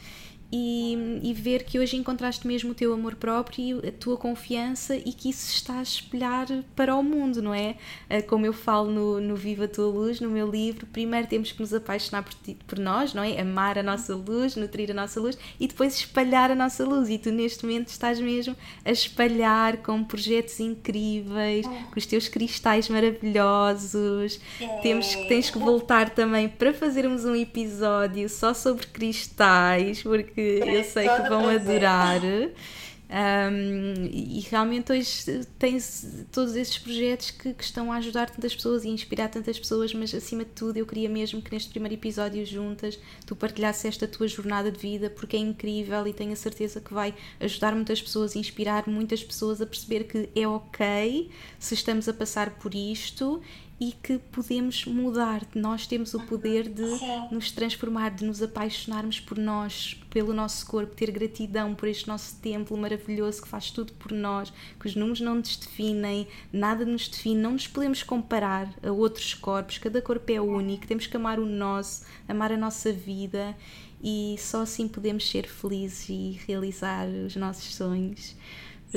[0.57, 5.13] E, e ver que hoje encontraste mesmo o teu amor próprio, a tua confiança e
[5.13, 7.75] que isso está a espelhar para o mundo, não é?
[8.09, 11.51] Ah, Como eu falo no, no Viva a Tua Luz, no meu livro, primeiro temos
[11.51, 13.41] que nos apaixonar por, ti- por nós, não é?
[13.41, 17.09] Amar a nossa luz, nutrir a nossa luz e depois espalhar a nossa luz.
[17.11, 18.55] E tu neste momento estás mesmo
[18.85, 24.39] a espalhar com projetos incríveis, com os teus cristais maravilhosos.
[24.83, 30.85] Temos que tens que voltar também para fazermos um episódio só sobre cristais, porque eu
[30.85, 32.21] sei que vão adorar.
[33.07, 38.83] Um, e realmente hoje tens todos esses projetos que, que estão a ajudar tantas pessoas
[38.83, 42.45] e inspirar tantas pessoas, mas acima de tudo eu queria mesmo que neste primeiro episódio
[42.47, 46.81] juntas tu partilhasses esta tua jornada de vida porque é incrível e tenho a certeza
[46.81, 52.09] que vai ajudar muitas pessoas inspirar muitas pessoas a perceber que é ok se estamos
[52.09, 53.41] a passar por isto
[53.81, 55.43] e que podemos mudar.
[55.55, 57.29] Nós temos o poder de Sim.
[57.31, 62.37] nos transformar, de nos apaixonarmos por nós, pelo nosso corpo, ter gratidão por este nosso
[62.41, 67.09] templo maravilhoso que faz tudo por nós, que os números não nos definem, nada nos
[67.09, 71.39] define, não nos podemos comparar a outros corpos, cada corpo é único, temos que amar
[71.41, 73.57] o nosso, amar a nossa vida
[74.03, 78.37] e só assim podemos ser felizes e realizar os nossos sonhos.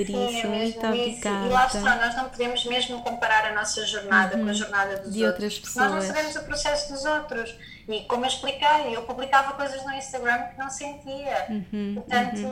[0.02, 1.46] Isso, é muito obrigada.
[1.46, 5.06] E lá está, nós não podemos mesmo comparar a nossa jornada com a jornada dos
[5.08, 5.12] Uhum.
[5.12, 5.44] De outros.
[5.44, 6.16] outras porque Nós não pessoas.
[6.18, 7.56] sabemos o processo dos outros.
[7.88, 11.46] E como eu expliquei, eu publicava coisas no Instagram que não sentia.
[11.50, 12.48] Uhum, Portanto,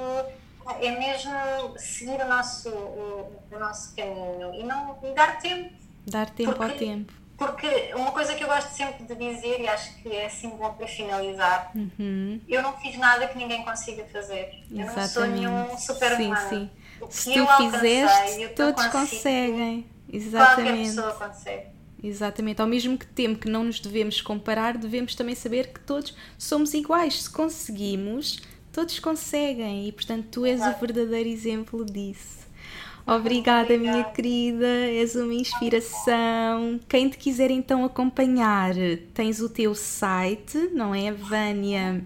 [0.81, 1.33] é mesmo
[1.77, 5.73] seguir o nosso, o, o nosso caminho e, não, e dar tempo.
[6.07, 7.13] Dar tempo ao Porque- tempo.
[7.37, 10.71] Porque uma coisa que eu gosto sempre de dizer, e acho que é assim bom
[10.73, 12.39] para finalizar, Uhum.
[12.47, 14.63] eu não fiz nada que ninguém consiga fazer.
[14.71, 16.69] Eu não sou nenhum super Sim, sim.
[17.01, 19.85] O Se tu fizeste, o todos conseguem.
[20.09, 20.89] Qualquer Exatamente.
[20.89, 21.67] pessoa consegue.
[22.03, 22.61] Exatamente.
[22.61, 26.73] Ao mesmo que tempo que não nos devemos comparar, devemos também saber que todos somos
[26.73, 27.23] iguais.
[27.23, 28.39] Se conseguimos,
[28.71, 29.87] todos conseguem.
[29.87, 30.79] E portanto, tu és o Exato.
[30.79, 32.45] verdadeiro exemplo disso.
[33.07, 34.13] Obrigada, minha Obrigada.
[34.15, 36.79] querida, és uma inspiração.
[36.87, 38.73] Quem te quiser então acompanhar,
[39.13, 41.11] tens o teu site, não é?
[41.11, 42.03] Vânia.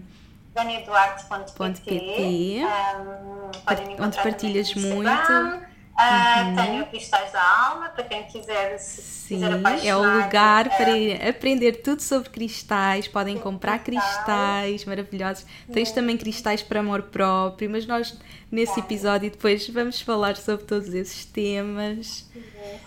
[0.54, 5.69] VaniaDuarte.pt .pt, um, onde partilhas muito.
[5.90, 6.06] Uhum.
[6.06, 9.84] Ah, Tenho Cristais da Alma, para quem quiser se Sim, quiser apaixonar.
[9.86, 13.06] é o lugar ah, para ir aprender tudo sobre cristais.
[13.06, 14.14] Podem comprar cristais.
[14.16, 15.46] cristais maravilhosos.
[15.70, 18.18] Tens também cristais para amor próprio, mas nós
[18.50, 22.26] nesse episódio depois vamos falar sobre todos esses temas.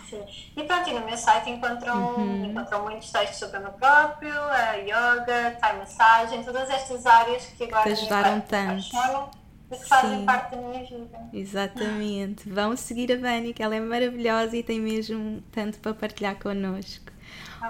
[0.10, 0.24] Sim.
[0.58, 2.46] E pronto, e no meu site encontram, Uhum.
[2.46, 7.84] encontram muitos textos sobre meu próprio, a yoga, Thai massagem, todas estas áreas que agora
[7.84, 8.72] Te me ajudaram apa- tanto.
[8.96, 9.30] apaixonam
[9.74, 10.26] e que fazem Sim.
[10.26, 11.20] parte da minha vida.
[11.34, 12.50] Exatamente.
[12.50, 17.14] Vão seguir a Vânia, que ela é maravilhosa e tem mesmo tanto para partilhar connosco.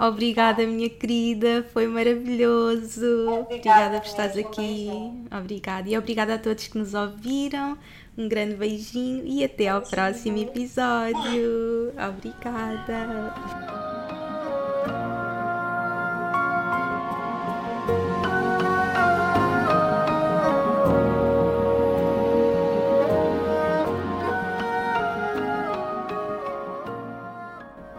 [0.00, 3.30] Obrigada, minha querida, foi maravilhoso.
[3.30, 4.60] Obrigada por estares um aqui.
[4.60, 5.26] beijinho.
[5.30, 5.88] Obrigada.
[5.88, 7.78] E obrigada a todos que nos ouviram.
[8.16, 11.92] Um grande beijinho e até ao próximo episódio.
[12.08, 13.93] Obrigada.